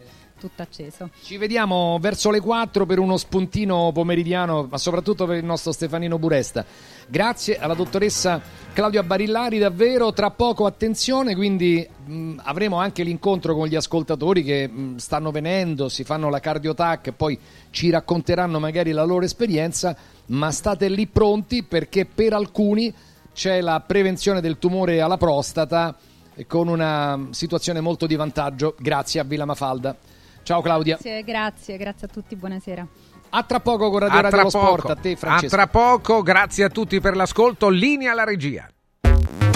[0.45, 1.09] tutto acceso.
[1.23, 6.19] Ci vediamo verso le 4 per uno spuntino pomeridiano, ma soprattutto per il nostro Stefanino
[6.19, 6.67] Buresta.
[7.09, 8.43] Grazie alla dottoressa
[8.75, 14.69] Claudia Barillari, davvero tra poco attenzione, quindi mh, avremo anche l'incontro con gli ascoltatori che
[14.69, 17.39] mh, stanno venendo, si fanno la cardiotac e poi
[17.71, 22.93] ci racconteranno magari la loro esperienza, ma state lì pronti perché per alcuni
[23.33, 25.97] c'è la prevenzione del tumore alla prostata
[26.35, 29.97] eh, con una situazione molto di vantaggio grazie a Villa Mafalda.
[30.45, 30.95] Ciao Claudia.
[31.01, 32.87] Grazie, grazie, grazie a tutti, buonasera.
[33.31, 35.57] A tra poco con Radio A Radio Sport, a te A Francesco.
[35.57, 37.69] tra poco, grazie a tutti per l'ascolto.
[37.69, 38.69] Linea alla regia.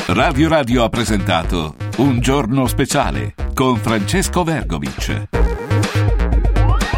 [0.09, 5.58] Radio Radio ha presentato Un giorno speciale con Francesco Vergovic.